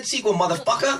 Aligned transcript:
that 0.00 0.06
sequel, 0.06 0.34
motherfucker. 0.42 0.92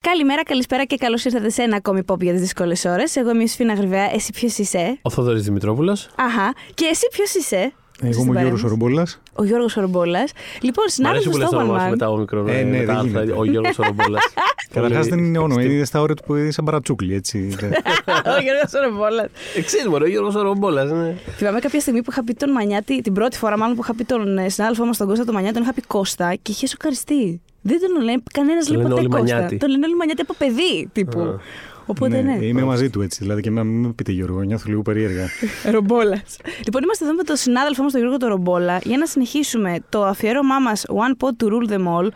Καλημέρα, 0.00 0.42
καλησπέρα 0.42 0.84
και 0.84 0.96
καλώς 0.96 1.24
ήρθατε 1.24 1.50
σε 1.50 1.62
ένα 1.62 1.76
ακόμη 1.76 2.00
pop 2.08 2.20
για 2.20 2.32
τις 2.32 2.40
δύσκολες 2.40 2.84
ώρες. 2.84 3.16
Εγώ 3.16 3.30
είμαι 3.30 3.42
η 3.42 3.46
Σφίνα 3.46 3.74
Γρυβαία. 3.74 4.14
Εσύ 4.14 4.32
ποιος 4.32 4.58
είσαι; 4.58 4.98
Ο 5.02 5.10
Θοδωρής 5.10 5.42
Δημητρόπουλος. 5.42 6.08
Αχά. 6.14 6.54
Και 6.74 6.84
εσύ 6.84 7.08
ποιος 7.10 7.34
είσαι; 7.34 7.72
Εγώ 8.02 8.22
είμαι 8.22 8.36
ο 8.36 8.40
Γιώργος 8.40 8.64
Ορομπόλα. 8.64 9.06
Ο 9.32 9.44
Γιώργος 9.44 9.76
Ορομπόλα. 9.76 10.24
Λοιπόν, 10.60 10.84
Μ' 10.98 11.06
αρέσει 11.06 11.22
συνάδελφος 11.22 11.32
που 11.32 11.38
λες 11.38 11.48
το 11.48 11.54
στο 11.54 11.64
όνομά 11.64 11.78
σου 11.78 11.84
One 11.84 11.88
Man. 11.88 11.90
μετά 11.90 12.10
ο 12.10 12.16
μικρός. 12.16 12.50
Ε, 12.50 12.62
ναι, 12.62 12.84
δεν 12.84 12.96
γίνεται. 13.04 13.32
Ο 13.36 13.44
Γιώργος 13.44 13.78
Ορομπόλα. 13.78 14.18
Καταρχάς 14.74 15.06
δεν 15.06 15.18
είναι 15.18 15.38
όνομα, 15.38 15.62
είναι 15.62 15.84
στα 15.84 16.00
όρια 16.00 16.14
του 16.14 16.22
που 16.26 16.34
είναι 16.34 16.50
σαν 16.50 16.64
παρατσούκλι, 16.64 17.14
έτσι. 17.14 17.38
Ο 18.36 18.40
Γιώργος 18.42 18.72
Ορομπόλα. 18.84 19.28
Εξή, 19.56 19.88
μωρέ, 19.88 20.04
ο 20.04 20.08
Γιώργος 20.08 20.34
Ορομπόλα. 20.34 20.84
Ναι. 20.84 21.14
Θυμάμαι 21.36 21.58
κάποια 21.60 21.80
στιγμή 21.80 22.02
που 22.02 22.10
είχα 22.10 22.24
πει 22.24 22.34
τον 22.34 22.50
Μανιάτη, 22.50 23.00
την 23.00 23.12
πρώτη 23.12 23.36
φορά 23.38 23.58
μάλλον 23.58 23.76
που 23.76 23.82
είχα 23.82 23.94
πει 23.94 24.04
τον 24.04 24.38
ε, 24.38 24.48
συνάδελφό 24.48 24.84
μας 24.84 24.96
τον 24.96 25.06
Κώστα 25.06 25.24
τον 25.24 25.34
Μανιάτη, 25.34 25.54
τον 25.54 25.62
είχα 25.62 25.72
πει 25.74 25.80
Κώστα 25.80 26.34
και 26.42 26.50
είχε 26.50 26.66
σοκαριστεί. 26.66 27.40
Δεν 27.62 27.78
τον 27.80 28.04
λέει 28.04 28.22
κανένας 28.32 28.66
Τον 28.66 28.74
λέει 28.76 28.82
λένε 28.84 28.94
ποτέ 28.94 29.06
όλοι 29.06 29.20
Κώστα. 29.20 29.34
Μανιάτη. 29.34 29.56
Τον 29.56 29.70
λένε 29.70 29.86
όλοι 29.86 29.96
Μανιάτη 29.96 30.20
από 30.20 30.34
παιδί 30.38 30.88
τύπου. 30.92 31.40
Α. 31.84 31.86
Οπότε 31.86 32.22
ναι. 32.22 32.38
Είμαι 32.46 32.62
μαζί 32.62 32.90
του 32.90 33.02
έτσι. 33.02 33.18
Δηλαδή 33.22 33.42
και 33.42 33.50
με, 33.50 33.64
μην 33.64 33.86
με 33.86 33.92
πείτε 33.92 34.12
Γιώργο, 34.12 34.42
νιώθω 34.42 34.64
λίγο 34.68 34.82
περίεργα. 34.82 35.28
Ρομπόλας. 35.74 36.36
λοιπόν, 36.64 36.82
είμαστε 36.82 37.04
εδώ 37.04 37.14
με 37.14 37.22
τον 37.22 37.36
συνάδελφό 37.36 37.82
μας 37.82 37.92
τον 37.92 38.00
Γιώργο 38.00 38.18
τον 38.18 38.28
Ρομπόλα 38.28 38.80
για 38.84 38.98
να 38.98 39.06
συνεχίσουμε 39.06 39.78
το 39.88 40.04
αφιέρωμά 40.04 40.58
μας 40.58 40.84
One 40.88 41.24
Pot 41.24 41.44
to 41.44 41.48
Rule 41.48 41.70
them 41.72 41.86
all. 41.98 42.08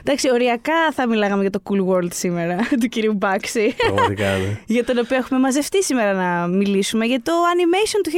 Εντάξει, 0.00 0.30
οριακά 0.30 0.92
θα 0.92 1.08
μιλάγαμε 1.08 1.40
για 1.40 1.50
το 1.50 1.62
Cool 1.64 1.86
World 1.86 2.12
σήμερα 2.12 2.56
του 2.80 2.88
κυρίου 2.88 3.14
Μπάξι. 3.14 3.74
Πραγματικά, 3.76 4.36
ναι. 4.36 4.60
για 4.74 4.84
τον 4.84 4.98
οποίο 4.98 5.16
έχουμε 5.16 5.40
μαζευτεί 5.40 5.82
σήμερα 5.82 6.12
να 6.12 6.46
μιλήσουμε 6.46 7.04
για 7.04 7.22
το 7.22 7.32
animation 7.32 8.00
του 8.02 8.10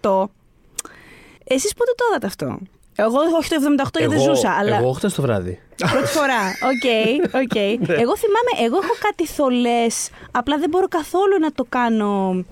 1978. 0.00 0.24
Εσείς 1.44 1.74
πότε 1.74 1.90
το 1.96 2.04
είδατε 2.10 2.26
αυτό; 2.26 2.58
Εγώ 2.96 3.18
όχι 3.38 3.48
το 3.48 3.56
78 3.56 3.98
γιατί 3.98 4.14
δεν 4.14 4.24
Εγώ- 4.24 4.34
ζούσα, 4.34 4.50
αλλά 4.50 4.76
Εγώ 4.78 4.92
χτες 4.92 5.14
το 5.14 5.22
βράδυ. 5.22 5.60
πρώτη 5.90 6.06
φορά. 6.06 6.40
OK, 6.70 6.86
OK. 7.42 7.54
Εγώ 8.02 8.16
θυμάμαι, 8.16 8.52
εγώ 8.66 8.76
έχω 8.76 8.94
κάτι 9.00 9.26
θολές, 9.26 10.10
απλά 10.30 10.58
δεν 10.58 10.68
μπορώ 10.70 10.88
καθόλου 10.88 11.38
να 11.40 11.52
το 11.52 11.64
κάνω 11.68 12.44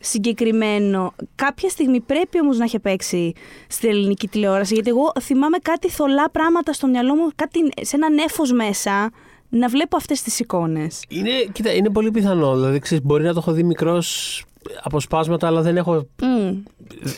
συγκεκριμένο. 0.00 1.14
Κάποια 1.34 1.68
στιγμή 1.68 2.00
πρέπει 2.00 2.40
όμως 2.40 2.58
να 2.58 2.64
έχει 2.64 2.78
παίξει 2.78 3.32
στην 3.68 3.88
ελληνική 3.88 4.28
τηλεόραση, 4.28 4.74
γιατί 4.74 4.88
εγώ 4.90 5.12
θυμάμαι 5.20 5.58
κάτι 5.62 5.90
θολά 5.90 6.30
πράγματα 6.30 6.72
στο 6.72 6.86
μυαλό 6.86 7.14
μου, 7.14 7.28
κάτι 7.36 7.58
σε 7.80 7.96
ένα 7.96 8.10
νέφος 8.10 8.52
μέσα, 8.52 9.10
να 9.48 9.68
βλέπω 9.68 9.96
αυτές 9.96 10.22
τις 10.22 10.38
εικόνες. 10.40 11.02
Είναι, 11.08 11.30
κοίτα, 11.52 11.72
είναι 11.74 11.90
πολύ 11.90 12.10
πιθανό. 12.10 12.54
Δηλαδή, 12.54 12.78
ξέρεις, 12.78 13.04
μπορεί 13.04 13.24
να 13.24 13.32
το 13.32 13.38
έχω 13.38 13.52
δει 13.52 13.62
μικρός 13.62 14.44
αποσπάσματα, 14.82 15.46
αλλά 15.46 15.62
δεν 15.62 15.76
έχω 15.76 16.06
Μμ. 16.22 16.56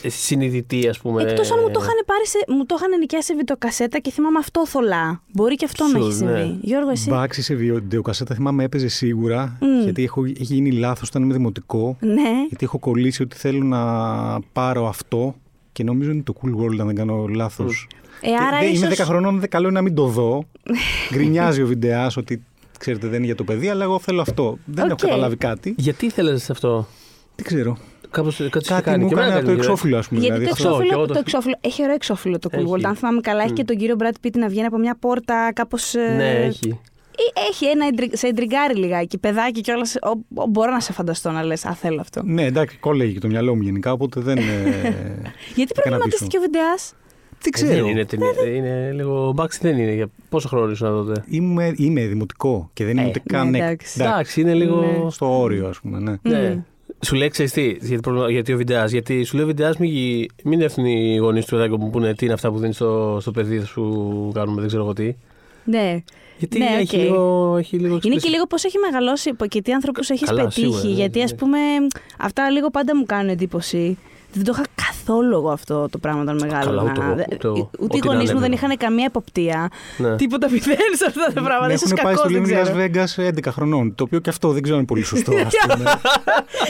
συνειδητή, 0.07 0.87
ας 0.87 0.99
πούμε. 0.99 1.21
Εκτός 1.23 1.51
αν 1.51 1.57
μου 1.61 1.71
το 1.71 1.79
είχαν 1.83 1.93
πάρει 2.05 2.27
σε, 2.27 2.37
μου 2.47 2.65
το 2.65 2.75
είχαν 2.77 2.99
νοικιάσει 2.99 3.25
σε 3.25 3.35
βιντεοκασέτα 3.35 3.99
και 3.99 4.11
θυμάμαι 4.11 4.37
αυτό 4.39 4.67
θολά. 4.67 5.21
Μπορεί 5.33 5.55
και 5.55 5.65
αυτό 5.65 5.83
να 5.83 5.89
Σου, 5.89 5.97
έχει 6.05 6.13
συμβεί. 6.13 6.33
ναι. 6.33 6.55
Γιώργο, 6.61 6.89
εσύ; 6.89 7.09
Μπάξει 7.09 7.41
σε 7.41 7.53
βιντεοκασέτα 7.53 8.35
θυμάμαι 8.35 8.63
έπαιζε 8.63 8.87
σίγουρα, 8.87 9.57
Μμ. 9.61 9.83
γιατί 9.83 10.03
έχω, 10.03 10.23
έχει 10.25 10.43
γίνει 10.53 10.71
λάθος 10.71 11.07
όταν 11.07 11.23
είμαι 11.23 11.33
δημοτικό. 11.33 11.97
Ναι. 11.99 12.45
Γιατί 12.47 12.65
έχω 12.65 12.79
κολλήσει 12.79 13.21
ότι 13.23 13.35
θέλω 13.37 13.63
να 13.63 13.81
πάρω 14.53 14.87
αυτό 14.87 15.35
και 15.71 15.83
νομίζω 15.83 16.11
είναι 16.11 16.23
το 16.23 16.33
cool 16.41 16.61
world 16.61 16.77
αν 16.79 16.85
δεν 16.85 16.95
κάνω 16.95 17.27
λάθος. 17.27 17.87
Ε, 18.21 18.29
άρα 18.47 18.63
Είμαι 18.63 18.71
ίσως... 18.71 18.99
10 18.99 19.03
χρονών, 19.05 19.39
δεν 19.39 19.49
καλό 19.49 19.67
είναι 19.67 19.75
να 19.75 19.81
μην 19.81 19.95
το 19.95 20.05
δω. 20.05 20.43
Γκρινιάζει 21.13 21.61
ο 21.61 21.65
βιντεάς 21.67 22.17
ότι 22.17 22.43
ξέρετε 22.79 23.07
δεν 23.07 23.15
είναι 23.17 23.25
για 23.25 23.35
το 23.35 23.43
παιδί, 23.43 23.69
αλλά 23.69 23.83
εγώ 23.83 23.99
θέλω 23.99 24.21
αυτό. 24.21 24.57
Δεν 24.65 24.83
έχω 24.85 24.93
Οκ. 24.93 24.99
καταλάβει 24.99 25.35
κάτι. 25.35 25.73
Γιατί 25.77 26.05
ήθελες 26.05 26.49
αυτό; 26.49 26.87
Δεν 27.35 27.45
ξέρω. 27.45 27.77
Κάπως, 28.11 28.35
κάτι, 28.49 28.65
σου 28.65 28.71
Κάτι 28.73 28.83
κάνει. 28.83 29.03
μου 29.03 29.07
Και 29.09 29.13
εμένα 29.13 29.27
έκανε 29.27 29.41
το 29.41 29.47
κάνει, 29.47 29.59
εξώφυλλο, 29.59 29.97
ας 29.97 30.07
πούμε. 30.07 30.19
Γιατί 30.19 30.37
δηλαδή, 30.39 30.49
το 30.61 30.67
αυτό. 30.69 30.81
εξώφυλλο- 30.83 30.83
εξώφυλλο, 30.83 30.89
και 30.89 30.93
εγώ 30.95 31.05
το 31.07 31.13
το- 31.13 31.19
εξώφυλλο 31.19 31.55
έχει 31.61 31.81
ωραίο 31.83 31.95
εξώφυλλο 31.95 32.39
το 32.39 32.49
Cool 32.51 32.57
Έχει. 32.57 32.67
World. 32.71 32.81
Αν 32.83 32.95
θυμάμαι 32.95 33.19
καλά, 33.21 33.43
έχει 33.43 33.53
και 33.53 33.63
τον 33.63 33.77
κύριο 33.77 33.95
Brad 33.99 34.25
Pitt 34.25 34.31
να 34.37 34.47
βγαίνει 34.47 34.65
από 34.65 34.77
μια 34.77 34.95
πόρτα 34.99 35.51
κάπως. 35.53 35.93
Ναι, 36.17 36.29
έχει. 36.31 36.79
Έχει 37.49 37.65
ένα 37.65 37.85
εντρι- 37.87 38.17
σε 38.17 38.27
εντριγκάρι 38.27 38.75
λιγάκι, 38.75 39.17
παιδάκι 39.17 39.61
κιόλα. 39.61 39.85
Μπορώ 40.49 40.71
να 40.71 40.79
σε 40.79 40.93
φανταστώ 40.93 41.31
να 41.31 41.43
λες, 41.43 41.65
Α, 41.65 41.73
θέλω 41.73 42.01
αυτό. 42.01 42.21
Ναι, 42.25 42.45
εντάξει, 42.45 42.77
κόλλεγε 42.77 43.11
και 43.11 43.19
το 43.19 43.27
μυαλό 43.27 43.55
μου 43.55 43.61
γενικά, 43.61 43.91
οπότε 43.91 44.19
δεν. 44.21 44.37
ε, 44.37 44.41
Γιατί 45.55 45.71
έκανα 45.75 45.97
προβληματίστηκε 45.97 46.37
ο 46.37 46.41
βιντεάς; 46.41 46.93
Δεν 47.29 47.37
Δεν 47.41 47.51
ξέρω. 47.51 47.87
είναι, 47.87 48.05
ταινία, 48.05 48.27
είναι 48.55 48.91
λίγο. 48.93 49.27
Ο 49.27 49.31
Μπάξι 49.31 49.59
δεν 49.61 49.77
είναι. 49.77 49.93
Για 49.93 50.09
πόσο 50.29 50.47
χρόνο 50.47 50.71
ήσουν 50.71 50.87
τότε. 50.87 51.23
Είμαι, 51.27 51.73
είμαι 51.75 52.05
δημοτικό 52.05 52.69
και 52.73 52.85
δεν 52.85 52.97
είμαι 52.97 53.05
Ε, 53.05 53.07
ούτε 53.09 53.21
ναι, 53.31 53.37
καν. 53.37 53.55
εκ- 53.55 53.63
εντάξει. 53.63 53.97
Εντάξει, 54.01 54.41
είναι 54.41 54.53
λίγο. 54.53 54.75
Ναι. 54.81 55.09
Στο 55.09 55.39
όριο, 55.41 55.67
ας 55.67 55.79
πούμε, 55.79 55.99
ναι. 55.99 56.15
Ναι. 56.21 56.63
Σου 57.05 57.15
λέει, 57.15 57.27
ξέρεις 57.29 57.51
τι, 57.51 57.63
γιατί, 57.81 57.99
προβλημα- 58.01 58.29
γιατί 58.31 58.53
ο 58.53 58.57
βιντεά. 58.57 58.85
Γιατί 58.85 59.23
σου 59.23 59.35
λέει 59.35 59.43
ο 59.43 59.47
βιντεάς, 59.47 59.77
μην, 59.77 59.89
γι- 59.91 60.25
μην 60.43 60.61
έρθουν 60.61 60.85
οι 60.85 61.15
γονείς 61.17 61.45
του 61.45 61.51
παιδάκου 61.55 61.77
μου 61.77 61.83
που 61.85 61.89
πούνε 61.89 62.13
τι 62.13 62.25
είναι 62.25 62.33
αυτά 62.33 62.51
που 62.51 62.57
δίνεις 62.59 62.75
στο, 62.75 63.17
στο 63.21 63.31
παιδί 63.31 63.59
σου 63.63 64.31
κάνουμε, 64.33 64.59
δεν 64.59 64.67
ξέρω 64.67 64.83
εγώ 64.83 64.93
τι. 64.93 65.15
Ναι. 65.63 66.03
Γιατί 66.37 66.57
Ναι, 66.57 66.65
έχει, 66.79 66.95
οκ. 66.95 67.01
λίγο, 67.01 67.55
έχει 67.57 67.77
λίγο 67.77 67.99
Είναι 68.03 68.15
explicit. 68.15 68.19
και 68.21 68.29
λίγο 68.29 68.45
πώς 68.45 68.63
έχει 68.63 68.77
μεγαλώσει 68.77 69.31
και 69.47 69.61
τι 69.61 69.73
ανθρώπους 69.73 69.99
έχεις 70.07 70.27
Καλά, 70.27 70.41
πετύχει. 70.43 70.59
σίγουρα, 70.61 70.83
ναι, 70.83 70.89
γιατί, 70.89 71.21
ας 71.21 71.31
ναι. 71.31 71.37
πούμε, 71.37 71.57
αυτά 72.19 72.49
λίγο 72.49 72.69
πάντα 72.69 72.95
μου 72.95 73.05
κάνουν 73.05 73.29
εντύπωση. 73.29 73.97
Δεν 74.33 74.43
το 74.43 74.51
είχα 74.55 74.65
καθόλου 74.85 75.33
εγώ 75.35 75.49
αυτό 75.49 75.87
το 75.89 75.97
πράγμα 75.97 76.21
όταν 76.21 76.37
μεγάλωνα. 76.41 76.81
ούτε 76.83 77.01
εγώ, 77.03 77.15
Δε- 77.15 77.23
ούτε 77.33 77.47
εγώ. 77.47 77.69
Ούτε 77.79 77.83
Ό,τι 77.83 77.97
οι 77.97 77.99
να 78.03 78.11
γονείς 78.11 78.27
μου 78.29 78.33
λέμε. 78.39 78.39
δεν 78.47 78.51
είχαν 78.51 78.77
καμία 78.77 79.05
εποπτεία. 79.05 79.69
Ναι. 79.97 80.15
Τίποτα 80.15 80.49
μηδέν 80.51 80.77
σε 80.93 81.05
αυτά 81.07 81.25
τα 81.33 81.41
πράγματα. 81.41 81.67
Με 81.67 81.73
Ίσως 81.73 81.91
έχουν 81.91 82.03
πάει 82.03 82.13
κακός, 82.15 82.31
στο 82.31 82.41
δεν 82.41 82.59
Las 82.59 82.63
ξέρω. 82.63 83.25
Vegas 83.27 83.37
11 83.47 83.51
χρονών. 83.51 83.95
Το 83.95 84.03
οποίο 84.03 84.19
και 84.19 84.29
αυτό 84.29 84.49
δεν 84.49 84.61
ξέρω 84.61 84.77
αν 84.77 84.81
είναι 84.83 84.91
πολύ 84.93 85.03
σωστό, 85.03 85.31
ας 85.35 85.53
πούμε. 85.75 85.91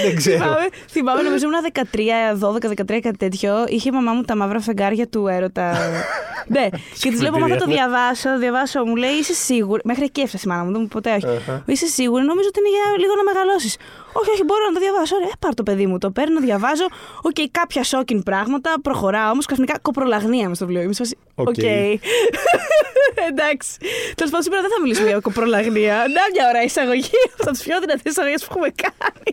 δεν 0.03 0.15
ξέρω. 0.15 0.37
Θυμάμαι, 0.43 0.67
θυμάμαι, 0.89 1.21
νομίζω 1.21 1.45
ήμουν 1.47 1.59
13, 1.73 2.67
12, 2.85 2.95
13, 2.95 2.99
κάτι 3.01 3.17
τέτοιο. 3.17 3.53
Είχε 3.67 3.89
η 3.89 3.91
μαμά 3.91 4.11
μου 4.13 4.21
τα 4.21 4.35
μαύρα 4.35 4.59
φεγγάρια 4.59 5.07
του 5.07 5.27
έρωτα. 5.27 5.71
ναι, 6.55 6.65
και 6.99 7.09
τη 7.09 7.21
λέω: 7.21 7.31
Μαμά, 7.31 7.47
θα 7.47 7.55
το 7.55 7.65
διαβάσω, 7.65 8.21
θα 8.29 8.33
το 8.33 8.39
διαβάσω. 8.39 8.83
Μου 8.85 8.95
λέει: 8.95 9.11
Είσαι 9.21 9.33
σίγουρη. 9.33 9.81
Μέχρι 9.83 10.03
εκεί 10.03 10.21
έφτασε 10.21 10.43
η 10.47 10.49
μάνα 10.49 10.63
μου, 10.63 10.71
δεν 10.71 10.79
μου 10.79 10.85
είπε 10.85 10.93
ποτέ 10.93 11.11
όχι. 11.15 11.35
Αχα. 11.37 11.63
Είσαι 11.65 11.85
σίγουρη, 11.97 12.23
νομίζω 12.31 12.47
ότι 12.51 12.59
είναι 12.59 12.69
για 12.75 12.83
λίγο 13.03 13.13
να 13.19 13.23
μεγαλώσεις. 13.31 13.73
Όχι, 14.19 14.29
όχι, 14.29 14.43
μπορώ 14.43 14.63
να 14.69 14.73
το 14.75 14.79
διαβάσω. 14.85 15.15
Ωραία, 15.15 15.35
πάρ 15.39 15.53
το 15.53 15.63
παιδί 15.63 15.85
μου, 15.89 15.97
το 15.97 16.09
παίρνω, 16.11 16.39
διαβάζω. 16.39 16.85
Οκ, 17.29 17.39
κάποια 17.51 17.83
shocking 17.91 18.21
πράγματα. 18.25 18.73
Προχωράω 18.81 19.31
όμως 19.31 19.45
ξαφνικά 19.45 19.79
κοπρολαγνία 19.81 20.47
μες 20.47 20.57
στο 20.57 20.65
βιβλίο. 20.65 20.83
Είμαι 20.83 20.93
σε 20.93 21.03
φάση, 21.03 21.17
OK. 21.35 21.47
OK. 21.47 21.57
Εντάξει. 23.29 23.71
Τέλος 24.15 24.31
πάντων, 24.31 24.41
σήμερα 24.41 24.61
δεν 24.61 24.71
θα 24.71 24.81
μιλήσουμε 24.81 25.07
για 25.07 25.19
κοπρολαγνία. 25.19 25.95
Να 26.15 26.21
μια 26.33 26.47
ωραία 26.49 26.63
εισαγωγή. 26.63 27.09
Από 27.41 27.51
τι 27.51 27.59
πιο 27.63 27.79
δυνατές 27.79 28.11
εισαγωγές 28.11 28.41
που 28.45 28.47
έχουμε 28.49 28.69
κάνει. 28.83 29.31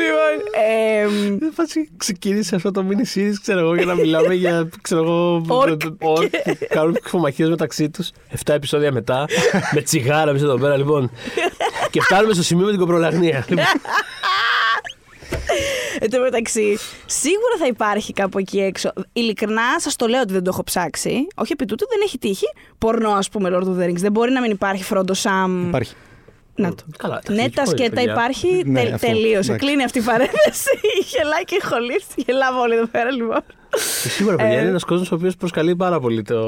λοιπόν. 0.00 0.34
εμ, 0.64 1.38
Δεν 1.38 1.52
φάση 1.52 1.90
ξεκίνησε 1.96 2.54
αυτό 2.56 2.70
το 2.70 2.84
mini 2.88 3.16
series, 3.18 3.34
ξέρω 3.42 3.58
εγώ, 3.58 3.74
για 3.74 3.84
να 3.84 3.94
μιλάμε 3.94 4.34
για, 4.34 4.68
ξέρω 4.82 5.02
εγώ, 5.02 5.44
Ορκ. 5.48 5.80
ορκ, 6.00 6.30
που 6.30 6.56
κάνουν 6.68 6.96
ξεφομαχίες 7.00 7.48
μεταξύ 7.48 7.90
τους. 7.90 8.10
7 8.44 8.54
επεισόδια 8.54 8.92
μετά, 8.92 9.24
με 9.74 9.80
τσιγάρα 9.82 10.30
εμείς 10.30 10.42
εδώ 10.42 10.58
πέρα, 10.58 10.76
λοιπόν. 10.76 11.10
και 11.90 12.00
φτάνουμε 12.00 12.34
στο 12.34 12.42
σημείο 12.42 12.64
με 12.64 12.70
την 12.70 12.80
κοπρολαγνία. 12.80 13.44
Λοιπόν, 15.30 15.40
Εν 16.00 16.10
τω 16.10 16.20
μεταξύ, 16.20 16.78
σίγουρα 17.06 17.56
θα 17.58 17.66
υπάρχει 17.66 18.12
κάπου 18.12 18.38
εκεί 18.38 18.60
έξω. 18.60 18.92
Ειλικρινά, 19.12 19.62
σας 19.76 19.96
το 19.96 20.06
λέω 20.06 20.20
ότι 20.20 20.32
δεν 20.32 20.42
το 20.42 20.50
έχω 20.52 20.64
ψάξει. 20.64 21.26
Όχι 21.34 21.52
επί 21.52 21.64
τούτου, 21.64 21.86
δεν 21.88 21.98
έχει 22.04 22.18
τύχει. 22.18 22.46
Πορνό, 22.78 23.10
ας 23.10 23.28
πούμε, 23.28 23.50
Lord 23.52 23.64
of 23.64 23.78
the 23.80 23.88
Rings. 23.88 23.96
Δεν 23.96 24.12
μπορεί 24.12 24.32
να 24.32 24.40
μην 24.40 24.50
υπάρχει 24.50 24.84
Φρόντο 24.84 25.14
Σαμ. 25.14 25.68
Υπάρχει. 25.68 25.94
Να 26.56 26.74
το. 26.74 26.82
Καλά, 26.98 27.20
Ναι, 27.28 27.42
έχει 27.42 27.50
τα 27.50 27.62
χωρίς, 27.64 27.80
σκέτα 27.80 27.94
παιδιά. 27.94 28.12
υπάρχει. 28.12 28.62
Ναι, 28.66 28.82
τε, 28.82 28.92
αυτό, 28.92 29.06
τελείωσε. 29.06 29.28
εντάξει. 29.52 29.66
Κλείνει 29.66 29.84
αυτή 29.84 29.98
η 29.98 30.02
παρένθεση. 30.02 30.70
Γελάει 31.16 31.44
και 31.44 31.60
χολή. 31.64 32.00
Γελάμε 32.16 32.58
όλοι 32.60 32.74
εδώ 32.74 32.86
πέρα, 32.86 33.10
λοιπόν. 33.10 33.40
Και 34.02 34.08
Σίγουρα, 34.08 34.36
παιδιά, 34.36 34.52
Ε, 34.52 34.58
είναι 34.60 34.68
ένας 34.68 34.84
κόσμος 34.84 35.12
ο 35.12 35.14
οποίος 35.14 35.36
προσκαλεί 35.36 35.76
πάρα 35.76 36.00
πολύ 36.00 36.22
το. 36.22 36.40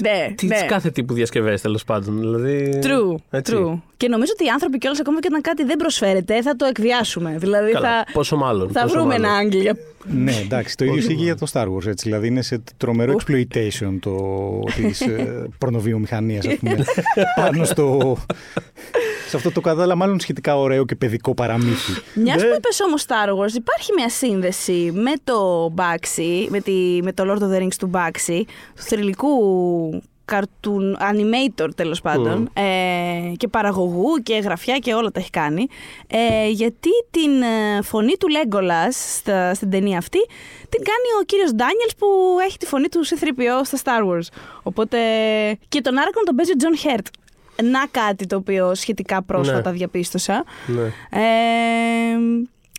Ναι, 0.00 0.32
Τι 0.36 0.46
ναι. 0.46 0.60
κάθε 0.68 0.90
τύπου 0.90 1.14
διασκευές 1.14 1.60
τέλος 1.60 1.84
πάντων. 1.84 2.18
Δηλαδή, 2.20 2.78
True, 2.82 3.14
έτσι. 3.30 3.54
true. 3.56 3.78
Και 3.96 4.08
νομίζω 4.08 4.32
ότι 4.34 4.44
οι 4.44 4.48
άνθρωποι 4.48 4.78
κιόλα 4.78 4.96
ακόμα 5.00 5.20
και 5.20 5.26
όταν 5.30 5.40
κάτι 5.40 5.64
δεν 5.64 5.76
προσφέρεται, 5.76 6.42
θα 6.42 6.56
το 6.56 6.64
εκβιάσουμε. 6.64 7.34
Δηλαδή 7.38 7.72
Καλά, 7.72 7.88
θα, 7.88 8.04
πόσο 8.12 8.36
μάλλον. 8.36 8.70
θα 8.70 8.80
πόσο 8.82 8.94
βρούμε 8.94 9.08
μάλλον. 9.12 9.24
ένα 9.24 9.34
άγγελ 9.36 9.60
για 9.60 9.76
Ναι, 10.04 10.32
εντάξει, 10.44 10.76
το 10.76 10.84
ίδιο 10.84 10.96
ισχύει 10.96 11.14
και 11.16 11.22
για 11.22 11.36
το 11.36 11.46
Star 11.52 11.64
Wars. 11.66 11.86
Έτσι, 11.86 12.08
δηλαδή 12.08 12.26
είναι 12.26 12.42
σε 12.42 12.62
τρομερό 12.76 13.14
exploitation 13.18 13.96
το, 14.00 14.16
της 14.76 15.00
ε, 15.00 15.46
πορνοβιομηχανίας, 15.58 16.46
ας 16.46 16.54
πούμε, 16.54 16.84
πάνω 17.40 17.64
στο, 17.64 18.16
σε 19.28 19.36
αυτό 19.36 19.50
το 19.52 19.60
κατάλα 19.60 19.94
μάλλον 19.94 20.20
σχετικά 20.20 20.58
ωραίο 20.58 20.84
και 20.84 20.96
παιδικό 20.96 21.34
παραμύθι. 21.34 21.92
Μιας 22.14 22.42
Ναι. 22.42 22.48
που 22.48 22.54
είπες 22.56 22.80
όμως 22.80 23.04
Star 23.06 23.28
Wars, 23.28 23.54
υπάρχει 23.54 23.92
μια 23.96 24.08
σύνδεση 24.08 24.90
με 24.94 25.12
το 25.24 25.72
Baxi, 25.76 26.46
με, 26.48 26.60
τη, 26.60 27.00
με 27.02 27.12
το 27.12 27.24
Lord 27.26 27.42
of 27.42 27.56
the 27.56 27.62
Rings 27.62 27.74
του 27.78 27.90
Baxi, 27.94 28.42
του 28.74 28.82
θρηλυκού 28.82 29.28
cartoon 30.30 30.96
animator 31.10 31.68
τέλος 31.74 32.00
πάντων 32.00 32.50
ε, 32.52 33.32
και 33.36 33.48
παραγωγού 33.48 34.16
και 34.22 34.34
γραφιά 34.34 34.78
και 34.78 34.94
όλα 34.94 35.10
τα 35.10 35.20
έχει 35.20 35.30
κάνει 35.30 35.66
ε, 36.06 36.48
γιατί 36.48 36.90
την 37.10 37.42
ε, 37.42 37.82
φωνή 37.82 38.12
του 38.18 38.26
Legolas 38.30 38.92
στα, 39.16 39.54
στην 39.54 39.70
ταινία 39.70 39.98
αυτή 39.98 40.18
την 40.68 40.82
κάνει 40.84 41.08
ο 41.20 41.24
κύριος 41.24 41.50
Daniels 41.56 41.92
που 41.98 42.06
έχει 42.46 42.56
τη 42.58 42.66
φωνή 42.66 42.88
του 42.88 43.06
C-3PO 43.06 43.60
στα 43.62 43.78
Star 43.84 44.08
Wars 44.08 44.26
οπότε 44.62 44.98
και 45.68 45.80
τον 45.80 45.94
Aragorn 45.94 46.22
τον 46.24 46.34
παίζει 46.36 46.52
ο 46.52 46.54
John 46.58 46.86
Hurt 46.86 47.06
να 47.62 47.86
κάτι 47.90 48.26
το 48.26 48.36
οποίο 48.36 48.74
σχετικά 48.74 49.22
πρόσφατα 49.22 49.70
Ναι. 49.70 49.76
διαπίστωσα 49.76 50.44
Ναι. 50.66 50.82
ε, 51.20 51.24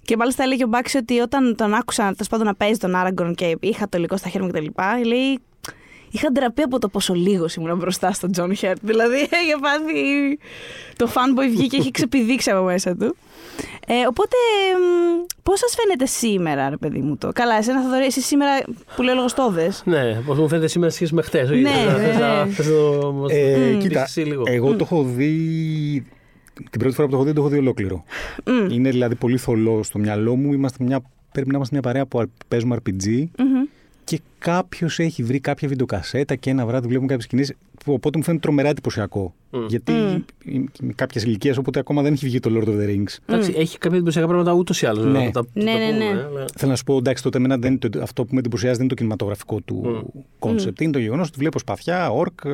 και 0.06 0.18
μάλιστα 0.18 0.44
έλεγε 0.44 0.64
ο 0.64 0.68
Μπάξι 0.68 0.98
ότι 0.98 1.20
όταν 1.20 1.56
τον 1.56 1.74
άκουσα 1.74 2.04
τέλος 2.04 2.28
πάντων 2.30 2.46
να 2.46 2.56
παίζει 2.56 2.78
τον 2.80 2.96
Aragorn 2.96 3.36
και 3.36 3.58
είχα 3.60 3.90
το 3.90 3.98
υλικό 3.98 4.18
στα 4.18 4.30
χέρια 4.30 4.48
μου 4.48 4.52
κτλ. 4.54 5.08
Λέει 5.08 5.40
είχα 6.12 6.32
ντραπεί 6.32 6.62
από 6.62 6.80
το 6.80 6.88
πόσο 6.88 7.14
λίγο 7.14 7.46
ήμουν 7.58 7.78
μπροστά 7.78 8.12
στον 8.12 8.32
John 8.32 8.56
Hurt. 8.56 8.80
Δηλαδή, 8.82 9.18
είχε 9.44 9.56
πάθει. 9.62 10.40
Το 10.96 11.12
fanboy 11.14 11.48
βγήκε 11.50 11.68
και 11.68 11.78
έχει 11.78 11.92
ξεπηδήξει 11.92 12.52
από 12.52 12.64
μέσα 12.64 12.96
του. 12.96 13.16
Ε, 13.88 13.94
οπότε, 14.08 14.36
πώς 15.44 15.60
σας 15.60 15.76
φαίνεται 15.76 16.06
σήμερα, 16.06 16.70
ρε 16.70 16.78
παιδί 16.78 17.00
μου 17.00 17.18
το; 17.18 17.32
Καλά, 17.34 17.58
εσένα 17.58 17.82
θα 17.82 17.90
δωρήσει 17.90 18.20
εσύ 18.20 18.28
σήμερα 18.28 18.52
που 18.96 19.02
λέω 19.02 19.16
λογοστόδες. 19.16 19.82
Ναι, 19.86 20.22
πώς 20.26 20.38
μου 20.38 20.48
φαίνεται 20.48 20.68
σήμερα 20.68 20.92
σχέση 20.92 21.14
με 21.14 21.22
χτες. 21.22 21.50
Ναι, 21.50 21.56
ναι, 21.58 21.68
ναι. 21.68 23.36
Ε, 23.36 23.76
κοίτα, 23.76 24.08
εγώ 24.44 24.76
το 24.76 24.84
έχω 24.84 25.04
δει. 25.04 26.06
Την 26.70 26.80
πρώτη 26.80 26.96
φορά 26.96 27.08
που 27.08 27.14
το 27.14 27.20
έχω 27.20 27.28
δει, 27.28 27.34
το 27.34 27.42
έχω 27.42 27.50
δει 27.50 27.58
ολόκληρο. 27.58 28.04
Mm. 28.44 28.72
Είναι 28.72 28.90
δηλαδή 28.90 29.16
πολύ 29.16 29.38
θολό 29.38 29.84
στο 29.84 30.00
μυαλό 30.00 30.36
μου. 30.36 30.54
Είμαστε 30.54 30.84
μια, 30.84 31.02
πρέπει 31.32 31.50
να 31.50 31.56
είμαστε 31.56 31.76
μια 31.76 31.84
παρέα 31.84 32.06
που 32.06 32.32
παίζουμε 32.48 32.78
RPG. 32.84 33.26
Mm-hmm. 34.16 34.18
Και 34.18 34.22
κάποιος 34.40 35.00
έχει 35.00 35.24
βρει 35.24 35.40
κάποια 35.40 35.68
βιντεοκασέτα 35.68 36.36
και 36.36 36.50
ένα 36.50 36.66
βράδυ 36.66 36.88
βλέπουμε 36.88 37.08
κάποιες 37.08 37.26
σκηνέ. 37.26 37.46
Οπότε 37.86 38.18
μου 38.18 38.24
φαίνεται 38.24 38.42
τρομερά 38.44 38.70
εντυπωσιακό. 38.70 39.34
Mm. 39.52 39.66
Γιατί 39.68 39.94
Mm. 40.46 40.64
με 40.82 40.94
κάποιες 40.96 41.24
ηλικίες, 41.24 41.58
οπότε 41.58 41.80
ακόμα 41.80 42.02
δεν 42.02 42.14
έχει 42.14 42.26
βγει 42.26 42.40
το 42.40 42.50
Lord 42.54 42.68
of 42.68 42.72
the 42.72 42.88
Rings. 42.90 43.16
Εντάξει, 43.26 43.54
έχει 43.58 43.78
κάποια 43.78 43.98
εντυπωσιακά 43.98 44.28
πράγματα 44.28 44.54
ούτως 44.54 44.82
ή 44.82 44.86
άλλως. 44.86 45.06
Ναι. 45.06 45.30
Ναι, 45.54 45.74
ναι, 45.74 45.74
ναι. 45.98 46.46
Θέλω 46.56 46.72
να 46.72 46.76
σου 46.76 46.84
πω, 46.84 46.98
εντάξει, 46.98 47.24
τότε 47.24 47.38
εμένα 47.38 47.58
δεν, 47.58 47.72
είναι 47.72 47.90
το, 47.90 48.02
αυτό 48.02 48.24
που 48.26 48.34
με 48.34 48.40
εντυπωσιάζει 48.40 48.74
δεν 48.76 48.82
είναι 48.86 48.90
το 48.90 48.96
κινηματογραφικό 48.96 49.60
του 49.60 50.06
concept. 50.40 50.82
Είναι 50.82 50.92
το 50.92 51.00
γεγονός 51.00 51.28
ότι 51.28 51.38
βλέπω 51.38 51.60
σπαθιά, 51.60 52.10
orc, 52.10 52.40
ε, 52.46 52.50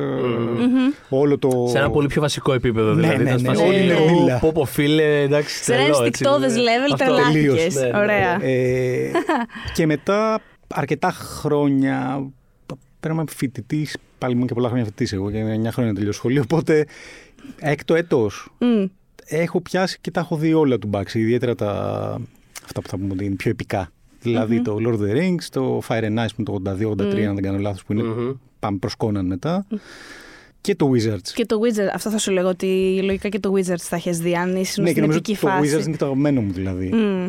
όλο 1.08 1.38
το. 1.38 1.66
Σε 1.70 1.78
ένα 1.78 1.90
πολύ 1.90 2.06
πιο 2.06 2.20
βασικό 2.20 2.52
επίπεδο 2.52 2.92
Ναι, 2.92 3.00
δηλαδή. 3.00 3.24
ναι, 3.24 3.30
τα 3.30 3.32
ναι, 3.32 3.38
σπαθιά 3.38 3.64
όλοι 3.66 3.82
είναι 3.82 3.92
είναι 3.92 4.12
μίλα. 4.12 4.38
Πω 4.38 4.52
πω 4.52 4.64
φίλε, 4.64 5.20
εντάξει. 5.22 5.64
Σε 5.64 5.74
ένα 5.74 5.82
τρελό, 5.82 6.04
έτσι, 6.04 6.06
ενστικτώδες 6.06 6.46
είναι. 6.60 6.70
level 6.70 6.92
Αυτό. 6.92 7.04
τρελάθηκες. 7.04 7.32
τελείως, 7.34 7.74
ναι, 7.74 7.80
ναι, 7.88 7.98
Ωραία. 7.98 8.44
Ε, 8.44 9.10
και 9.74 9.86
μετά 9.86 10.40
αρκετά 10.74 11.10
χρόνια. 11.10 12.26
Πρέπει 13.00 13.14
να 13.16 13.22
είμαι 13.22 13.30
φοιτητής, 13.36 13.96
πάλι 14.18 14.34
ήμουν 14.34 14.46
και 14.46 14.54
πολλά 14.54 14.66
χρόνια 14.68 14.84
φοιτητής 14.84 15.12
εγώ, 15.12 15.30
και 15.30 15.42
9 15.42 15.72
χρόνια 15.72 15.94
τελειώσει 15.94 16.18
σχολείο. 16.18 16.42
Οπότε 16.42 16.86
έκτο 17.58 17.94
έτος 17.94 18.48
Μμ. 18.58 18.84
έχω 19.24 19.60
πιάσει 19.60 19.98
και 20.00 20.10
τα 20.10 20.20
έχω 20.20 20.36
δει 20.36 20.54
όλα 20.54 20.78
του 20.78 20.86
Μπάξι, 20.86 21.20
ιδιαίτερα 21.20 21.54
τα, 21.54 21.70
αυτά 22.64 22.80
που 22.82 22.88
θα 22.88 22.98
πούμε 22.98 23.12
ότι 23.12 23.24
είναι 23.24 23.34
πιο 23.34 23.50
επικά. 23.50 23.90
Δηλαδή 24.20 24.62
το 24.62 24.76
Lord 24.80 24.94
of 24.94 25.00
the 25.00 25.16
Rings, 25.16 25.42
το 25.50 25.82
Fire 25.88 26.02
and 26.02 26.18
Ice 26.18 26.26
που 26.36 26.60
είναι 26.62 26.76
το 26.76 26.98
82-83, 27.00 27.20
αν 27.20 27.34
δεν 27.34 27.42
κάνω 27.42 27.58
λάθος, 27.58 27.84
που 27.84 27.92
είναι 27.92 28.02
Μμμ. 28.02 28.32
πάμε 28.58 28.78
προς 28.78 28.94
Conan 28.98 29.22
μετά. 29.22 29.66
Και 30.60 30.74
το 30.74 30.90
Wizards. 30.94 31.28
Και 31.34 31.46
το 31.46 31.56
Wizards, 31.60 31.90
αυτό 31.94 32.10
θα 32.10 32.18
σου 32.18 32.30
λέγω 32.30 32.48
ότι 32.48 33.00
λογικά 33.02 33.28
και 33.28 33.38
το 33.38 33.52
Wizards 33.54 33.78
θα 33.78 33.96
έχει 33.96 34.10
δει 34.10 34.34
αν 34.34 34.56
ήσουν 34.56 34.84
ναι, 34.84 34.92
και 34.92 35.00
στην 35.00 35.00
νομίζω 35.00 35.18
επική 35.18 35.32
ότι 35.32 35.40
το 35.40 35.46
φάση. 35.46 35.76
Wizards 35.76 35.82
είναι 35.82 35.90
και 35.90 35.96
το 35.96 36.04
αγαπημένο 36.04 36.40
μου 36.40 36.52
δηλαδή. 36.52 36.92
Μμ. 36.92 37.28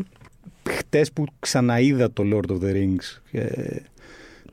Χτες 0.63 1.11
που 1.11 1.25
ξαναείδα 1.39 2.11
το 2.11 2.23
Lord 2.33 2.51
of 2.51 2.55
the 2.63 2.73
Rings 2.73 3.21
ε, 3.31 3.75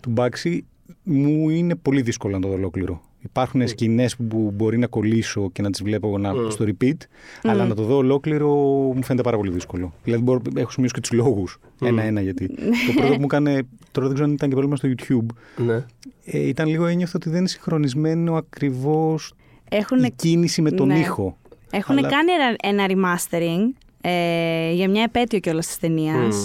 του 0.01 0.11
Μπάξι, 0.11 0.65
μου 1.03 1.49
είναι 1.51 1.75
πολύ 1.75 2.03
δύσκολο 2.03 2.35
να 2.35 2.41
το 2.41 2.49
δω 2.49 2.55
ολόκληρο. 2.55 3.01
Υπάρχουν 3.21 3.63
mm. 3.63 3.69
σκηνές 3.69 4.17
που 4.17 4.53
μπορεί 4.55 4.79
να 4.79 4.87
κολλήσω 4.87 5.51
και 5.53 5.63
να 5.63 5.71
τις 5.71 5.83
βλέπω 5.83 6.19
να, 6.19 6.33
Mm. 6.33 6.51
στο 6.51 6.65
repeat, 6.69 6.95
αλλά 7.43 7.65
να 7.67 7.75
το 7.75 7.83
δω 7.83 7.97
ολόκληρο 7.97 8.49
μου 8.95 9.03
φαίνεται 9.03 9.23
πάρα 9.23 9.37
πολύ 9.37 9.51
δύσκολο. 9.51 9.93
Δηλαδή, 10.05 10.23
μπορώ, 10.23 10.41
έχω 10.57 10.71
σημειώσει 10.71 10.95
και 10.95 11.01
τους 11.01 11.13
λόγους 11.13 11.59
ένα-ένα 11.83 12.21
γιατί. 12.21 12.47
το 12.87 12.93
πρώτο 12.97 13.09
που 13.13 13.19
μου 13.19 13.25
έκανε. 13.25 13.63
Τώρα 13.93 14.07
δεν 14.07 14.15
ξέρω 14.17 14.25
αν 14.29 14.33
ήταν 14.35 14.49
και 14.49 14.55
πρόβλημα 14.57 14.77
στο 14.77 14.89
YouTube. 14.97 15.35
Ναι. 15.65 15.85
Ε, 16.25 16.39
ήταν 16.49 16.69
λίγο 16.69 16.87
ένιωθο 16.87 17.13
ότι 17.17 17.29
δεν 17.29 17.39
είναι 17.39 17.49
συγχρονισμένο 17.49 18.35
ακριβώς 18.35 19.35
Έχουν, 19.71 20.05
η 20.05 20.11
κίνηση 20.11 20.63
με 20.63 20.71
τον 20.71 20.87
ναι. 20.87 20.99
ήχο. 20.99 21.37
έχουν 21.71 21.99
Αλλά- 21.99 22.09
κάνει 22.09 22.31
ένα, 22.63 22.85
ένα 22.87 22.87
remastering 22.89 23.79
ε, 24.09 24.73
για 24.73 24.89
μια 24.89 25.03
επέτειο 25.03 25.39
κιόλας 25.39 25.67
της 25.67 25.79
ταινίας. 25.79 26.37
Μμ. 26.39 26.45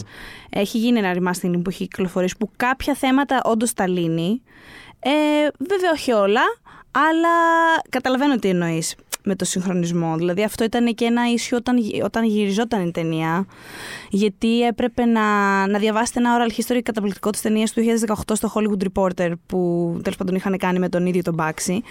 Έχει 0.49 0.77
γίνει 0.77 0.99
ένα 0.99 1.13
remastering 1.13 1.61
που 1.63 1.69
έχει 1.69 1.87
κυκλοφορήσει 1.87 2.35
που 2.39 2.49
κάποια 2.55 2.93
θέματα 2.93 3.41
όντως 3.43 3.73
τα 3.73 3.87
λύνει. 3.87 4.41
Ε, 4.99 5.09
βέβαια 5.59 5.91
όχι 5.93 6.11
όλα, 6.11 6.41
αλλά 6.91 7.29
καταλαβαίνω 7.89 8.35
τι 8.35 8.47
εννοείς 8.49 8.95
με 9.23 9.35
το 9.35 9.45
συγχρονισμό. 9.45 10.15
Δηλαδή 10.17 10.43
αυτό 10.43 10.63
ήταν 10.63 10.93
και 10.95 11.05
ένα 11.05 11.31
ίσιο 11.31 11.57
όταν, 11.57 11.77
γι- 11.77 12.01
όταν 12.03 12.23
γυριζόταν 12.23 12.87
η 12.87 12.91
ταινία, 12.91 13.45
γιατί 14.09 14.61
έπρεπε 14.61 15.05
να, 15.05 15.21
να 15.67 15.79
διαβάσετε 15.79 16.19
ένα 16.19 16.37
oral 16.37 16.51
history 16.61 16.79
καταπληκτικό 16.83 17.29
της 17.29 17.41
ταινίας 17.41 17.71
του 17.71 17.81
2018 18.07 18.15
στο 18.33 18.51
Hollywood 18.55 18.83
Reporter 18.93 19.31
που 19.45 19.91
τέλος 20.03 20.17
πάντων 20.17 20.35
είχαν 20.35 20.57
κάνει 20.57 20.79
με 20.79 20.89
τον 20.89 21.05
ίδιο 21.05 21.21
τον 21.21 21.33
Μπάξι. 21.33 21.81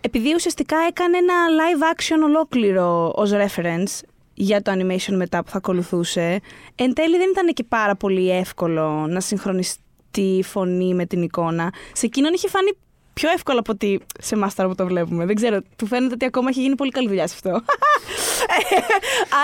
Επειδή 0.00 0.34
ουσιαστικά 0.34 0.76
έκανε 0.88 1.16
ένα 1.16 1.34
live 1.34 1.94
action 1.96 2.24
ολόκληρο 2.24 3.12
ως 3.16 3.30
reference 3.32 4.00
για 4.34 4.62
το 4.62 4.72
animation 4.72 5.14
μετά 5.14 5.42
που 5.44 5.50
θα 5.50 5.56
ακολουθούσε, 5.56 6.40
εν 6.74 6.94
τέλει 6.94 7.16
δεν 7.16 7.28
ήταν 7.30 7.46
και 7.54 7.64
πάρα 7.64 7.96
πολύ 7.96 8.30
εύκολο 8.30 9.06
να 9.08 9.20
συγχρονιστεί 9.20 9.80
η 10.20 10.42
φωνή 10.42 10.94
με 10.94 11.06
την 11.06 11.22
εικόνα. 11.22 11.72
Σε 11.92 12.06
εκείνον 12.06 12.32
είχε 12.32 12.48
φανεί 12.48 12.70
πιο 13.12 13.30
εύκολο 13.30 13.58
από 13.58 13.72
ότι 13.72 14.00
σε 14.18 14.34
εμάς 14.34 14.54
τώρα 14.54 14.68
που 14.68 14.74
το 14.74 14.86
βλέπουμε. 14.86 15.26
Δεν 15.26 15.34
ξέρω, 15.34 15.60
του 15.76 15.86
φαίνεται 15.86 16.14
ότι 16.14 16.24
ακόμα 16.24 16.48
έχει 16.48 16.60
γίνει 16.60 16.74
πολύ 16.74 16.90
καλή 16.90 17.08
δουλειά 17.08 17.26
σε 17.26 17.34
αυτό. 17.34 17.50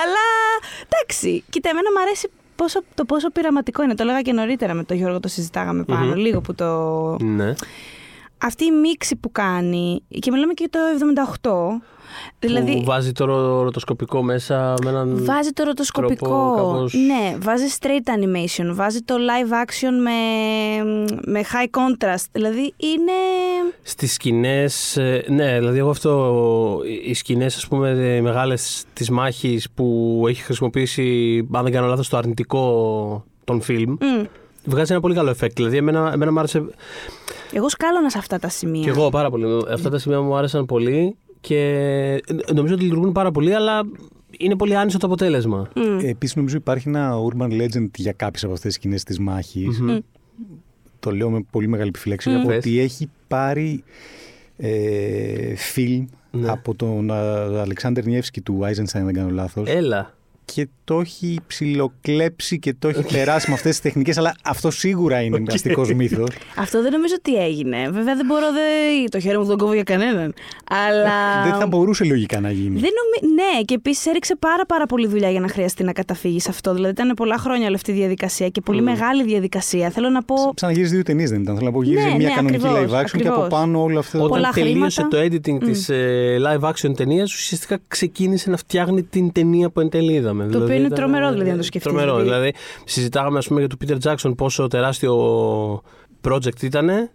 Αλλά 0.00 0.24
εντάξει, 0.88 1.44
κοίτα, 1.50 1.68
εμένα 1.68 1.90
μου 1.92 2.00
αρέσει 2.00 2.30
πόσο, 2.56 2.82
το 2.94 3.04
πόσο 3.04 3.30
πειραματικό 3.30 3.82
είναι. 3.82 3.94
Το 3.94 4.02
έλεγα 4.02 4.20
και 4.22 4.32
νωρίτερα 4.32 4.74
με 4.74 4.84
τον 4.84 4.96
Γιώργο, 4.96 5.20
το 5.20 5.28
συζητάγαμε 5.28 5.84
πάνω, 5.84 6.06
Μμμ. 6.06 6.14
λίγο 6.14 6.40
που 6.40 6.54
το. 6.54 7.16
Ναι. 7.20 7.54
Αυτή 8.42 8.64
η 8.64 8.70
μίξη 8.70 9.16
που 9.16 9.32
κάνει, 9.32 10.02
και 10.08 10.30
μιλάμε 10.30 10.52
και 10.52 10.66
για 10.70 10.80
το 10.80 11.76
78. 11.80 11.82
Δηλαδή, 12.38 12.72
Που 12.72 12.84
βάζει 12.84 13.12
το 13.12 13.24
ρο- 13.24 13.62
ροτοσκοπικό 13.62 14.22
μέσα 14.22 14.74
με 14.84 14.90
έναν. 14.90 15.24
Βάζει 15.24 15.50
το 15.50 15.64
ροτοσκοπικό. 15.64 16.26
τρόπο 16.28 16.54
κάπως- 16.56 16.94
Ναι, 16.94 17.36
βάζει 17.40 17.64
straight 17.80 18.08
animation, 18.18 18.74
βάζει 18.74 19.00
το 19.00 19.14
live 19.14 19.52
action 19.52 19.92
με, 20.02 20.12
με 21.26 21.40
high 21.40 21.78
contrast. 21.80 22.24
Δηλαδή 22.32 22.74
είναι. 22.76 23.12
Στις 23.82 24.12
σκηνές. 24.12 24.98
Ναι, 25.28 25.58
δηλαδή 25.58 25.78
εγώ 25.78 25.90
αυτό. 25.90 26.34
Οι 27.06 27.14
σκηνές, 27.14 27.56
ας 27.56 27.68
πούμε, 27.68 28.20
μεγάλες 28.20 28.84
της 28.92 29.10
μάχης 29.10 29.70
που 29.74 30.24
έχει 30.28 30.42
χρησιμοποιήσει, 30.42 31.36
αν 31.52 31.62
δεν 31.62 31.72
κάνω 31.72 31.86
λάθος, 31.86 32.08
το 32.08 32.16
αρνητικό 32.16 33.24
των 33.44 33.60
φιλμ. 33.60 33.90
Μμ. 34.00 34.24
Βγάζει 34.68 34.92
ένα 34.92 35.00
πολύ 35.00 35.14
καλό 35.14 35.34
effect. 35.40 35.52
Δηλαδή, 35.54 35.76
εμένα, 35.76 36.10
εμένα 36.12 36.32
μου 36.32 36.38
άρεσε. 36.38 36.64
Εγώ 37.52 37.68
σκάλωνα 37.68 38.10
σε 38.10 38.18
αυτά 38.18 38.38
τα 38.38 38.48
σημεία. 38.48 38.82
Και 38.82 38.88
εγώ 38.88 39.08
πάρα 39.08 39.30
πολύ. 39.30 39.44
Αυτά 39.72 39.90
τα 39.90 39.98
σημεία 39.98 40.20
μου 40.20 40.36
άρεσαν 40.36 40.66
πολύ 40.66 41.16
και 41.40 42.22
νομίζω 42.54 42.74
ότι 42.74 42.82
λειτουργούν 42.82 43.12
πάρα 43.12 43.30
πολύ, 43.30 43.54
αλλά 43.54 43.80
είναι 44.38 44.56
πολύ 44.56 44.76
άνισο 44.76 44.98
το 44.98 45.06
αποτέλεσμα. 45.06 45.68
Μμ. 45.74 45.98
Επίσης, 46.02 46.36
νομίζω 46.36 46.56
υπάρχει 46.56 46.88
ένα 46.88 47.12
urban 47.30 47.48
legend 47.62 47.88
για 47.96 48.12
κάποιες 48.12 48.42
από 48.44 48.52
αυτές 48.52 48.66
τις 48.66 48.74
σκηνές 48.74 49.02
της 49.02 49.18
μάχης. 49.18 49.80
Μμμ. 49.80 49.98
Το 51.00 51.10
λέω 51.10 51.30
με 51.30 51.44
πολύ 51.50 51.68
μεγάλη 51.68 51.88
επιφύλαξη. 51.88 52.30
Μμ. 52.30 52.36
Από 52.36 52.46
Πες. 52.46 52.56
ότι 52.56 52.78
έχει 52.80 53.10
πάρει 53.28 53.84
ε, 54.56 55.54
φιλμ 55.54 56.04
Ναι. 56.30 56.50
από 56.50 56.74
τον 56.74 57.10
α, 57.10 57.16
Αλέξανδρο 57.60 58.04
Νιέφσκι 58.04 58.40
του 58.40 58.58
Eisenstein, 58.62 58.98
αν 58.98 59.04
δεν 59.04 59.14
κάνω 59.14 59.30
λάθος. 59.30 59.68
Έλα. 59.68 60.14
Και 60.54 60.68
το 60.84 61.00
έχει 61.00 61.38
ψιλοκλέψει 61.46 62.58
και 62.58 62.74
το 62.78 62.88
έχει 62.88 63.02
περάσει 63.12 63.48
με 63.48 63.54
αυτές 63.54 63.70
τις 63.70 63.80
τεχνικές. 63.80 64.18
Αλλά 64.18 64.34
αυτό 64.44 64.70
σίγουρα 64.70 65.20
είναι 65.20 65.36
Οκ. 65.36 65.52
αστικό 65.52 65.86
μύθος. 65.96 66.28
Αυτό 66.56 66.82
δεν 66.82 66.92
νομίζω 66.92 67.14
ότι 67.18 67.34
έγινε. 67.36 67.90
Βέβαια 67.90 68.16
δεν 68.16 68.26
μπορώ, 68.26 68.46
δεν... 68.52 69.10
το 69.10 69.20
χέρι 69.20 69.38
μου 69.38 69.44
δεν 69.44 69.56
κόβω 69.56 69.72
για 69.74 69.82
κανέναν. 69.82 70.34
Αλλά. 70.88 71.42
Δεν 71.44 71.54
θα 71.58 71.66
μπορούσε 71.66 72.04
λογικά 72.04 72.40
να 72.40 72.50
γίνει. 72.50 72.80
Δεν 72.80 72.90
νομι... 72.98 73.34
Ναι, 73.34 73.62
και 73.62 73.74
επίσης 73.74 74.06
έριξε 74.06 74.36
πάρα, 74.36 74.66
πάρα 74.66 74.86
πολύ 74.86 75.06
δουλειά 75.06 75.30
για 75.30 75.40
να 75.40 75.48
χρειαστεί 75.48 75.84
να 75.84 75.92
καταφύγεις 75.92 76.42
σε 76.42 76.50
αυτό. 76.50 76.74
Δηλαδή 76.74 76.92
ήταν 76.92 77.14
πολλά 77.14 77.38
χρόνια 77.38 77.66
όλη 77.66 77.74
αυτή 77.74 77.90
η 77.90 77.94
διαδικασία 77.94 78.48
και 78.48 78.60
πολύ 78.60 78.82
μεγάλη 78.82 79.24
διαδικασία. 79.24 79.90
Θέλω 79.90 80.08
να 80.08 80.22
πω. 80.22 80.36
Σαν 80.36 80.68
να 80.68 80.72
γύρισε 80.74 80.94
δύο 80.94 81.02
ταινίες 81.02 81.30
δεν 81.30 81.40
ήταν. 81.40 81.54
Θέλω 81.54 81.66
να 81.66 81.72
πω, 81.72 81.82
γύρισε 81.82 82.06
Ναι, 82.08 82.14
μια 82.14 82.28
ναι, 82.28 82.34
κανονική 82.34 82.66
ακριβώς, 82.66 82.90
live 82.92 83.02
action 83.04 83.20
και 83.20 83.28
από 83.28 83.40
ακριβώς. 83.40 83.48
πάνω 83.60 83.82
όλο 83.82 83.98
αυτό. 83.98 84.18
Όταν 84.18 84.28
Πολλά 84.28 84.50
τελείωσε 84.50 85.02
χρήματα. 85.08 85.30
το 85.30 85.36
editing 85.56 85.64
της 85.64 85.88
ε, 85.88 86.36
live 86.46 86.68
action 86.70 86.96
ταινίας, 86.96 87.34
ουσιαστικά 87.34 87.78
ξεκίνησε 87.88 88.50
να 88.50 88.56
φτιάχνει 88.56 89.02
την 89.02 89.32
ταινία 89.32 89.70
που 89.70 89.80
εν 89.80 89.88
τέλει 89.88 90.12
είδαμε. 90.12 90.37
Το 90.46 90.62
οποίο 90.62 90.74
είναι 90.74 90.88
τρομερό, 90.88 91.30
δηλαδή, 91.30 91.48
να 91.48 91.54
το 91.54 91.60
ε, 91.60 91.62
σκεφτείς, 91.62 91.92
Τρομερό. 91.92 92.12
δηλαδή. 92.18 92.30
Δηλαδή, 92.34 92.52
συζητάγαμε 92.84 93.38
ας 93.38 93.46
πούμε, 93.46 93.60
για 93.60 93.68
τον 93.68 93.78
Peter 93.84 94.12
Jackson 94.12 94.32
πόσο 94.36 94.66
τεράστιο 94.66 95.14
project 96.28 96.62
ήταν, 96.62 97.10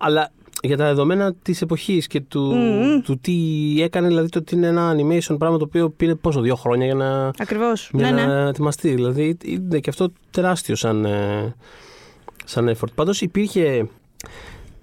αλλά 0.00 0.30
για 0.62 0.76
τα 0.76 0.84
δεδομένα 0.84 1.34
της 1.42 1.62
εποχής 1.62 2.06
και 2.06 2.20
του, 2.20 2.40
Μμμ. 2.54 3.00
του 3.00 3.18
τι 3.20 3.34
έκανε, 3.82 4.08
δηλαδή 4.08 4.28
το 4.28 4.38
ότι 4.38 4.54
είναι 4.54 4.66
ένα 4.66 4.94
animation 4.96 5.38
πράγμα 5.38 5.58
το 5.58 5.64
οποίο 5.64 5.90
πήρε 5.90 6.14
πόσο, 6.14 6.40
δύο 6.40 6.54
χρόνια 6.54 6.86
για 6.86 6.94
να, 6.94 7.30
Ακριβώς. 7.38 7.90
για 7.92 8.10
Ναι, 8.10 8.22
να 8.24 8.42
ναι. 8.42 8.48
ετοιμαστεί. 8.48 8.94
Δηλαδή 8.94 9.36
είναι 9.44 9.78
και 9.78 9.90
αυτό 9.90 10.12
τεράστιο 10.30 10.76
σαν, 10.76 11.04
ε, 11.04 11.54
σαν 12.44 12.68
effort. 12.76 12.92
Πάντως 12.94 13.20
υπήρχε 13.20 13.88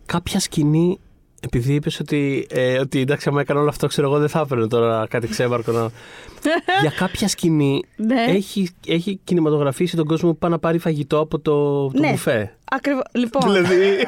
κάποια 0.06 0.40
σκηνή 0.40 1.00
επειδή 1.42 1.74
είπες 1.74 2.00
ότι, 2.00 2.48
ε, 2.50 2.80
ότι 2.80 3.00
εντάξει, 3.00 3.30
άμα 3.30 3.42
έκανα 3.42 3.60
όλο 3.60 3.70
αυτό, 3.70 3.88
ξέρω 3.88 4.08
εγώ 4.08 4.20
δεν 4.20 4.30
θα 4.30 4.40
έπαιρνε 4.40 4.68
τώρα 4.68 5.08
κάτι 5.10 5.28
ξέμαρκο 5.28 5.72
να. 5.72 5.82
Για 6.82 6.94
κάποια 6.98 7.28
σκηνή 7.28 7.84
Ναι. 7.96 8.26
έχει, 8.28 8.70
έχει 8.88 9.20
κινηματογραφήσει 9.24 9.96
τον 9.96 10.06
κόσμο 10.06 10.32
που 10.32 10.38
πάει 10.38 10.52
να 10.52 10.60
πάρει 10.60 10.78
φαγητό 10.78 11.20
από 11.20 11.40
το, 11.40 11.88
το 11.88 12.00
Ναι. 12.00 12.10
μπουφέ. 12.10 12.54
Ακριβώ. 12.72 13.02
Λοιπόν, 13.12 13.42
Δηλαδή. 13.54 14.08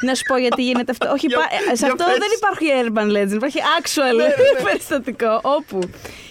να 0.00 0.14
σου 0.14 0.22
πω 0.28 0.36
γιατί 0.36 0.62
γίνεται 0.64 0.90
αυτό. 0.90 1.10
Όχι, 1.12 1.26
Για- 1.26 1.38
πα- 1.38 1.44
ε, 1.72 1.76
σε 1.76 1.84
για 1.84 1.92
αυτό 1.92 2.04
πες. 2.04 2.06
Ναι, 2.06 2.18
δεν 2.18 2.30
υπάρχει 2.36 2.66
urban 2.84 3.16
legend, 3.16 3.34
υπάρχει 3.34 3.58
actual 3.80 4.16
περιστατικό. 4.64 5.40
Όπου 5.42 5.78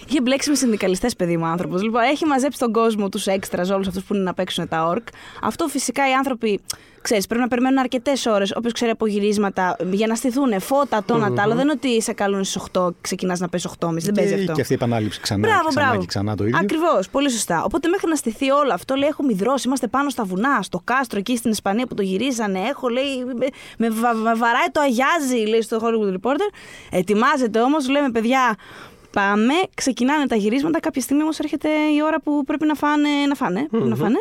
είχε 0.08 0.20
μπλέξει 0.20 0.50
με 0.50 0.56
συνδικαλιστές, 0.56 1.16
παιδί 1.16 1.36
μου 1.36 1.44
άνθρωπος. 1.46 1.82
Λοιπόν, 1.82 2.02
έχει 2.02 2.24
μαζέψει 2.26 2.58
τον 2.58 2.72
κόσμο, 2.72 3.08
τους 3.08 3.26
έξτρα, 3.26 3.74
όλους 3.74 3.86
αυτούς 3.86 4.02
που 4.04 4.14
είναι 4.14 4.22
να 4.22 4.34
παίξουν 4.34 4.68
τα 4.68 4.86
ορκ. 4.86 5.06
Αυτό 5.42 5.66
φυσικά 5.68 6.08
οι 6.10 6.12
άνθρωποι, 6.12 6.60
ξέρεις, 7.02 7.26
πρέπει 7.26 7.42
να 7.42 7.48
περιμένουν 7.48 7.78
αρκετές 7.78 8.26
ώρες, 8.26 8.52
όποιος 8.56 8.72
ξέρει 8.72 8.90
από 8.90 9.06
γυρίσματα, 9.06 9.76
για 9.90 10.06
να 10.06 10.14
στηθούν 10.14 10.60
φώτα, 10.60 11.04
το 11.06 11.14
ένα 11.14 11.32
τ' 11.32 11.38
άλλο. 11.38 11.54
Δεν 11.54 11.62
είναι 11.62 11.72
ότι 11.72 12.02
σε 12.02 12.12
καλούν 12.12 12.44
στις 12.44 12.56
8 12.56 12.88
και 12.90 12.96
ξεκινάς 13.00 13.40
να 13.40 13.48
πέσει 13.48 13.68
8.30. 13.78 14.04
Δεν 14.04 14.14
παίζει 14.14 14.34
Και, 14.34 14.40
αυτό. 14.40 14.52
και 14.52 14.60
αυτή 14.60 14.72
η 14.72 14.76
επανάληψη 14.76 15.20
ξανά, 15.20 15.40
Μπράβο, 15.48 15.60
και 15.62 15.68
ξανά 15.68 15.84
μπράβο. 15.86 16.00
και 16.00 16.06
ξανά 16.06 16.36
το 16.36 16.44
ίδιο. 16.44 16.58
Ακριβώς, 16.62 17.08
πολύ 17.08 17.30
σωστά. 17.30 17.64
Οπότε 17.64 17.88
μέχρι 17.88 18.08
να 18.08 18.14
στηθεί 18.16 18.50
όλο 18.50 18.72
αυτό, 18.72 18.94
λέει: 18.94 19.08
Έχουμε 19.08 19.32
υδρώσει, 19.32 19.66
είμαστε 19.66 19.86
πάνω 19.86 20.08
στα 20.10 20.24
βουνά, 20.24 20.58
στο 20.62 20.80
κάστρο 20.84 21.18
εκεί 21.18 21.36
στην 21.36 21.53
Ισπανία 21.54 21.86
που 21.86 21.94
το 21.94 22.02
γυρίζανε. 22.02 22.58
Έχω, 22.68 22.88
λέει, 22.88 23.24
με, 23.36 23.46
με, 23.78 23.88
βα- 23.90 24.14
με 24.14 24.34
βαράει 24.34 24.66
το 24.72 24.80
αγιάζι, 24.80 25.46
λέει 25.48 25.62
στο 25.62 25.78
Hollywood 25.82 26.12
Reporter. 26.14 26.48
Ετοιμάζεται 26.90 27.60
όμως, 27.60 27.88
λέμε 27.88 28.10
παιδιά. 28.10 28.56
Πάμε, 29.12 29.54
ξεκινάνε 29.74 30.26
τα 30.26 30.36
γυρίσματα. 30.36 30.80
Κάποια 30.80 31.02
στιγμή 31.02 31.22
όμως 31.22 31.38
έρχεται 31.38 31.68
η 31.68 32.02
ώρα 32.04 32.20
που 32.20 32.44
πρέπει 32.44 32.66
να 32.66 32.74
φάνε. 32.74 33.08
Να 33.28 33.34
φάνε, 33.34 33.66
πρέπει 33.70 33.88
να 33.88 33.96
φάνε. 33.96 34.16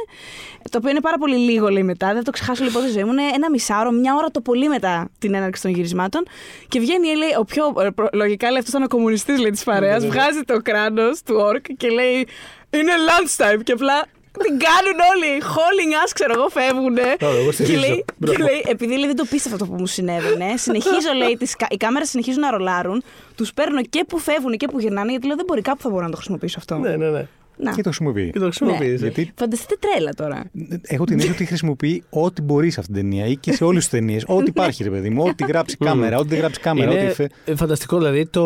Το 0.70 0.78
οποίο 0.78 0.90
είναι 0.90 1.02
πάρα 1.02 1.18
πολύ 1.18 1.36
λίγο, 1.36 1.68
λέει 1.70 1.84
μετά. 1.84 2.08
Δεν 2.08 2.16
θα 2.16 2.22
το 2.24 2.32
ξεχάσω 2.32 2.64
λοιπόν 2.64 2.84
τη 2.84 2.90
ζωή 2.90 3.04
μου. 3.04 3.12
Είναι 3.12 3.24
ένα 3.34 3.50
μισάωρο, 3.50 3.92
μια 3.92 4.16
ώρα 4.16 4.32
το 4.32 4.42
πολύ 4.42 4.68
μετά 4.68 5.10
την 5.20 5.34
έναρξη 5.34 5.62
των 5.62 5.72
γυρισμάτων. 5.72 6.26
Και 6.68 6.80
βγαίνει, 6.80 7.16
λέει, 7.16 7.30
ο 7.40 7.44
πιο. 7.44 7.74
ε, 7.86 7.90
προ- 7.90 8.14
Λογικά 8.14 8.48
λέει 8.50 8.58
αυτός 8.58 8.70
ήταν 8.74 8.84
ο 8.84 8.88
κομμουνιστής 8.88 9.42
της 9.42 9.64
παρέας. 9.64 10.06
Βγάζει 10.06 10.42
το 10.42 10.62
κράνος 10.62 11.22
του 11.26 11.36
ορκ 11.38 11.66
και 11.78 11.90
λέει 11.90 12.28
Είναι 12.70 12.92
lunchtime. 13.08 13.64
Και 13.64 13.72
απλά 13.72 14.04
την 14.46 14.60
κάνουν 14.66 14.98
όλοι. 15.14 15.42
Hauling 15.54 15.94
us, 16.06 16.12
ξέρω 16.14 16.34
εγώ, 16.36 16.48
φεύγουν. 16.50 16.98
Ωραία, 16.98 17.40
εγώ 17.40 17.46
και, 17.46 17.52
στηρίζω. 17.52 17.80
λέει, 17.80 17.96
και 18.08 18.14
Μπράβο. 18.18 18.44
λέει, 18.44 18.64
επειδή 18.68 18.98
λέει, 18.98 19.06
δεν 19.06 19.16
το 19.16 19.26
πίστευα 19.30 19.56
αυτό 19.56 19.68
που 19.68 19.76
μου 19.80 19.86
συνέβαινε, 19.86 20.54
συνεχίζω, 20.58 21.12
λέει, 21.18 21.38
τις, 21.38 21.56
κα- 21.56 21.68
οι 21.70 21.78
κάμερες 21.78 22.10
συνεχίζουν 22.10 22.42
να 22.42 22.52
ρολάρουν. 22.52 23.04
Τους 23.36 23.54
παίρνω 23.54 23.82
και 23.84 24.04
που 24.08 24.18
φεύγουν 24.20 24.58
και 24.58 24.68
που 24.68 24.80
γυρνάνε, 24.80 25.12
γιατί 25.12 25.28
λέω 25.28 25.36
δεν 25.36 25.46
μπορεί 25.46 25.62
κάπου 25.62 25.82
θα 25.82 25.90
μπορώ 25.90 26.04
να 26.04 26.10
το 26.10 26.16
χρησιμοποιήσω 26.16 26.56
αυτό. 26.60 26.78
Ναι, 26.78 26.96
ναι, 26.96 27.10
ναι. 27.10 27.28
Να. 27.58 27.72
Και 27.72 27.82
το 27.82 27.90
χρησιμοποιεί. 27.90 28.30
Και 28.32 28.40
το 28.40 28.46
χρησιμοποιείς. 28.46 29.02
ε. 29.02 29.06
Γιατί 29.08 29.32
Φανταστείτε 29.36 29.76
τρέλα 29.80 30.14
τώρα. 30.14 30.44
έχω 30.82 31.04
την 31.04 31.16
αίσθηση 31.18 31.34
ότι 31.36 31.46
χρησιμοποιεί 31.46 32.04
ό,τι 32.10 32.42
μπορεί 32.42 32.70
σε 32.70 32.80
αυτήν 32.80 32.96
την 32.96 33.04
ταινία 33.10 33.26
ή 33.26 33.36
και 33.38 33.54
σε 33.54 33.64
όλες 33.64 33.82
τις 33.82 33.90
ταινίες. 34.00 34.24
ό,τι 34.28 34.50
υπάρχει, 34.56 34.84
ρε 34.84 34.90
παιδί 34.90 35.10
μου. 35.10 35.24
Ό,τι 35.28 35.46
γράψει 35.46 35.78
κάμερα, 35.78 36.18
ό,τι 36.18 36.28
δεν 36.28 36.38
γράψει 36.40 36.60
κάμερα. 36.60 36.92
Είναι 36.92 37.04
Ό,τι... 37.06 37.14
φε- 37.14 37.32
ε, 37.46 37.56
φανταστικό, 37.56 37.98
δηλαδή 37.98 38.26
το. 38.26 38.44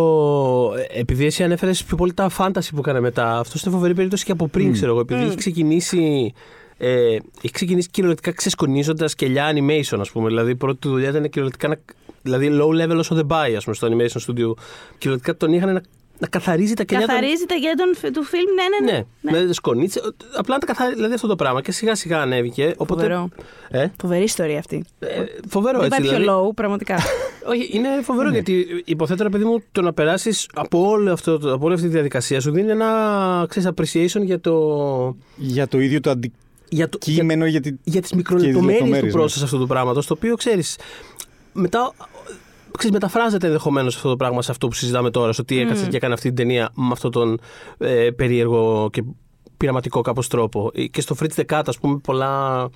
Επειδή 0.94 1.26
εσύ 1.26 1.44
ανέφερες 1.44 1.84
πιο 1.84 1.98
πολύ 1.98 2.14
τα 2.14 2.30
φάνταση 2.30 2.74
που 2.74 2.80
έκανε 2.80 3.00
μετά, 3.00 3.40
αυτό 3.40 3.60
είναι 3.66 3.74
φοβερή 3.76 3.94
περίπτωση 3.94 4.26
και 4.26 4.32
από 4.32 4.48
πριν, 4.48 4.72
ξέρω 4.74 4.92
εγώ. 4.92 5.00
Επειδή 5.00 5.24
έχει 5.24 5.36
ξεκινήσει. 5.36 6.34
Ε, 6.80 7.16
έχει 7.16 7.52
ξεκινήσει 7.54 7.90
κυριολεκτικά 7.90 8.36
ξεσκονίζοντας 8.36 9.16
κελιά 9.16 9.52
animation, 9.54 9.98
ας 10.00 10.12
πούμε. 10.12 10.28
Δηλαδή, 10.28 10.52
η 10.52 10.56
πρώτη 10.56 10.80
του 10.80 10.90
δουλειά 10.90 11.10
ήταν 11.10 11.24
κυριολεκτικά. 11.24 11.68
να- 11.68 11.78
Δηλαδή, 12.22 12.50
low 12.62 12.84
level 12.84 12.98
όσο 12.98 13.16
δεν 13.16 13.26
πάει, 13.26 13.56
ας 13.56 13.64
πούμε, 13.64 13.76
στο 13.76 13.88
animation 13.88 14.20
studio. 14.32 14.54
Κυριολεκτικά 14.98 15.38
τον 15.38 15.54
είχαν 15.54 15.74
να, 15.74 15.82
να 16.20 16.28
καθαρίζει 16.28 16.74
τα 16.74 16.84
κελιά. 16.84 17.06
των- 17.06 17.16
Καθαρίζει 17.16 17.46
τα 17.46 17.56
γέντα 17.56 17.84
των- 18.02 18.12
του 18.14 18.24
φιλμ, 18.24 18.44
ναι, 18.54 18.92
ναι. 18.92 19.06
Ναι, 19.22 19.40
ναι. 19.40 19.46
με 19.46 19.54
σκονίτσε. 19.54 20.02
Απλά 20.38 20.54
να 20.54 20.60
τα 20.60 20.66
καθαρίζει. 20.66 20.96
Δηλαδή 20.96 21.14
αυτό 21.14 21.28
το 21.28 21.36
πράγμα. 21.36 21.62
Και 21.62 21.72
σιγά 21.72 21.96
σιγά 21.96 22.22
ανέβηκε. 22.22 22.74
Οπότε, 22.78 23.02
Φοβερό. 23.02 23.30
Ε, 23.70 23.88
Φοβερή 24.02 24.24
ιστορία 24.24 24.60
αυτή. 24.60 24.86
ε, 25.00 25.08
φοβερό 25.50 25.80
Δεν 25.80 25.88
έτσι. 25.88 26.00
πάει 26.02 26.10
πιο 26.10 26.18
δηλαδή. 26.20 26.48
low, 26.50 26.54
πραγματικά. 26.56 26.96
Όχι, 27.52 27.70
είναι 27.74 27.88
φοβερό 28.04 28.30
γιατί 28.30 28.66
υποθέτω, 28.86 29.24
ρε 29.24 29.30
παιδί 29.30 29.44
μου, 29.44 29.64
το 29.72 29.82
να 29.82 29.94
περάσεις 29.94 30.48
από, 30.54 30.90
όλο 30.90 31.12
αυτό, 31.12 31.40
το- 31.40 31.54
από 31.54 31.66
όλη 31.66 31.74
αυτή 31.74 31.86
τη 31.88 31.94
διαδικασία 31.94 32.42
σου 32.42 32.52
δίνει 32.52 32.72
ένα 32.72 33.46
ξέρεις, 33.50 33.70
appreciation 33.76 34.22
για 34.24 34.40
το. 34.40 35.16
Για 35.36 35.68
το 35.68 35.80
ίδιο 35.80 36.00
το 36.00 36.10
Για, 36.10 36.20
το, 36.20 36.30
για, 36.70 36.86
αντικείμενο, 36.86 37.46
γιατί. 37.46 37.80
για 37.84 38.02
τις 38.02 38.10
τις 38.10 38.18
μικρολεπτομέρειες 38.18 38.78
του 38.80 38.84
λεπτομέρειες, 38.86 39.14
ναι. 39.16 39.22
process 39.24 39.44
αυτού 39.44 39.58
του 39.60 39.68
πράγματος, 39.68 40.06
το 40.08 40.14
οποίο 40.14 40.36
ξέρεις. 40.36 40.78
Μετά. 41.54 41.94
Ξέρεις, 42.78 42.96
μεταφράζεται 42.96 43.46
ενδεχομένως 43.48 43.96
αυτό 43.96 44.10
το 44.10 44.16
πράγμα 44.16 44.42
σε 44.42 44.52
αυτό 44.52 44.68
που 44.68 44.74
συζητάμε 44.74 45.10
τώρα, 45.12 45.32
στο 45.34 45.46
τι 45.46 45.60
έκατσε 45.60 45.88
και 45.88 45.98
έκανε 45.98 46.14
αυτή 46.14 46.28
την 46.28 46.36
ταινία 46.36 46.70
με 46.76 46.90
αυτόν 46.92 47.12
τον 47.12 47.40
ε, 47.78 48.10
περίεργο 48.16 48.90
και 48.92 49.04
πειραματικό 49.58 50.02
κάπως 50.02 50.28
τρόπο. 50.28 50.72
Ε, 50.74 50.86
Και 50.86 51.02
στο 51.02 51.16
Fritz 51.20 51.42
the 51.42 51.58
Cat, 51.58 51.62
ας 51.66 51.78
πούμε, 51.78 51.98
πολλά, 52.04 52.68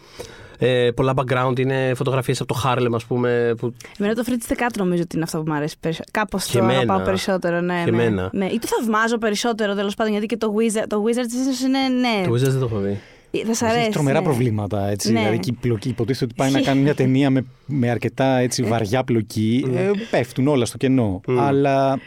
ε, 0.58 0.92
πολλά 0.96 1.14
background 1.16 1.60
είναι 1.60 1.92
φωτογραφίες 1.96 2.42
από 2.42 2.54
το 2.54 2.62
Harlem, 2.66 2.92
ας 2.94 3.06
πούμε. 3.06 3.54
Που... 3.58 3.74
Εμένα 3.98 4.16
το 4.16 4.24
Fritz 4.28 4.52
the 4.52 4.56
Cat 4.56 4.70
νομίζω 4.78 5.02
ότι 5.02 5.16
είναι 5.16 5.24
αυτό 5.24 5.38
που 5.38 5.44
μου 5.48 5.54
αρέσει 5.54 5.76
περισσότερο. 5.80 6.10
Κάπως 6.12 6.46
Και 6.46 6.58
το 6.58 6.64
εμένα. 6.64 6.80
αγαπάω 6.80 7.06
περισσότερο, 7.06 7.62
ναι. 7.62 7.82
Και 7.86 7.92
ναι. 7.92 8.04
εμένα. 8.04 8.30
ναι. 8.34 8.46
Ή 8.46 8.60
το 8.60 8.68
θαυμάζω 8.68 9.18
περισσότερο 9.18 9.76
τέλος 9.76 9.96
πάντων, 9.96 10.12
γιατί 10.12 10.28
και 10.28 10.38
το 10.38 10.54
Wizard, 10.58 10.86
το 10.88 11.04
Wizard 11.06 11.32
ίσως 11.42 11.62
είναι. 11.62 11.80
Ναι. 11.80 12.28
Το 12.28 12.34
Wizards 12.34 12.52
δεν 12.52 12.60
το 12.60 12.66
έχω 12.66 12.80
δει. 12.80 13.00
Ε, 13.32 13.46
Θα 13.46 13.54
σ' 13.54 13.62
Έχει 13.62 13.72
αρέσει. 13.72 13.90
τρομερά 13.90 14.20
ναι. 14.20 14.26
προβλήματα. 14.26 14.88
Έτσι, 14.90 15.12
Ναι. 15.12 15.20
Δηλαδή 15.20 15.40
και 15.40 15.50
η 15.50 15.58
πλοκή. 15.62 15.90
Υποτίθεται 15.90 16.26
ότι 16.26 16.34
πάει 16.36 16.52
να 16.52 16.62
κάνει 16.68 16.82
μια 16.82 16.96
ταινία 16.96 17.30
με, 17.30 17.46
με 17.66 17.90
αρκετά 17.90 18.38
έτσι, 18.38 18.64
βαριά 18.64 19.04
πλοκή. 19.04 19.66
Ε, 19.76 19.92
πέφτουν 20.12 20.48
όλα 20.48 20.66
στο 20.66 20.78
κενό. 20.78 21.22
Αλλά. 21.38 22.00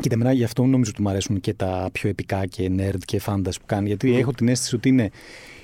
Κοίτα, 0.00 0.14
εμένα 0.14 0.32
γι' 0.32 0.44
αυτό 0.44 0.64
νομίζω 0.64 0.90
ότι 0.94 1.02
μου 1.02 1.08
αρέσουν 1.08 1.40
και 1.40 1.54
τα 1.54 1.88
πιο 1.92 2.08
επικά 2.08 2.46
και 2.46 2.70
nerd 2.78 2.98
και 3.04 3.20
fantasy 3.26 3.54
που 3.60 3.66
κάνει. 3.66 3.86
Γιατί 3.86 4.16
έχω 4.16 4.32
την 4.32 4.48
αίσθηση 4.48 4.74
ότι 4.74 4.88
είναι 4.88 5.10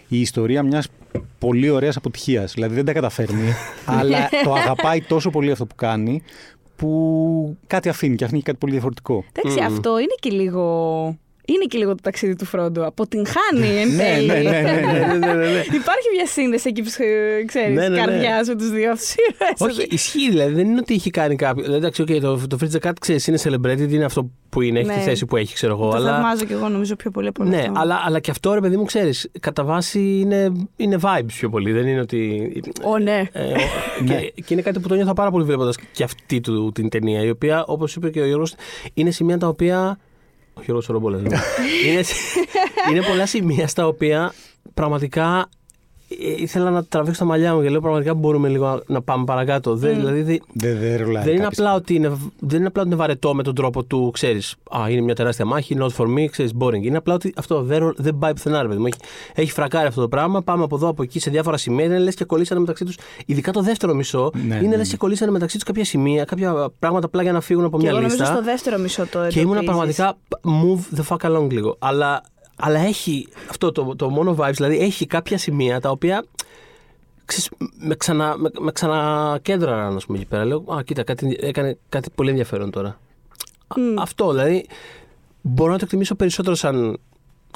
η 0.09 0.21
ιστορία 0.21 0.63
μιας 0.63 0.89
πολύ 1.39 1.71
ωραίας 1.71 1.97
αποτυχίας. 1.97 2.53
Δηλαδή 2.53 2.75
δεν 2.75 2.85
τα 2.85 2.93
καταφέρνει, 2.93 3.53
αλλά 3.99 4.29
το 4.45 4.53
αγαπάει 4.53 5.01
τόσο 5.01 5.31
πολύ 5.31 5.51
αυτό 5.51 5.67
που 5.67 5.75
κάνει, 5.75 6.23
που 6.77 7.57
κάτι 7.67 7.89
αφήνει 7.89 8.17
και 8.17 8.25
αφήνει 8.25 8.43
κάτι 8.43 8.59
πολύ 8.59 8.73
διαφορετικό. 8.73 9.25
Εντάξει, 9.33 9.65
αυτό 9.65 9.99
είναι 9.99 10.15
και 10.21 10.31
λίγο. 10.31 11.19
Είναι 11.47 11.65
και 11.65 11.79
λίγο 11.79 11.91
το 11.91 12.01
ταξίδι 12.03 12.35
του 12.37 12.45
Φρόντο. 12.45 12.87
Αποτυγχάνει 12.87 13.69
εν 13.81 13.89
Ναι, 13.95 14.03
τέλει. 14.03 14.27
ναι, 14.27 14.35
ναι, 14.35 14.51
ναι, 14.51 14.61
ναι. 14.61 15.17
ναι, 15.17 15.35
ναι, 15.35 15.35
ναι. 15.35 15.61
Υπάρχει 15.61 16.09
μια 16.17 16.27
σύνδεση 16.27 16.69
εκεί 16.69 16.83
που 16.83 16.89
ξέρεις, 17.47 17.75
Ναι, 17.75 17.81
ναι, 17.83 17.89
ναι. 17.89 17.97
καρδιά 17.97 18.45
με 18.47 18.55
τους 18.57 18.71
δύο 18.71 18.91
αυτού 18.93 19.15
Όχι, 19.59 19.87
ισχύει 19.91 20.31
δηλαδή. 20.31 20.53
Δεν 20.55 20.67
είναι 20.67 20.79
ότι 20.79 20.95
έχει 20.95 21.11
κάνει 21.11 21.37
κάποιο. 21.37 21.63
Δηλαδή, 21.63 21.79
εντάξει, 21.81 22.05
okay, 22.09 22.21
το, 22.21 22.47
το 22.47 22.59
Fritz 22.61 22.77
the 22.81 22.89
Cat 22.89 22.93
ξέρεις, 23.01 23.27
είναι 23.27 23.39
celebrity, 23.43 23.91
είναι 23.93 24.05
αυτό 24.05 24.31
που 24.49 24.61
είναι, 24.63 24.79
έχει 24.79 24.89
Ναι. 24.89 24.95
τη 24.95 25.01
θέση 25.01 25.27
που 25.27 25.37
έχει, 25.37 25.55
ξέρω 25.55 25.73
εγώ. 25.73 25.91
Το 25.91 25.97
αλλά... 25.97 26.11
θαυμάζω 26.11 26.45
κι 26.45 26.53
εγώ 26.53 26.69
νομίζω 26.69 26.97
πιο 26.97 27.11
πολύ 27.11 27.29
από 27.29 27.45
Ναι, 27.45 27.57
αυτό. 27.59 27.73
αλλά, 27.77 28.01
αλλά 28.05 28.21
και 28.21 28.31
αυτό 28.31 28.55
ρε 28.55 28.61
παιδί 28.61 28.77
μου, 28.77 28.85
ξέρεις, 28.85 29.31
κατά 29.41 29.65
βάση 29.65 30.19
είναι, 30.21 30.53
είναι 30.77 30.99
vibes 31.03 31.25
πιο 31.27 31.49
πολύ. 31.49 31.73
Δεν 31.73 31.87
είναι 31.87 32.01
ότι. 32.01 32.53
Ω, 32.83 32.99
ναι. 32.99 33.23
Ε, 33.33 33.43
ο- 33.43 34.05
και, 34.07 34.33
και 34.43 34.53
είναι 34.55 34.63
κάτι 34.63 34.81
που 34.81 34.89
το 34.89 34.95
νιώθω 34.95 35.13
πάρα 35.13 35.31
πολύ 35.31 35.45
βλέποντας 35.45 35.77
και 35.93 36.05
αυτή 36.05 36.41
του 36.41 36.73
την 36.75 36.89
ταινία, 36.89 37.23
η 37.23 37.31
οποία, 37.31 37.65
όπως 37.67 37.95
είπε 37.95 38.11
και 38.11 38.21
ο 38.21 38.27
Γιώργος, 38.27 38.55
είναι 38.95 39.11
σημεία 39.11 39.39
τα 39.39 39.49
οποία. 39.49 39.99
Ο 40.55 40.61
Γιώργος 40.65 40.87
Ρομπόλα. 40.87 41.19
είναι, 41.87 42.03
είναι 42.91 43.07
πολλά 43.07 43.27
σημεία 43.27 43.69
στα 43.69 43.87
οποία 43.87 44.33
πραγματικά 44.75 45.39
ε, 45.39 45.62
ήθελα 46.19 46.71
να 46.71 46.85
τραβήξω 46.85 47.21
τα 47.21 47.25
μαλλιά 47.27 47.55
μου 47.55 47.63
και 47.63 47.69
λέω 47.69 47.81
πραγματικά 47.81 48.15
μπορούμε 48.15 48.49
λίγο 48.49 48.83
να 48.87 49.03
πάμε 49.03 49.25
παρακάτω. 49.25 49.77
Δεν, 49.77 49.95
δηλαδή, 49.95 50.23
δεν- 50.23 50.43
Δεν, 50.53 50.79
δεν 50.79 50.97
ρολάει 50.97 51.25
δεν 51.25 51.33
είναι, 51.35 51.43
κάποιος. 51.43 51.59
απλά 51.59 51.75
ότι 51.75 51.95
είναι, 51.95 52.09
δεν 52.39 52.59
είναι 52.59 52.67
απλά 52.67 52.81
ότι 52.83 52.91
είναι 52.91 52.99
βαρετό 53.01 53.35
με 53.35 53.43
τον 53.43 53.55
τρόπο 53.55 53.83
του, 53.85 54.11
ξέρεις. 54.13 54.55
Α, 54.81 54.91
είναι 54.91 55.01
μια 55.01 55.15
τεράστια 55.15 55.45
μάχη, 55.45 55.77
not 55.81 55.89
for 55.97 56.07
me, 56.07 56.25
ξέρεις, 56.31 56.53
boring. 56.59 56.83
Είναι 56.83 56.97
απλά 56.97 57.15
ότι 57.15 57.33
αυτό 57.37 57.63
δεν, 57.63 57.79
ρο- 57.79 57.95
δεν 57.97 58.19
πάει 58.19 58.33
πουθενά, 58.33 58.63
ρε 58.63 58.69
παιδί 58.69 58.81
μου. 58.81 58.87
Έχει, 58.87 58.97
έχει 59.35 59.51
φρακάρει 59.53 59.87
αυτό 59.87 60.01
το 60.01 60.09
πράγμα. 60.09 60.43
Πάμε 60.43 60.63
από 60.65 60.77
εδώ, 60.77 60.89
από 60.89 61.03
εκεί, 61.03 61.19
σε 61.21 61.31
διάφορα 61.31 61.57
σημεία. 61.57 61.85
Είναι 61.85 61.99
λες 61.99 62.15
και 62.15 62.25
κολλήσανε 62.25 62.61
μεταξύ 62.61 62.85
τους. 62.85 62.97
Ειδικά 63.27 63.53
το 63.53 63.61
δεύτερο 63.63 63.95
μισό. 63.95 64.31
Ναι, 64.35 64.55
είναι 64.55 64.61
ναι, 64.69 64.69
λες 64.77 64.79
ναι. 64.79 64.85
και 64.93 64.97
κολλήσανε 64.97 65.31
μεταξύ 65.31 65.55
τους 65.57 65.65
κάποια 65.65 65.85
σημεία, 65.85 66.25
κάποια 66.25 66.71
πράγματα 66.79 67.07
απλά 67.07 67.23
για 67.23 67.33
να 67.33 67.41
φύγουν 67.41 67.65
από 67.65 67.77
Και 67.77 67.83
μια 67.83 67.91
εγώ 67.93 68.01
νομίζω 68.01 68.17
λίστα. 68.19 68.35
στο 68.35 68.45
δεύτερο 68.45 68.79
μισό 68.79 69.07
το 69.07 69.27
Και 69.29 69.41
ήμουν 69.41 69.57
εντοπίζεις. 69.57 69.97
πραγματικά 69.97 70.17
move 70.43 70.99
the 70.99 71.17
fuck 71.17 71.31
along 71.31 71.51
λίγο. 71.51 71.77
Αλλά, 71.79 72.23
αλλά 72.57 72.79
έχει 72.79 73.29
αυτό 73.51 73.73
το, 73.73 73.97
το 73.97 74.09
μόνο 74.11 74.37
vibes, 74.39 74.53
δηλαδή 74.55 74.79
έχει 74.79 75.07
κάποια 75.07 75.39
σημεία 75.39 75.81
τα 75.81 75.91
οποία 75.91 76.25
ξέρεις, 77.25 77.51
με, 77.79 77.95
ξανα, 77.95 78.37
με, 78.39 78.51
με 78.61 78.73
ξανακέντραραν, 78.73 79.97
ας 79.97 80.07
πούμε, 80.07 80.19
εκεί 80.19 80.27
πέρα. 80.27 80.45
Λέω, 80.45 80.65
α, 80.75 80.83
κοίτα, 80.83 81.03
κάτι, 81.03 81.37
έκανε 81.41 81.79
κάτι 81.89 82.11
πολύ 82.15 82.31
ενδιαφέρον 82.31 82.71
τώρα. 82.71 82.89
Α- 83.67 84.03
Αυτό, 84.03 84.31
δηλαδή, 84.31 84.67
μπορώ 85.41 85.73
να 85.73 85.79
το 85.79 85.85
εκτιμήσω 85.85 86.15
περισσότερο 86.15 86.55
σαν... 86.57 86.99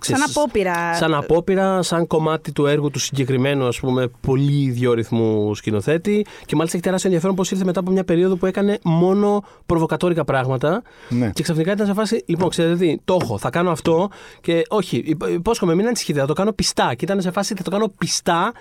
Σαν 0.03 0.15
ξέρεις, 0.17 0.37
απόπειρα. 0.37 0.95
Σαν 0.95 1.15
απόπειρα, 1.15 1.83
σαν 1.83 2.07
κομμάτι 2.07 2.53
του 2.53 2.67
έργου 2.67 2.91
του 2.91 2.99
συγκεκριμένου, 2.99 3.67
ας 3.67 3.81
πούμε, 3.81 4.09
πολύ 4.21 4.63
ιδιόρυθμου 4.63 5.55
σκηνοθέτη. 5.55 6.27
Και 6.47 6.55
μάλιστα 6.57 6.77
έχει 6.77 6.87
τεράστιο 6.87 7.09
ενδιαφέρον 7.09 7.37
πώς 7.37 7.51
ήρθε 7.51 7.65
μετά 7.65 7.81
από 7.81 7.91
μια 7.91 8.05
περίοδο 8.05 8.37
που 8.37 8.47
έκανε 8.47 8.79
μόνο 8.83 9.43
προβοκατόρικα 9.67 10.25
πράγματα. 10.25 10.83
Ναι. 11.09 11.31
Και 11.31 11.43
ξαφνικά 11.43 11.73
ήταν 11.73 11.87
σε 11.87 11.93
φάση, 11.93 12.25
λοιπόν, 12.27 12.49
ξέρετε 12.49 12.77
τι, 12.77 12.97
το 13.05 13.19
έχω, 13.23 13.39
θα 13.39 13.51
κάνω 13.51 13.71
αυτό. 13.71 14.09
Και 14.41 14.63
όχι, 14.69 15.03
υπ- 15.07 15.29
υπόσχομαι, 15.29 15.75
μην 15.75 15.87
ανησυχείτε, 15.87 16.21
θα 16.21 16.27
το 16.27 16.33
κάνω 16.33 16.53
πιστά. 16.53 16.95
Και 16.95 17.05
ήταν 17.05 17.21
σε 17.21 17.31
φάση, 17.31 17.55
θα 17.55 17.63
το 17.63 17.71
κάνω 17.71 17.89
πιστά. 17.99 18.53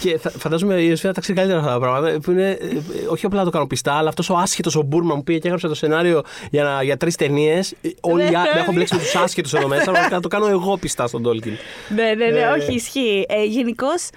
Και 0.00 0.18
θα, 0.18 0.30
φαντάζομαι 0.30 0.74
η 0.74 0.86
Ιωσήφια 0.88 1.12
τα 1.12 1.20
ξέρει 1.20 1.36
καλύτερα 1.38 1.60
αυτά 1.60 1.72
τα 1.72 1.78
πράγματα. 1.78 2.20
Που 2.20 2.30
είναι, 2.30 2.50
ε, 2.50 2.66
ε, 2.66 2.80
όχι 3.10 3.26
απλά 3.26 3.38
να 3.38 3.44
το 3.44 3.50
κάνω 3.50 3.66
πιστά, 3.66 3.92
αλλά 3.94 4.08
αυτός 4.08 4.30
ο 4.30 4.34
άσχετος 4.36 4.76
ο 4.76 4.82
Μπούρμα 4.82 5.14
μου 5.14 5.22
πήγε 5.22 5.38
και 5.38 5.44
έγραψε 5.46 5.68
το 5.68 5.74
σενάριο 5.74 6.22
για, 6.50 6.64
να- 6.64 6.82
για 6.82 6.96
τρεις 6.96 7.14
ταινίες. 7.16 7.74
Όλοι 8.00 8.22
οι 8.22 8.24
άλλοι- 8.34 8.54
με 8.54 8.60
έχω 8.60 8.72
μπλέξει 8.72 8.94
με 8.94 9.00
τους 9.00 9.14
άσχετους 9.14 9.52
εδώ 9.54 9.68
μέσα. 9.68 9.82
πραγματικά 9.84 10.14
Να 10.14 10.20
το 10.20 10.28
κάνω 10.28 10.46
εγώ 10.56 10.76
πιστά 10.76 11.06
στον 11.06 11.22
Τόλκιν. 11.22 11.52
Ναι, 11.94 12.14
ναι, 12.14 12.26
ναι, 12.26 12.46
όχι, 12.56 12.74
ισχύει. 12.74 13.26
Ε, 13.28 13.44
Γενικώς, 13.44 14.08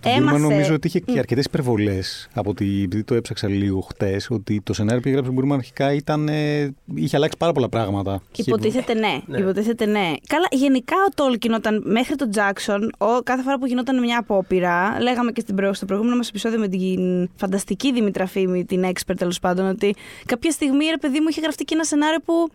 Το 0.00 0.08
Μπουρμαν 0.10 0.34
έμαθε. 0.34 0.38
νομίζω 0.54 0.74
ότι 0.74 0.86
είχε 0.86 0.98
και 0.98 1.18
αρκετές 1.18 1.44
υπερβολές 1.44 2.28
από 2.34 2.50
ότι 2.50 2.82
επειδή 2.84 3.04
το 3.04 3.14
έψαξα 3.14 3.48
λίγο 3.48 3.80
χτες, 3.80 4.30
ότι 4.30 4.60
το 4.64 4.72
σενάριο 4.72 5.00
που 5.00 5.08
έγραψε 5.08 5.30
ο 5.30 5.32
Μπουρμαν 5.32 5.58
αρχικά 5.58 5.92
ήταν, 5.92 6.28
ε, 6.28 6.74
είχε 6.94 7.16
αλλάξει 7.16 7.36
πάρα 7.38 7.52
πολλά 7.52 7.68
πράγματα. 7.68 8.22
Υποτίθεται 8.36 8.94
ναι. 8.94 9.20
Ναι. 9.26 9.38
Υποτίθεται 9.38 9.86
ναι. 9.86 10.12
Καλά, 10.26 10.46
γενικά 10.50 10.96
ο 11.08 11.12
Τόλκιν 11.14 11.52
όταν 11.52 11.82
μέχρι 11.86 12.14
τον 12.14 12.30
Τζάξον, 12.30 12.92
ο, 12.98 13.06
κάθε 13.22 13.42
φορά 13.42 13.58
που 13.58 13.66
γινόταν 13.66 13.98
μια 14.00 14.18
απόπειρα, 14.18 15.00
λέγαμε 15.00 15.32
και 15.32 15.40
στην 15.40 15.54
προ, 15.54 15.72
στο 15.74 15.86
προηγούμενο 15.86 16.16
μας 16.16 16.28
επεισόδιο 16.28 16.58
με 16.58 16.68
την 16.68 17.30
φανταστική 17.36 17.92
Δήμητρα 17.92 18.26
Φήμη, 18.26 18.64
την 18.64 18.84
expert 18.84 19.14
τέλος 19.16 19.38
πάντων, 19.38 19.68
ότι 19.68 19.94
κάποια 20.26 20.50
στιγμή 20.50 20.84
ρε 20.84 20.98
παιδί 20.98 21.20
μου 21.20 21.26
είχε 21.30 21.40
γραφτεί 21.40 21.64
και 21.64 21.74
ένα 21.74 21.84
σενάριο 21.84 22.18
που 22.24 22.48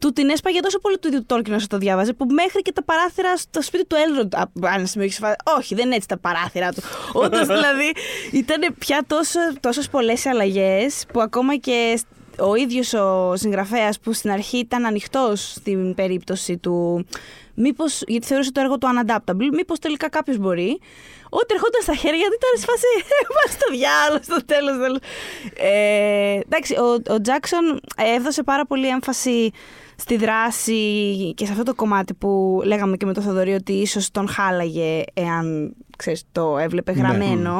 του 0.00 0.12
την 0.12 0.28
έσπαγε 0.28 0.60
τόσο 0.60 0.78
πολύ 0.78 0.98
του 0.98 1.08
ίδιου 1.08 1.18
του 1.18 1.26
Τόλκιν 1.26 1.54
όσο 1.54 1.66
το 1.66 1.78
διάβαζε, 1.78 2.12
που 2.12 2.26
μέχρι 2.26 2.62
και 2.62 2.72
τα 2.72 2.82
παράθυρα 2.82 3.36
στο 3.36 3.62
σπίτι 3.62 3.86
του 3.86 3.96
Έλροντ. 4.06 4.34
Αν 4.60 4.86
σημείο 4.86 5.06
είχε 5.06 5.18
φάει. 5.18 5.34
Όχι, 5.58 5.74
δεν 5.74 5.86
είναι 5.86 5.94
έτσι 5.94 6.08
τα 6.08 6.18
παράθυρα 6.18 6.72
του. 6.72 6.82
Όντως 7.22 7.46
δηλαδή 7.46 7.92
ήταν 8.32 8.74
πια 8.78 9.04
τόσο, 9.06 9.38
τόσες 9.60 9.88
πολλές 9.88 10.26
αλλαγές 10.26 11.04
που 11.12 11.20
ακόμα 11.20 11.56
και 11.56 12.00
ο 12.38 12.54
ίδιος 12.54 12.92
ο 12.92 13.32
συγγραφέας 13.36 14.00
που 14.00 14.12
στην 14.12 14.30
αρχή 14.30 14.58
ήταν 14.58 14.84
ανοιχτός 14.86 15.50
στην 15.50 15.94
περίπτωση 15.94 16.56
του 16.56 17.06
μήπως, 17.60 18.02
γιατί 18.06 18.26
θεωρούσε 18.26 18.52
το 18.52 18.60
έργο 18.60 18.78
του 18.78 18.86
unadaptable, 18.92 19.48
μήπως 19.52 19.78
τελικά 19.78 20.08
κάποιος 20.08 20.38
μπορεί, 20.38 20.78
ό,τι 21.28 21.54
ερχόταν 21.54 21.82
στα 21.82 21.94
χέρια 21.94 22.26
του 22.26 22.36
ήταν 22.40 22.50
σε 22.56 22.66
φάση 22.66 22.86
«Μας 23.36 23.56
το 23.58 23.66
διάλογο 23.76 24.22
στο 24.22 24.44
τέλος». 24.44 24.76
τέλος. 24.78 24.98
Ε, 25.72 26.40
εντάξει, 26.46 26.74
ο, 26.74 27.12
ο 27.14 27.20
Τζάκσον 27.20 27.80
έδωσε 28.16 28.42
πάρα 28.42 28.66
πολύ 28.66 28.88
έμφαση 28.88 29.50
στη 29.96 30.16
δράση 30.16 30.78
και 31.36 31.44
σε 31.46 31.52
αυτό 31.52 31.64
το 31.64 31.74
κομμάτι 31.74 32.14
που 32.14 32.60
λέγαμε 32.64 32.96
και 32.96 33.06
με 33.06 33.12
το 33.12 33.20
Θοδωρή 33.20 33.52
ότι 33.52 33.72
ίσως 33.72 34.10
τον 34.10 34.28
χάλαγε 34.28 35.02
εάν 35.14 35.74
ξέρεις, 35.98 36.22
το 36.32 36.58
έβλεπε 36.58 36.92
Ναι. 36.92 36.98
γραμμένο. 37.00 37.56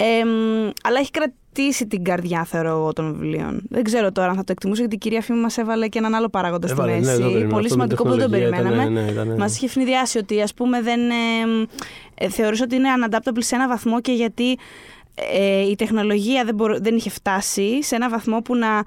Εμ, 0.00 0.28
αλλά 0.82 0.98
έχει 1.00 1.10
κρατήσει 1.10 1.86
την 1.86 2.04
καρδιά, 2.04 2.44
θεωρώ 2.44 2.68
εγώ, 2.68 2.92
των 2.92 3.12
βιβλίων. 3.12 3.60
Δεν 3.68 3.82
ξέρω 3.82 4.12
τώρα 4.12 4.28
αν 4.28 4.36
θα 4.36 4.44
το 4.44 4.52
εκτιμούσα, 4.52 4.80
γιατί 4.80 4.94
η 4.94 4.98
κυρία 4.98 5.22
Φήμη 5.22 5.38
μας 5.40 5.58
έβαλε 5.58 5.88
και 5.88 5.98
έναν 5.98 6.14
άλλο 6.14 6.28
παράγοντα 6.28 6.66
στη 6.68 6.76
Έβαλε, 6.80 6.92
ναι, 6.92 6.98
μέση. 6.98 7.10
δεν 7.10 7.16
το 7.22 7.28
περίμενα. 7.28 7.48
Πολύ 7.54 7.66
Αυτό 7.66 7.76
με 7.76 7.86
σημαντικό 7.88 8.02
που 8.02 8.08
δεν 8.08 8.18
το 8.18 8.28
τεχνολογία 8.30 8.58
ήταν, 8.58 8.62
περιμέναμε. 8.72 9.00
ναι, 9.00 9.10
ναι, 9.10 9.17
ήταν, 9.22 9.28
ναι. 9.32 9.36
Μας 9.36 9.56
είχε 9.56 9.66
ευνηδιάσει 9.66 10.18
ότι, 10.18 10.40
ας 10.42 10.54
πούμε, 10.54 10.82
δεν. 10.82 11.00
εμ, 11.10 11.64
ε, 12.14 12.28
θεωρούσα 12.28 12.64
ότι 12.64 12.74
είναι 12.74 12.88
unadaptable 13.04 13.38
σε 13.38 13.54
ένα 13.54 13.68
βαθμό 13.68 14.00
και 14.00 14.12
γιατί 14.12 14.58
ε, 15.32 15.60
η 15.68 15.74
τεχνολογία 15.74 16.44
δεν, 16.44 16.54
μπορώ- 16.54 16.78
δεν 16.82 16.96
είχε 16.96 17.10
φτάσει 17.10 17.82
σε 17.82 17.94
ένα 17.94 18.08
βαθμό 18.08 18.40
που 18.42 18.56
να. 18.56 18.82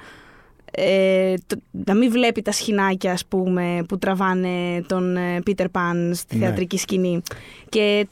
Ε, 0.74 1.34
το- 1.48 1.62
να 1.72 1.94
μην 1.94 2.12
βλέπει 2.12 2.42
τα 2.42 2.52
σχοινάκια 2.52 3.12
ας 3.12 3.26
πούμε, 3.26 3.84
που 3.88 3.98
τραβάνε 3.98 4.82
τον 4.88 5.18
ε, 5.18 5.40
Peter 5.48 5.66
Pan 5.72 6.10
στη 6.14 6.38
Ναι. 6.38 6.46
θεατρική 6.46 6.78
σκηνή. 6.78 7.22
Και 7.70 7.80
ε, 7.82 8.00
ε, 8.00 8.06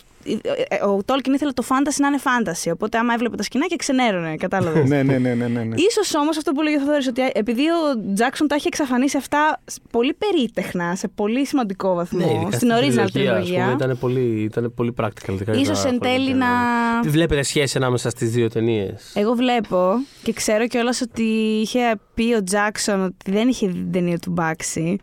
ο 0.87 1.03
Τόλκιν 1.03 1.33
ήθελε 1.33 1.51
το 1.51 1.61
φάνταση 1.61 2.01
να 2.01 2.07
είναι 2.07 2.17
φάνταση. 2.17 2.69
Οπότε, 2.69 2.97
άμα 2.97 3.13
έβλεπε 3.13 3.35
τα 3.35 3.43
σκηνάκια, 3.43 3.75
ξενέρωνε. 3.75 4.35
Κατάλαβες. 4.35 4.89
ναι, 4.89 5.03
ναι, 5.03 5.17
ναι, 5.17 5.33
ναι, 5.33 5.47
ναι, 5.47 5.63
ναι. 5.63 5.75
Ίσως 5.75 6.15
όμως 6.15 6.37
αυτό 6.37 6.51
που 6.51 6.61
λέγει 6.61 6.75
ο 6.75 6.79
Θοδωρής, 6.79 7.07
ότι 7.07 7.21
επειδή 7.33 7.63
ο 7.69 8.13
Τζάξον 8.13 8.47
τα 8.47 8.55
έχει 8.55 8.67
εξαφανίσει 8.67 9.17
αυτά 9.17 9.61
πολύ 9.91 10.13
περίτεχνα, 10.13 10.95
σε 10.95 11.07
πολύ 11.07 11.45
σημαντικό 11.45 11.93
βαθμό, 11.93 12.25
Ναι, 12.25 12.33
ειδικά 12.33 12.51
στην 12.51 12.69
original 12.71 13.03
ας 13.03 13.11
πούμε, 13.11 13.25
τριλογία. 13.25 13.71
ήταν 13.75 13.97
πολύ, 13.99 14.41
ήταν 14.43 14.73
πολύ 14.75 14.93
practical. 15.01 15.29
ειδικά 15.29 15.51
για 15.51 15.61
Ίσως 15.61 15.81
τα 15.81 15.87
εν 15.87 15.99
τέλει 15.99 16.25
χρόνια. 16.25 16.35
να- 16.35 17.01
Τι 17.01 17.09
βλέπετε 17.09 17.41
σχέση 17.43 17.77
ανάμεσα 17.77 18.09
στις 18.09 18.29
δύο 18.31 18.47
ταινίες; 18.49 19.11
Εγώ 19.15 19.33
βλέπω 19.33 19.91
και 20.23 20.33
ξέρω 20.33 20.67
κιόλας 20.67 21.01
ότι 21.01 21.23
είχε 21.61 21.79
πει 22.13 22.33
ο 22.33 22.43
Τζάξον 22.43 23.03
ότι 23.03 23.31
δεν 23.31 23.47
είχε 23.47 23.67
δει 23.67 23.73
την 23.73 23.91
ταινία 23.91 24.17
του 24.19 24.31
Μπάξι. 24.31 24.99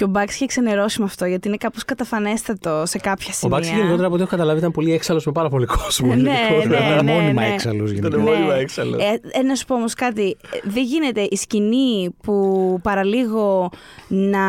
Και 0.00 0.06
ο 0.06 0.08
Μπάξι 0.08 0.34
είχε 0.36 0.46
ξενερώσει 0.46 0.98
με 1.00 1.04
αυτό 1.04 1.24
γιατί 1.24 1.48
είναι 1.48 1.56
κάπως 1.56 1.84
καταφανέστατο 1.84 2.82
σε 2.86 2.98
κάποια 2.98 3.28
Ο 3.30 3.32
σημεία. 3.32 3.56
Μπάξι 3.56 3.72
γενικότερα 3.74 4.04
από 4.04 4.14
ό,τι 4.14 4.22
έχω 4.22 4.30
καταλάβει 4.30 4.58
ήταν 4.58 4.70
πολύ 4.70 4.92
έξαλλος 4.92 5.26
με 5.26 5.32
πάρα 5.32 5.48
πολύ 5.48 5.66
κόσμο. 5.66 6.14
Ναι, 6.14 6.14
γενικότερα. 6.14 6.80
ναι, 6.84 6.92
Ήταν 6.92 7.04
ναι, 7.04 7.12
μόνιμα 7.12 7.42
ναι. 7.42 7.52
έξαλλος 7.52 7.90
Ήταν 7.92 8.10
γενικά. 8.10 8.30
μόνιμα 8.30 8.54
έξαλλος. 8.54 9.02
Ε, 9.02 9.20
ε, 9.38 9.42
να 9.42 9.54
σου 9.54 9.64
πω 9.64 9.74
όμως 9.74 9.94
κάτι. 9.94 10.36
Ε, 10.52 10.58
Δεν 10.64 10.84
γίνεται 10.84 11.20
η 11.30 11.36
σκηνή 11.36 12.10
που 12.22 12.78
παραλίγο 12.82 13.70
να 14.08 14.40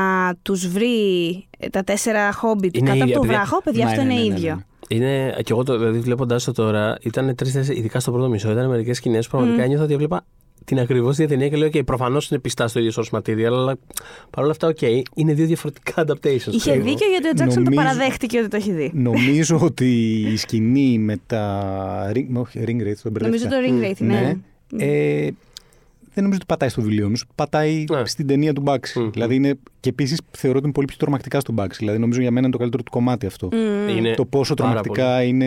τους 0.42 0.68
βρει 0.68 1.30
ε, 1.60 1.70
τα 1.70 1.84
τέσσερα 1.84 2.32
χόμπιτ 2.34 2.78
Είναι 2.78 2.86
κάτω 2.90 2.98
από 3.00 3.04
ίδια, 3.08 3.16
το 3.16 3.22
παιδιά. 3.22 3.38
βράχο, 3.38 3.62
παιδιά, 3.62 3.86
Ναι, 3.86 3.92
αυτό 3.92 4.04
ναι, 4.04 4.14
είναι 4.14 4.22
ναι, 4.22 4.28
ναι, 4.30 4.36
ίδιο. 4.36 4.56
ναι. 4.56 4.62
Είναι, 4.88 5.34
και 5.44 5.52
εγώ 5.54 5.64
το, 5.64 5.78
δηλαδή 5.78 6.00
βλέποντάς 6.00 6.44
το 6.44 6.52
τώρα, 6.52 6.98
ήταν 7.02 7.36
τρει-τέσσερι, 7.36 7.78
ειδικά 7.78 8.00
στο 8.00 8.12
πρώτο 8.12 8.30
μισό, 8.30 8.52
ήταν 8.52 8.70
μερικές 8.70 8.98
σκηνές 8.98 9.26
που 9.28 9.32
πραγματικά 9.38 9.64
ένιωθα 9.64 9.84
ότι 9.84 9.94
έβλεπα 9.94 10.26
την 10.66 10.80
ακριβώς 10.80 11.14
ίδια 11.14 11.28
ταινία 11.28 11.50
και 11.50 11.56
λέω: 11.56 11.68
OK, 11.68 11.86
προφανώς 11.86 12.30
είναι 12.30 12.40
πιστά 12.40 12.68
στο 12.68 12.80
ίδιο 12.80 12.92
source 12.96 13.18
material, 13.20 13.44
αλλά 13.44 13.78
παρόλα 14.30 14.52
αυτά, 14.52 14.74
OK, 14.80 15.02
είναι 15.16 15.34
δύο 15.34 15.46
διαφορετικά 15.46 16.04
adaptations. 16.08 16.26
Είχε 16.48 16.58
ξέρω. 16.58 16.84
δίκιο 16.84 17.08
γιατί 17.10 17.28
ο 17.28 17.34
Τζάξον 17.34 17.64
το 17.64 17.70
Νομίζω- 17.70 17.82
παραδέχτηκε 17.84 18.40
ότι 18.40 18.48
το 18.48 18.56
έχει 18.56 18.72
δει. 18.72 18.92
Νομίζω 18.94 19.60
ότι 19.62 19.86
η 20.32 20.38
σκηνή 20.38 20.98
με 20.98 21.18
τα. 21.28 22.12
ring- 22.16 22.28
όχι, 22.34 22.60
ring 22.66 22.82
rates, 22.88 22.96
τον 23.04 23.12
Νομίζω 23.22 23.44
το 23.44 23.50
μπερδεύτηκα. 23.50 23.50
Ring 23.66 23.84
Wraith, 23.84 23.98
ναι. 24.00 24.36
Ε, 24.78 25.30
δεν 26.14 26.24
νομίζω 26.24 26.36
ότι 26.36 26.46
πατάει 26.46 26.70
στο 26.70 26.82
βιβλίο, 26.82 27.04
νομίζω 27.04 27.24
ότι 27.26 27.34
πατάει 27.36 27.84
Ναι. 27.90 28.06
στην 28.06 28.28
ταινία 28.28 28.54
του 28.54 28.62
Μπάξ. 28.62 28.96
Μμμ. 28.96 29.10
Δηλαδή 29.12 29.36
είναι, 29.36 29.54
και 29.80 29.90
επίσης 29.90 30.20
θεωρώ 30.32 30.56
ότι 30.58 30.66
είναι 30.66 30.74
πολύ 30.74 30.88
πιο 30.88 30.98
τρομακτικά 31.00 31.40
στον 31.40 31.54
Μπάξ. 31.56 31.78
Δηλαδή 31.78 31.98
νομίζω 32.00 32.22
για 32.22 32.32
μένα 32.32 32.42
είναι 32.46 32.52
το 32.52 32.58
καλύτερο 32.58 32.84
του 32.84 32.92
κομμάτι 32.92 33.26
αυτό. 33.26 33.50
Μμμ. 33.52 33.98
Είναι 33.98 34.14
Το 34.16 34.26
πόσο 34.26 34.54
πάρα 34.54 34.70
τρομακτικά 34.70 35.24
είναι 35.24 35.46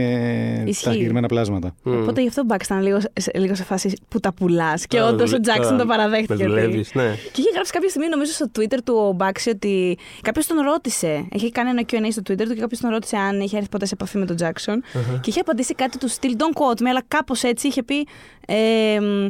Ισχύει. 0.67 0.85
τα 0.85 0.91
συγκεκριμένα 0.93 1.27
πλάσματα. 1.27 1.75
πολύ. 1.83 1.97
Οπότε 1.97 2.21
γι' 2.23 2.29
αυτό 2.29 2.41
ο 2.41 2.45
Μπάξ 2.45 2.65
ήταν 2.67 2.83
λίγο, 2.83 2.99
σε- 3.01 3.31
λίγο 3.39 3.55
σε 3.55 3.65
φάση 3.65 3.93
που 4.09 4.21
τα 4.21 4.33
πουλάς. 4.33 4.87
Και 4.87 4.97
Τώρα 4.97 5.09
όντως 5.11 5.23
ο 5.23 5.27
δουλε- 5.27 5.43
Τζάξον 5.43 5.65
τώρα 5.65 5.77
το 5.83 5.87
παραδέχτηκε. 5.87 6.35
με 6.35 6.43
ότι- 6.43 6.49
δουλεύεις, 6.49 6.95
ναι. 6.95 7.15
Και 7.33 7.41
είχε 7.41 7.51
γράψει 7.55 7.73
κάποια 7.73 7.89
στιγμή, 7.89 8.09
νομίζω, 8.09 8.33
στο 8.33 8.47
Twitter 8.59 8.79
του 8.85 8.95
ο 9.09 9.13
Μπάξι 9.13 9.51
ότι. 9.51 9.99
Κάποιος 10.23 10.47
τον 10.47 10.57
ρώτησε. 10.61 11.25
Είχε 11.33 11.51
κάνει 11.51 11.71
ένα 11.71 11.83
QA 11.93 12.09
στο 12.11 12.23
Twitter 12.29 12.45
του 12.49 12.55
και 12.55 12.61
κάποιος 12.61 12.81
τον 12.81 12.91
ρώτησε 12.91 13.17
αν 13.17 13.41
είχε 13.41 13.57
έρθει 13.57 13.69
ποτέ 13.69 13.87
σε 13.87 13.95
επαφή 13.95 14.19
με 14.19 14.27
τον 14.27 14.37
Τζάξον. 14.37 14.83
Και 15.21 15.31
είχε 15.31 15.41
απαντήσει 15.41 15.75
κάτι 15.75 15.99
του 15.99 16.09
στυλ. 16.09 16.37
Don't 16.39 16.59
quote 16.61 16.83
me, 16.83 16.87
αλλά 16.89 17.03
κάπως 17.09 17.43
έτσι 17.43 17.67
είχε 17.67 17.83
πει. 17.83 18.07
Ε, 18.47 19.01
μ, 19.01 19.27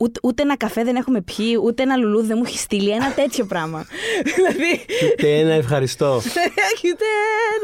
ούτε, 0.00 0.20
ούτε 0.22 0.42
ένα 0.42 0.56
καφέ 0.56 0.84
δεν 0.84 0.96
έχουμε 0.96 1.20
πιει, 1.20 1.58
ούτε 1.64 1.82
ένα 1.82 1.96
λουλούδι 1.96 2.26
δεν 2.26 2.36
μου 2.38 2.44
έχει 2.46 2.58
στείλει. 2.58 2.90
Ένα 2.90 3.12
τέτοιο 3.12 3.44
πράγμα. 3.44 3.86
δηλαδή. 4.34 4.80
Ούτε 5.12 5.38
ένα 5.38 5.52
ευχαριστώ. 5.52 6.14
ούτε 6.92 7.04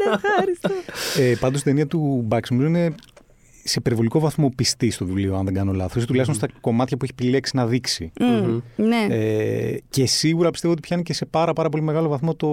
ένα 0.05 0.19
ευχάριστο. 0.23 0.69
Ε, 1.21 1.35
Πάντως 1.39 1.61
η 1.61 1.63
ταινία 1.63 1.87
του 1.87 2.21
Μπάξ 2.25 2.49
νομίζω 2.49 2.67
είναι 2.67 2.95
σε 3.63 3.75
υπερβολικό 3.79 4.19
βαθμό 4.19 4.51
πιστή 4.55 4.89
στο 4.89 5.05
βιβλίο, 5.05 5.35
αν 5.35 5.45
δεν 5.45 5.53
κάνω 5.53 5.73
λάθος. 5.73 6.05
Τουλάχιστον 6.05 6.35
στα 6.35 6.47
κομμάτια 6.61 6.97
που 6.97 7.03
έχει 7.03 7.13
επιλέξει 7.19 7.55
να 7.55 7.67
δείξει. 7.67 8.11
Μμ, 8.19 8.59
ναι. 8.75 9.07
Ε, 9.09 9.77
και 9.89 10.05
σίγουρα 10.05 10.49
πιστεύω 10.49 10.73
ότι 10.73 10.81
πιάνει 10.81 11.03
και 11.03 11.13
σε 11.13 11.25
πάρα, 11.25 11.53
πάρα 11.53 11.69
πολύ 11.69 11.83
μεγάλο 11.83 12.09
βαθμό 12.09 12.35
το, 12.35 12.49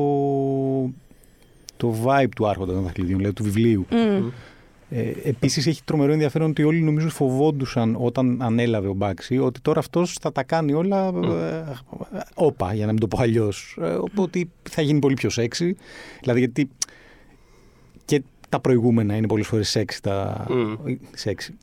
το 1.76 1.94
vibe 2.04 2.28
του 2.36 2.48
Άρχοντα 2.48 2.72
των 2.72 2.82
Δαχτυλιδιών, 2.82 3.18
δηλαδή 3.18 3.36
του 3.36 3.44
βιβλίου. 3.44 3.86
Μμ. 4.94 4.98
Ε, 4.98 5.14
Επίσης 5.28 5.66
έχει 5.66 5.82
τρομερό 5.84 6.12
ενδιαφέρον 6.12 6.50
ότι 6.50 6.62
όλοι 6.62 6.80
νομίζω 6.80 7.08
φοβόντουσαν 7.08 7.96
όταν 7.98 8.42
ανέλαβε 8.42 8.88
ο 8.88 8.92
Μπάξι 8.92 9.38
ότι 9.38 9.60
τώρα 9.60 9.78
αυτός 9.78 10.16
θα 10.20 10.32
τα 10.32 10.42
κάνει 10.42 10.72
όλα 10.72 11.06
ε, 11.06 11.72
όπα, 12.34 12.74
για 12.74 12.86
να 12.86 12.92
μην 12.92 13.00
το 13.00 13.08
πω 13.08 13.18
αλλιώς. 13.20 13.78
ότι 14.14 14.50
θα 14.62 14.82
γίνει 14.82 14.98
πολύ 14.98 15.14
πιο 15.14 15.30
σεξι. 15.30 15.76
Δηλαδή 16.20 16.38
γιατί 16.38 16.70
και 18.04 18.22
τα 18.48 18.60
προηγούμενα 18.60 19.16
είναι 19.16 19.26
πολλές 19.26 19.46
φορές 19.46 19.68
σεξι. 19.68 20.02
Τα... 20.02 20.46
Μμ. 20.48 20.94
σεξι. 21.14 21.54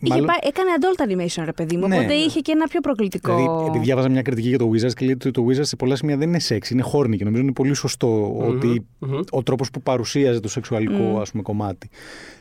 Είχε 0.00 0.12
Μάλλον- 0.14 0.26
πάει, 0.26 0.36
έκανε 0.42 0.68
adult 0.80 1.02
animation, 1.06 1.42
ρε 1.44 1.52
παιδί 1.52 1.76
μου. 1.76 1.88
Ναι. 1.88 1.96
Οπότε 1.96 2.12
είχε 2.12 2.40
και 2.40 2.52
ένα 2.52 2.66
πιο 2.66 2.80
προκλητικό. 2.80 3.36
Δηλαδή, 3.36 3.66
επειδή 3.68 3.84
διάβαζα 3.84 4.08
μια 4.08 4.22
κριτική 4.22 4.48
για 4.48 4.58
το 4.58 4.70
Wizards 4.72 4.92
και 4.94 5.04
λέει 5.04 5.14
ότι 5.14 5.30
το 5.30 5.46
Wizards 5.48 5.60
σε 5.66 5.76
πολλά 5.76 5.96
σημεία 5.96 6.16
δεν 6.16 6.28
είναι 6.28 6.38
σεξ, 6.38 6.70
είναι 6.70 6.82
χόρνη 6.82 7.16
και 7.16 7.24
νομίζω 7.24 7.42
είναι 7.42 7.52
πολύ 7.52 7.74
σωστό 7.74 8.36
ότι 8.48 8.86
μμμ. 8.98 9.20
ο 9.30 9.42
τρόπος 9.42 9.70
που 9.70 9.82
παρουσίαζε 9.82 10.40
το 10.40 10.48
σεξουαλικό 10.48 11.02
Μμ. 11.02 11.20
ας 11.20 11.30
πούμε, 11.30 11.42
κομμάτι. 11.42 11.88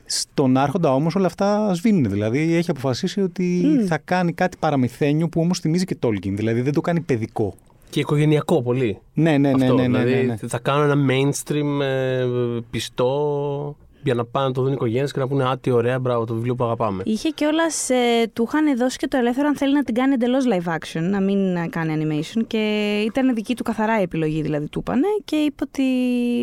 Στον 0.05 0.57
Άρχοντα 0.57 0.93
όμως 0.93 1.15
όλα 1.15 1.25
αυτά 1.25 1.73
σβήνουν. 1.73 2.09
Δηλαδή 2.11 2.53
έχει 2.55 2.69
αποφασίσει 2.69 3.21
ότι 3.21 3.43
Μμ. 3.65 3.85
θα 3.85 3.97
κάνει 3.97 4.33
κάτι 4.33 4.57
παραμυθένιο 4.59 5.29
που 5.29 5.41
όμως 5.41 5.59
θυμίζει 5.59 5.85
και 5.85 5.97
Tolkien. 6.01 6.31
Δηλαδή 6.33 6.61
δεν 6.61 6.73
το 6.73 6.81
κάνει 6.81 7.01
παιδικό. 7.01 7.53
Και 7.89 7.99
οικογενειακό 7.99 8.61
πολύ. 8.61 8.97
Ναι, 9.13 9.37
ναι, 9.37 9.37
ναι. 9.37 9.63
Αυτό, 9.63 9.75
ναι, 9.75 9.87
ναι, 9.87 9.97
ναι, 9.97 10.03
δηλαδή 10.05 10.25
ναι. 10.25 10.37
θα 10.47 10.59
κάνω 10.59 10.83
ένα 10.91 10.95
mainstream 11.09 11.81
ε, 11.81 12.25
πιστό 12.69 13.77
για 14.03 14.13
να 14.13 14.25
πάνε 14.25 14.47
να 14.47 14.53
το 14.53 14.61
δουν 14.61 14.69
οι 14.69 14.73
οικογένειες 14.75 15.11
και 15.11 15.19
να 15.19 15.27
πούνε 15.27 15.49
Α, 15.49 15.57
τι 15.57 15.71
ωραία, 15.71 15.99
μπράβο, 15.99 16.25
το 16.25 16.33
βιβλίο 16.33 16.55
που 16.55 16.63
αγαπάμε. 16.63 17.03
Είχε 17.05 17.29
κιόλας. 17.29 17.89
Ε, 17.89 18.27
του 18.33 18.43
είχαν 18.47 18.77
δώσει 18.77 18.97
και 18.97 19.07
το 19.07 19.17
ελεύθερο 19.17 19.47
αν 19.47 19.55
θέλει 19.55 19.73
να 19.73 19.83
την 19.83 19.93
κάνει 19.93 20.13
εντελώς 20.13 20.45
live 20.47 20.73
action, 20.73 21.01
να 21.01 21.21
μην 21.21 21.55
ε, 21.55 21.67
κάνει 21.67 21.95
animation. 21.99 22.41
Και 22.47 22.95
ήταν 23.05 23.33
δική 23.33 23.55
του 23.55 23.63
καθαρά 23.63 23.99
η 23.99 24.01
επιλογή, 24.01 24.41
δηλαδή 24.41 24.69
του 24.69 24.79
είπανε. 24.79 25.07
Και 25.25 25.35
είπε 25.35 25.63
ότι 25.63 25.83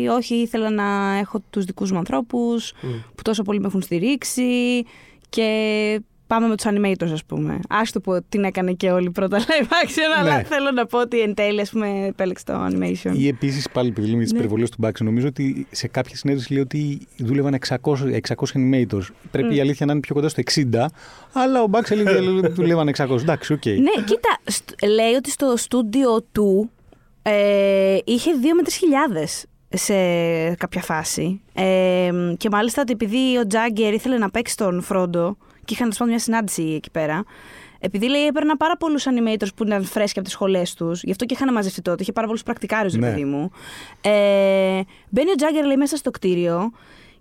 όχι, 0.07 0.35
ήθελα 0.35 0.69
να 0.69 1.17
έχω 1.17 1.39
τους 1.49 1.65
δικούς 1.65 1.91
μου 1.91 1.97
ανθρώπους 1.97 2.73
που 3.15 3.21
τόσο 3.21 3.43
πολύ 3.43 3.59
με 3.59 3.67
έχουν 3.67 3.81
στηρίξει. 3.81 4.83
Και 5.29 6.01
πάμε 6.27 6.47
με 6.47 6.55
τους 6.55 6.65
animators, 6.69 7.11
ας 7.13 7.23
πούμε. 7.25 7.59
Άστο 7.69 8.01
που 8.01 8.19
την 8.29 8.43
έκανε 8.43 8.71
και 8.73 8.91
όλη 8.91 9.09
πρώτα 9.11 9.39
live 9.39 9.63
action, 9.63 10.19
αλλά 10.19 10.35
Ναι. 10.37 10.43
θέλω 10.43 10.71
να 10.71 10.85
πω 10.85 10.99
ότι 11.01 11.19
εν 11.19 11.33
τέλει, 11.33 11.61
ας 11.61 11.69
πούμε, 11.69 12.05
επέλεξε 12.07 12.45
το 12.45 12.53
animation. 12.65 13.11
Ή 13.17 13.27
επίσης 13.27 13.69
πάλι 13.69 13.89
επειδή 13.89 14.05
λέμε 14.07 14.17
για 14.17 14.23
τις 14.23 14.31
Ναι. 14.33 14.37
υπερβολές 14.39 14.65
του 14.67 14.75
Μπάξι, 14.77 15.03
νομίζω 15.03 15.27
ότι 15.27 15.67
σε 15.71 15.87
κάποια 15.87 16.15
συνέντευξη 16.15 16.53
λέει 16.53 16.61
ότι 16.61 17.07
δούλευαν 17.17 17.53
600, 17.53 18.11
600 18.11 18.53
animators. 18.53 19.07
Πρέπει 19.31 19.55
η 19.55 19.59
αλήθεια 19.59 19.85
να 19.85 19.91
είναι 19.91 20.01
πιο 20.01 20.15
κοντά 20.15 20.29
στο 20.29 20.41
60, 20.41 20.85
αλλά 21.33 21.61
ο 21.61 21.67
Μπάξι 21.67 21.93
έλεγε 21.93 22.09
ότι 22.29 22.47
δούλευαν 22.57 22.89
600. 22.97 23.17
Εντάξει, 23.21 23.53
οκ. 23.53 23.65
Ναι, 23.65 24.03
κοίτα, 24.05 24.37
στ- 24.45 24.83
λέει 24.85 25.13
ότι 25.13 25.29
στο 25.31 25.53
στούντιο 25.57 26.21
του 26.31 26.69
ε, 27.21 27.97
είχε 28.05 28.31
2 28.41 28.53
με 28.55 28.61
3 28.65 28.67
χιλιάδες 28.71 29.45
σε 29.69 29.93
κάποια 30.55 30.81
φάση. 30.81 31.41
Ε, 31.53 32.09
και 32.37 32.49
μάλιστα 32.51 32.81
ότι 32.81 32.91
επειδή 32.91 33.37
ο 33.37 33.47
Τζάγκερ 33.47 33.93
ήθελε 33.93 34.17
να 34.17 34.29
παίξει 34.29 34.57
τον 34.57 34.81
Φρόντο 34.81 35.37
και 35.67 35.73
είχαν 35.73 35.89
τέλος 35.89 36.09
μια 36.09 36.19
συνάντηση 36.19 36.63
εκεί 36.63 36.91
πέρα. 36.91 37.23
Επειδή 37.79 38.09
λέει 38.09 38.25
έπαιρνα 38.25 38.57
πάρα 38.57 38.77
πολλούς 38.77 39.05
animators 39.07 39.47
που 39.55 39.63
ήταν 39.63 39.83
φρέσκοι 39.83 40.19
από 40.19 40.27
τις 40.27 40.37
σχολές 40.37 40.73
τους, 40.73 41.03
γι' 41.03 41.11
αυτό 41.11 41.25
και 41.25 41.33
είχαν 41.33 41.53
μαζευτεί 41.53 41.81
τότε. 41.81 42.01
Είχε 42.01 42.11
πάρα 42.11 42.27
πολλούς 42.27 42.43
πρακτικάριους, 42.43 42.93
Ναι. 42.93 43.09
παιδί 43.09 43.25
μου. 43.25 43.51
Ε, 44.01 44.81
μπαίνει 45.09 45.29
ο 45.31 45.35
Τζάγκερ 45.37 45.65
λέει 45.65 45.75
μέσα 45.75 45.95
στο 45.95 46.11
κτίριο 46.11 46.71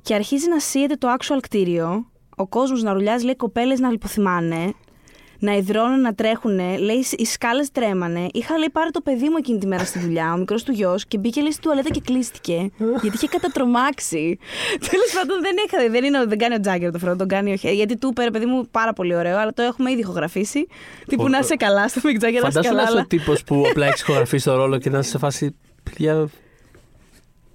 και 0.02 0.14
αρχίζει 0.14 0.48
να 0.48 0.58
σύεται 0.60 0.94
το 0.94 1.08
actual 1.18 1.38
κτίριο. 1.40 2.06
Ο 2.36 2.46
κόσμος 2.46 2.82
να 2.82 2.92
ρουλιάζει, 2.92 3.24
λέει 3.24 3.36
κοπέλες 3.36 3.80
να 3.80 3.90
λιποθυμάνε, 3.90 4.72
να 5.38 5.56
υδρώνουν, 5.56 6.00
να 6.00 6.14
τρέχουν. 6.14 6.54
Λέει 6.78 7.04
οι 7.16 7.24
σκάλες 7.24 7.70
τρέμανε. 7.70 8.26
Είχα 8.32 8.58
λέει 8.58 8.70
πάρει 8.72 8.90
το 8.90 9.00
παιδί 9.00 9.28
μου 9.28 9.34
εκείνη 9.38 9.58
τη 9.58 9.66
μέρα 9.66 9.84
στη 9.84 9.98
δουλειά, 9.98 10.32
ο 10.32 10.36
μικρός 10.36 10.62
του 10.62 10.72
γιος, 10.72 11.06
και 11.06 11.18
μπήκε 11.18 11.40
λέει 11.40 11.50
στη 11.50 11.60
τουαλέτα 11.60 11.90
και 11.90 12.00
κλείστηκε. 12.00 12.70
γιατί 13.02 13.16
είχε 13.16 13.26
κατατρομάξει. 13.28 14.38
Τέλος 14.90 15.12
πάντων 15.14 15.40
δεν, 15.40 15.54
είχα, 15.66 15.90
δεν, 15.90 16.04
είναι, 16.04 16.24
δεν 16.26 16.38
κάνει 16.38 16.54
ο 16.54 16.60
Τζάγκερ 16.60 16.90
το 16.92 16.98
φρόντο, 16.98 17.16
τον 17.16 17.28
κάνει 17.28 17.52
ο 17.52 17.56
Χέ- 17.56 17.74
Γιατί 17.74 17.96
του 17.96 18.08
είπε, 18.08 18.30
παιδί 18.32 18.46
μου, 18.46 18.68
πάρα 18.70 18.92
πολύ 18.92 19.14
ωραίο, 19.16 19.38
αλλά 19.38 19.52
το 19.52 19.62
έχουμε 19.62 19.90
ήδη 19.90 20.00
ηχογραφήσει. 20.00 20.66
Τύπου 21.06 21.22
Ο- 21.24 21.28
να 21.28 21.38
είσαι 21.38 21.54
καλά 21.56 21.88
στο 21.88 22.00
Μικ 22.04 22.18
Τζάγκερ, 22.18 22.42
να 22.42 22.48
είσαι 22.48 22.56
Φαντάσου 22.60 22.74
καλά. 22.74 22.82
να 22.82 22.82
είσαι 22.82 22.92
αλλά- 22.92 23.02
ο 23.02 23.06
τύπος 23.06 23.44
που 23.44 23.64
απλά 23.70 23.86
έχεις 23.86 24.00
ηχογραφήσει 24.00 24.44
το 24.44 24.54
ρόλο 24.56 24.78
και 24.78 24.90
να 24.90 24.98
είσαι 24.98 25.10
σε 25.10 25.18
φάση. 25.18 25.56
Παιδιά. 25.82 26.28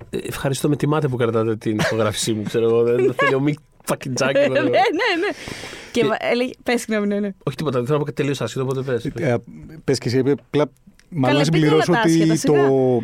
ε, 0.09 0.17
Ευχαριστώ 0.17 0.69
με 0.69 0.75
τιμάτε 0.75 1.07
που 1.07 1.15
κρατάτε 1.15 1.55
την 1.55 1.77
ηχογράφησή 1.79 2.33
μου, 2.33 2.43
ξέρω 2.43 2.65
εγώ. 2.65 2.83
Δεν 2.83 3.13
θέλει 3.13 3.33
ο 3.35 3.39
Μικ 3.39 3.57
fucking 3.87 4.13
Jagger. 4.25 4.33
ναι, 4.51 4.59
ναι, 4.59 4.59
ναι. 4.69 5.31
Και 5.91 6.01
Και- 6.01 6.07
έλεγε, 6.19 6.51
πες 6.63 6.81
συγγνώμη, 6.81 7.07
ναι, 7.07 7.19
ναι. 7.19 7.29
Όχι 7.43 7.55
τίποτα, 7.55 7.77
δεν 7.77 7.87
θέλω 7.87 7.99
να 7.99 8.05
πω 8.05 8.11
τελείως 8.13 8.41
άσχετο, 8.41 8.63
οπότε 8.63 8.81
πες. 8.81 9.05
Ε, 9.05 9.37
πες 9.83 9.97
και 9.97 10.07
εσύ, 10.07 10.17
απλά 10.19 10.71
μάλλον 11.09 11.37
Καλά, 11.37 11.45
να 11.45 11.51
πείτε 11.51 11.67
όλα 11.73 11.83
συμπληρώσω 11.83 11.91
τα 11.91 11.99
άσχετα, 11.99 12.25
ότι 12.31 12.37
σιγά. 12.37 12.67
το, 12.67 13.01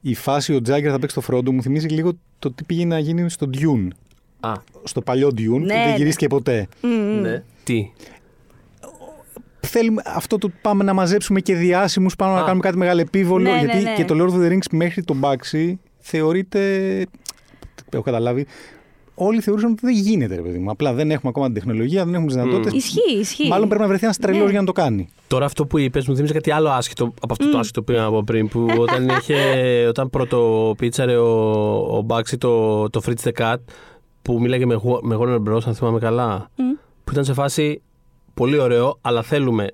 η 0.00 0.14
φάση 0.14 0.54
ο 0.54 0.60
Τζάγκερ 0.60 0.90
θα 0.92 0.98
παίξει 0.98 1.14
το 1.14 1.20
Φρόντο 1.20 1.52
μου 1.52 1.62
θυμίζει 1.62 1.86
λίγο 1.88 2.12
το 2.38 2.52
τι 2.52 2.64
πήγε 2.64 2.84
να 2.84 2.98
γίνει 2.98 3.30
στο 3.30 3.50
Dune. 3.54 3.88
Α, 4.40 4.52
Στο 4.84 5.00
παλιό 5.00 5.28
Dune 5.28 5.44
που 5.48 5.58
Ναι, 5.58 5.74
δεν 5.74 5.88
ναι. 5.90 5.94
γυρίστηκε 5.96 6.26
ποτέ. 6.26 6.66
ναι. 7.20 7.42
Τι; 7.64 7.90
Θέλουμε 9.60 10.02
αυτό 10.04 10.38
το 10.38 10.50
πάμε 10.62 10.84
να 10.84 10.92
μαζέψουμε 10.92 11.40
και 11.40 11.54
διάσημους 11.54 12.16
πάνω 12.16 12.32
να 12.34 12.40
Α. 12.40 12.44
κάνουμε 12.44 12.62
κάτι 12.62 12.76
μεγάλο 12.76 13.00
επίβολο. 13.00 13.42
Ναι, 13.44 13.50
ναι, 13.50 13.58
γιατί 13.60 13.82
ναι. 13.82 13.94
και 13.94 14.04
το 14.04 14.14
Lord 14.18 14.34
of 14.34 14.44
the 14.46 14.52
Rings 14.52 14.66
μέχρι 14.70 15.02
τον 15.02 15.16
Μπάξι 15.16 15.78
θεωρείται. 15.98 16.60
Έχω 17.90 18.02
καταλάβει. 18.02 18.46
Όλοι 19.14 19.40
θεωρούσαν 19.40 19.70
ότι 19.70 19.80
δεν 19.86 19.94
γίνεται, 19.94 20.34
ρε 20.34 20.40
παιδί 20.42 20.58
μου. 20.58 20.70
Απλά 20.70 20.92
δεν 20.92 21.10
έχουμε 21.10 21.28
ακόμα 21.28 21.46
την 21.46 21.54
τεχνολογία, 21.54 22.04
δεν 22.04 22.14
έχουμε 22.14 22.26
τις 22.26 22.36
δυνατότητες. 22.36 22.72
Ισχύει, 22.72 23.18
ισχύει. 23.20 23.48
Μάλλον 23.48 23.66
πρέπει 23.68 23.82
να 23.82 23.88
βρεθεί 23.88 24.04
ένας 24.04 24.16
τρελός 24.18 24.44
Ναι. 24.44 24.50
για 24.50 24.60
να 24.60 24.66
το 24.66 24.72
κάνει. 24.72 25.08
Τώρα 25.28 25.44
αυτό 25.44 25.66
που 25.66 25.78
είπες 25.78 26.06
μου 26.08 26.14
θύμισε 26.14 26.32
κάτι 26.34 26.50
άλλο 26.50 26.68
άσχετο 26.68 27.04
από 27.20 27.32
αυτό 27.32 27.50
το 27.50 27.58
άσχετο 27.58 27.82
που 27.82 27.92
είπα 27.92 28.04
από 28.04 28.22
πριν. 28.24 28.48
Που 28.48 28.66
όταν, 28.78 29.08
είχε, 29.20 29.36
όταν 29.88 30.10
πρώτο 30.10 30.74
πίτσαρε 30.78 31.16
ο, 31.16 31.28
ο 31.96 32.00
Μπάξι 32.02 32.38
το, 32.38 32.90
το 32.90 33.00
Fritz 33.06 33.28
the 33.28 33.32
Cat 33.42 33.56
που 34.22 34.40
μίλαγε 34.40 34.66
με, 34.66 34.74
Γο- 34.74 35.00
με 35.02 35.16
Warner 35.20 35.42
Bros. 35.48 35.60
Αν 35.66 35.74
θυμάμαι 35.74 35.98
καλά. 35.98 36.50
Που 37.04 37.12
ήταν 37.12 37.24
σε 37.24 37.32
φάση 37.32 37.82
πολύ 38.34 38.58
ωραίο, 38.58 38.98
αλλά 39.00 39.22
θέλουμε 39.22 39.66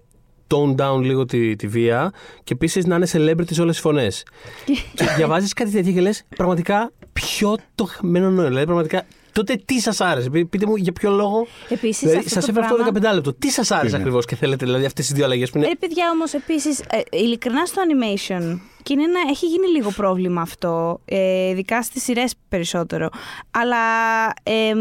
tone 0.55 0.75
down 0.77 1.01
λίγο 1.03 1.25
τη, 1.25 1.57
τη 1.57 1.67
βία 1.67 2.13
και 2.45 2.53
επίσης 2.53 2.87
να 2.87 2.97
είναι 2.97 3.07
celebrity 3.13 3.51
σε 3.53 3.63
όλες 3.63 3.75
τι 3.75 3.81
φωνές. 3.81 4.23
και 4.95 5.05
διαβάζεις 5.17 5.53
κάτι 5.53 5.71
τέτοιο 5.71 5.93
και 5.93 6.01
λες 6.01 6.25
πραγματικά 6.37 6.93
ποιο 7.13 7.55
το 7.75 7.85
χαμένο 7.85 8.27
νόημα. 8.31 8.49
Δηλαδή 8.49 8.65
πραγματικά 8.65 9.03
τότε 9.33 9.63
τι 9.65 9.81
σας 9.81 10.01
άρεσε; 10.01 10.31
Πεί- 10.31 10.47
Πείτε 10.47 10.67
μου 10.67 10.77
για 10.77 10.93
ποιο 10.93 11.11
λόγο; 11.11 11.47
Επίσης, 11.69 11.99
Δηλαδή, 11.99 12.17
αυτό 12.19 12.29
σας 12.31 12.45
το 12.45 12.51
έφερε 12.51 12.65
αυτό 12.67 12.77
πράγμα- 12.77 13.11
15 13.11 13.15
λεπτό. 13.15 13.35
Τι 13.35 13.49
σας 13.51 13.71
άρεσε 13.71 13.95
Ναι. 13.97 14.01
ακριβώς 14.03 14.25
και 14.25 14.37
θέλετε 14.37 14.65
δηλαδή 14.65 14.85
αυτές 14.85 15.07
τι 15.07 15.15
δύο 15.15 15.25
αλλαγές 15.25 15.51
που 15.51 15.59
είναι. 15.59 15.67
Ε, 15.67 15.75
παιδιά, 15.79 16.11
όμως, 16.13 16.33
επίσης, 16.33 16.79
ε, 16.81 17.01
ειλικρινά 17.11 17.65
στο 17.67 17.83
animation. 17.89 18.61
Και 18.83 18.93
είναι 18.93 19.03
ένα, 19.03 19.21
έχει 19.31 19.47
γίνει 19.47 19.67
λίγο 19.69 19.91
πρόβλημα 19.91 20.41
αυτό, 20.41 21.01
ε, 21.05 21.49
ειδικά 21.49 21.83
στις 21.83 22.03
σειρές 22.03 22.35
περισσότερο. 22.49 23.09
Αλλά 23.51 23.77
ε, 24.43 24.73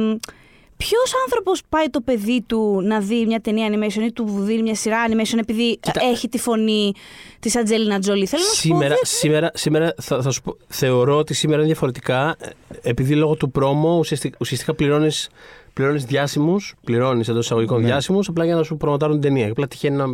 ποιος 0.84 1.12
άνθρωπος 1.26 1.62
πάει 1.70 1.86
το 1.90 2.02
παιδί 2.02 2.44
του 2.48 2.82
να 2.84 3.00
δει 3.00 3.26
μια 3.26 3.40
ταινία 3.40 3.68
animation 3.72 4.02
ή 4.02 4.12
του 4.12 4.26
δει 4.40 4.62
μια 4.62 4.76
σειρά 4.76 4.98
animation 5.10 5.38
επειδή 5.40 5.78
Κοίτα. 5.80 6.02
έχει 6.12 6.30
τη 6.30 6.38
φωνή 6.38 6.94
της 7.40 7.56
Ατζέλινα 7.56 8.00
Τζολί. 8.00 8.26
Θέλω 8.26 8.42
να 8.44 8.48
σου 8.54 8.56
πω. 8.68 8.74
Σήμερα, 8.76 8.88
δεν- 8.88 8.98
σήμερα, 9.04 9.52
σήμερα 9.54 9.94
θα, 10.02 10.22
θα 10.22 10.32
σου 10.32 10.42
πω, 10.42 10.58
θεωρώ 10.68 11.18
ότι 11.18 11.34
σήμερα 11.34 11.60
είναι 11.60 11.68
διαφορετικά 11.70 12.36
ε, 12.40 12.50
επειδή 12.90 13.16
λόγω 13.16 13.36
του 13.36 13.52
πρόμο 13.52 13.98
ουσιαστικά, 13.98 14.38
ουσιαστικά 14.40 14.74
πληρώνεις, 14.74 15.30
πληρώνεις 15.74 16.06
διάσημους, 16.06 16.76
πληρώνεις 16.84 17.28
εντός 17.28 17.46
εισαγωγικών 17.46 17.80
Ναι. 17.82 17.86
διάσημους 17.88 18.28
απλά 18.28 18.46
για 18.46 18.56
να 18.56 18.64
σου 18.64 18.78
προμοτάρουν 18.78 19.20
την 19.22 19.30
ταινία. 19.34 19.52
Απλά 19.52 19.68
τυχαίνει 19.68 19.96
να 19.96 20.06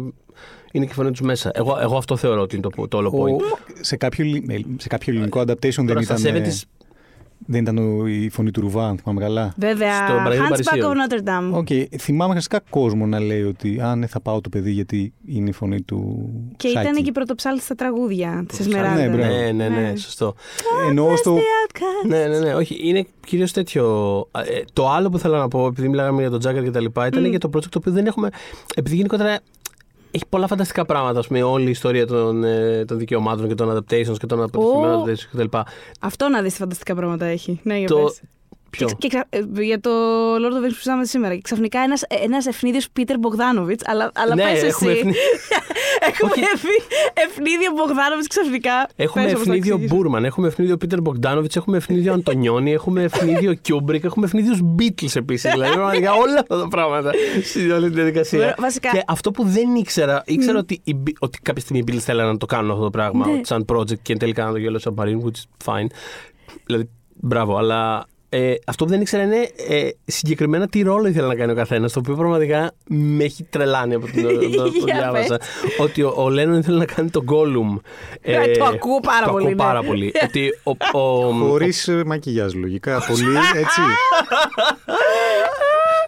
είναι 0.72 0.86
και 0.86 0.92
η 0.92 0.96
φωνή 0.96 1.12
τους 1.12 1.22
μέσα. 1.22 1.52
Εγώ, 1.54 1.78
εγώ 1.82 1.98
αυτό 1.98 2.16
θεωρώ 2.18 2.42
ότι 2.42 2.56
είναι 2.56 2.70
το, 2.76 2.88
το 2.88 2.98
όλο 2.98 3.10
point. 3.10 3.42
Ο, 3.44 3.58
σε, 3.82 3.96
κάποιο, 3.96 4.26
λι- 4.26 4.52
ε, 4.52 4.60
σε 4.78 4.88
κάποιο 4.88 5.14
ελληνικό 5.14 5.40
adaptation 5.42 5.76
δεν 5.76 5.86
Τώρα 5.88 6.02
στα 6.02 6.16
ήταν, 6.20 6.36
ε, 6.36 6.48
70s 6.50 6.62
δεν 7.48 7.62
ήταν 7.62 7.78
ο- 7.78 8.08
η 8.08 8.30
φωνή 8.30 8.52
του 8.52 8.62
Ρουβά, 8.62 8.88
αν 8.88 8.98
θυμάμαι 8.98 9.22
καλά. 9.22 9.54
Βέβαια, 9.58 9.96
στο 10.08 10.16
Παναγία 10.16 10.46
Hunchback 10.46 10.50
Παρισίων. 10.50 10.92
of 10.94 11.12
Notre 11.14 11.28
Dame. 11.54 11.58
OK, 11.58 11.68
θυμάμαι 12.00 12.32
χρηστικά 12.34 12.60
κόσμο 12.70 13.06
να 13.06 13.20
λέει 13.20 13.42
ότι 13.44 13.80
α, 13.82 13.96
ναι, 13.96 14.08
θα 14.08 14.20
πάω 14.22 14.42
το 14.42 14.50
παιδί 14.50 14.72
γιατί 14.72 15.14
είναι 15.26 15.50
η 15.50 15.52
φωνή 15.52 15.82
του. 15.82 16.30
Και 16.58 16.68
Σάκη. 16.68 16.88
ήταν 16.88 17.04
και 17.04 17.10
η 17.10 17.12
πρωτοψάλτη 17.12 17.62
στα 17.62 17.76
τραγούδια 17.76 18.46
της 18.48 18.60
Ναι, 18.60 18.66
Εσμεράλδα. 18.66 19.10
μπράβο. 19.18 19.34
ναι, 19.34 19.52
ναι, 19.52 19.68
ναι, 19.70 19.96
σωστό. 19.96 20.36
Εννοώ 20.90 21.16
στο. 21.16 21.38
Ναι, 22.08 22.26
ναι, 22.28 22.40
ναι, 22.40 22.54
όχι. 22.54 22.78
Είναι 22.90 23.06
κυρίως 23.26 23.52
τέτοιο. 23.52 23.84
Ε, 24.32 24.62
το 24.74 24.90
άλλο 24.90 25.10
που 25.10 25.18
θέλω 25.20 25.38
να 25.38 25.48
πω, 25.48 25.66
επειδή 25.68 25.88
μιλάγαμε 25.88 26.22
για 26.22 26.30
τον 26.30 26.40
Τζάγκερ 26.40 26.64
και 26.64 26.72
τα 26.72 26.80
λοιπά, 26.82 27.08
ήταν 27.08 27.32
και 27.32 27.38
το 27.38 27.50
project 27.56 27.70
το 27.70 27.78
οποίο 27.78 27.92
δεν 27.92 28.06
έχουμε. 28.06 28.30
Επειδή 28.76 28.96
γενικότερα 28.96 29.40
έχει 30.16 30.26
πολλά 30.30 30.48
φανταστικά 30.48 30.86
πράγματα, 30.86 31.20
ας 31.20 31.28
πούμε, 31.28 31.44
όλη 31.44 31.68
η 31.68 31.70
ιστορία 31.70 32.08
των, 32.08 32.44
ε, 32.44 32.86
των 32.86 32.98
δικαιωμάτων 32.98 33.48
και 33.48 33.56
των 33.56 33.78
adaptations 33.78 34.18
και 34.20 34.26
των 34.26 34.42
αποτυχημένων 34.42 35.00
Ω. 35.00 35.04
adaptations 35.04 35.38
κτλ. 35.38 35.58
Αυτό 36.00 36.30
να 36.30 36.42
δεις 36.42 36.56
φανταστικά 36.56 36.96
πράγματα 36.96 37.26
έχει. 37.26 37.60
Ναι, 37.64 37.78
για 37.78 37.88
Το. 37.88 37.96
πες. 38.04 38.22
Ποιο. 38.78 38.88
Και, 38.88 38.94
και 38.98 39.08
ξα- 39.08 39.26
ε, 39.30 39.64
για 39.64 39.80
το 39.80 39.90
Lord 40.36 40.52
of 40.54 40.62
the 40.64 40.66
Rings 40.66 40.68
που 40.68 40.74
συζητάμε 40.74 41.06
σήμερα. 41.06 41.36
Και 41.36 41.42
ξαφνικά 41.44 41.80
ένας, 41.80 42.04
ένας 42.24 42.46
αιφνίδιος 42.46 42.90
Πίτερ 42.94 43.18
Μπογδάνοβιτς, 43.20 43.84
αλλά, 43.88 44.12
αλλά 44.16 44.36
Ναι, 44.36 44.44
πες 44.44 44.64
έχουμε 44.64 44.92
εσύ. 44.92 45.00
αιφνί- 45.00 45.16
έχουμε 46.10 46.32
Όχι. 46.32 46.44
αιφνί- 46.54 46.84
αιφνίδιο 47.14 47.72
Μπογδάνοβιτς 47.76 48.28
ξαφνικά. 48.28 48.88
Έχουμε 48.96 49.24
Πες, 49.24 49.34
όπως 49.34 49.46
το 49.46 49.52
αιφνίδιο 49.52 49.74
εξηγήσω. 49.76 49.96
Μπούρμαν, 49.96 50.26
έχουμε 50.26 50.48
αιφνίδιο 50.48 50.78
Πίτερ 50.78 51.02
Μπογκντάνοβιτς, 51.02 51.56
έχουμε 51.56 51.78
αιφνίδιο 51.78 52.14
Αντονιόνι, 52.14 52.72
έχουμε 52.74 53.04
αιφνίδιο 53.04 53.54
Κιούμπρικ, 53.54 54.04
έχουμε 54.04 54.26
αιφνίδιους 54.26 54.60
Beatles 54.80 55.16
επίσης. 55.16 55.52
Δηλαδή, 55.52 55.74
πραγματικά 55.78 56.14
όλα 56.14 56.40
αυτά 56.40 56.60
τα 56.60 56.68
πράγματα 56.68 57.12
στην 57.44 57.72
όλη 57.72 57.88
τη 57.90 57.94
διαδικασία. 57.96 58.40
Βέβαια, 58.40 58.56
βασικά- 58.60 58.90
Και 58.92 59.04
αυτό 59.08 59.32
που 59.32 59.44
δεν 59.44 59.76
ήξερα, 59.76 60.24
ήξερα 60.26 60.58
ότι, 60.60 60.82
οι 60.84 60.96
Be- 61.08 61.14
ότι 61.20 61.40
κάποια 61.42 61.62
στιγμή 61.62 61.84
οι 61.88 61.92
Beatles 61.92 62.00
θέλανε 62.02 62.32
να 62.32 62.38
το 62.38 62.46
κάνουν 62.46 62.72
αυτό 62.72 62.84
το 62.84 62.90
πράγμα 62.90 63.28
Ναι. 63.28 63.40
σαν 63.44 63.66
project 63.68 64.00
και 64.02 64.16
τελικά 64.16 64.46
να 64.46 64.52
το 64.52 64.58
γέλω 64.58 64.80
σαν 64.80 64.94
Submarine, 64.98 65.24
which 65.26 65.40
is 65.66 65.74
fine. 65.74 65.88
Δηλαδή, 66.66 66.90
μπράβο, 67.16 67.58
αλλά 67.58 68.06
ε, 68.38 68.54
αυτό 68.66 68.84
που 68.86 68.90
δεν 68.92 69.02
ήξερα 69.02 69.24
είναι 69.24 69.50
ε, 69.68 69.90
συγκεκριμένα 70.06 70.68
τι 70.68 70.82
ρόλο 70.82 71.08
ήθελε 71.08 71.28
να 71.28 71.36
κάνει 71.36 71.52
ο 71.52 71.56
καθένας, 71.56 71.94
το 71.94 72.00
οποίο 72.00 72.16
πραγματικά 72.16 72.72
με 72.90 73.24
έχει 73.24 73.44
τρελάνει 73.44 73.94
από 73.94 74.06
την 74.06 74.26
ώρα 74.28 74.36
που 74.38 74.50
το 74.56 74.72
Για 74.86 74.96
διάβασα. 74.96 75.40
ότι 75.80 76.02
ο, 76.02 76.14
ο 76.18 76.30
Λένον 76.30 76.60
ήθελε 76.60 76.78
να 76.78 76.86
κάνει 76.86 77.10
τον 77.10 77.26
Gollum. 77.32 77.80
Ε, 78.22 78.52
το 78.52 78.66
ακούω 78.66 79.00
πάρα 79.00 79.26
το 79.26 79.32
πολύ, 79.32 79.44
Ακούω 79.46 79.56
ναι. 79.56 79.64
πάρα 79.64 79.82
πολύ. 79.84 80.12
ότι 80.26 80.50
ο, 80.64 81.00
ο, 81.00 81.32
Χωρίς 81.32 81.90
μακιγιάζ, 82.06 82.54
λογικά. 82.54 83.04
Πολύ 83.08 83.26
έτσι. 83.56 83.82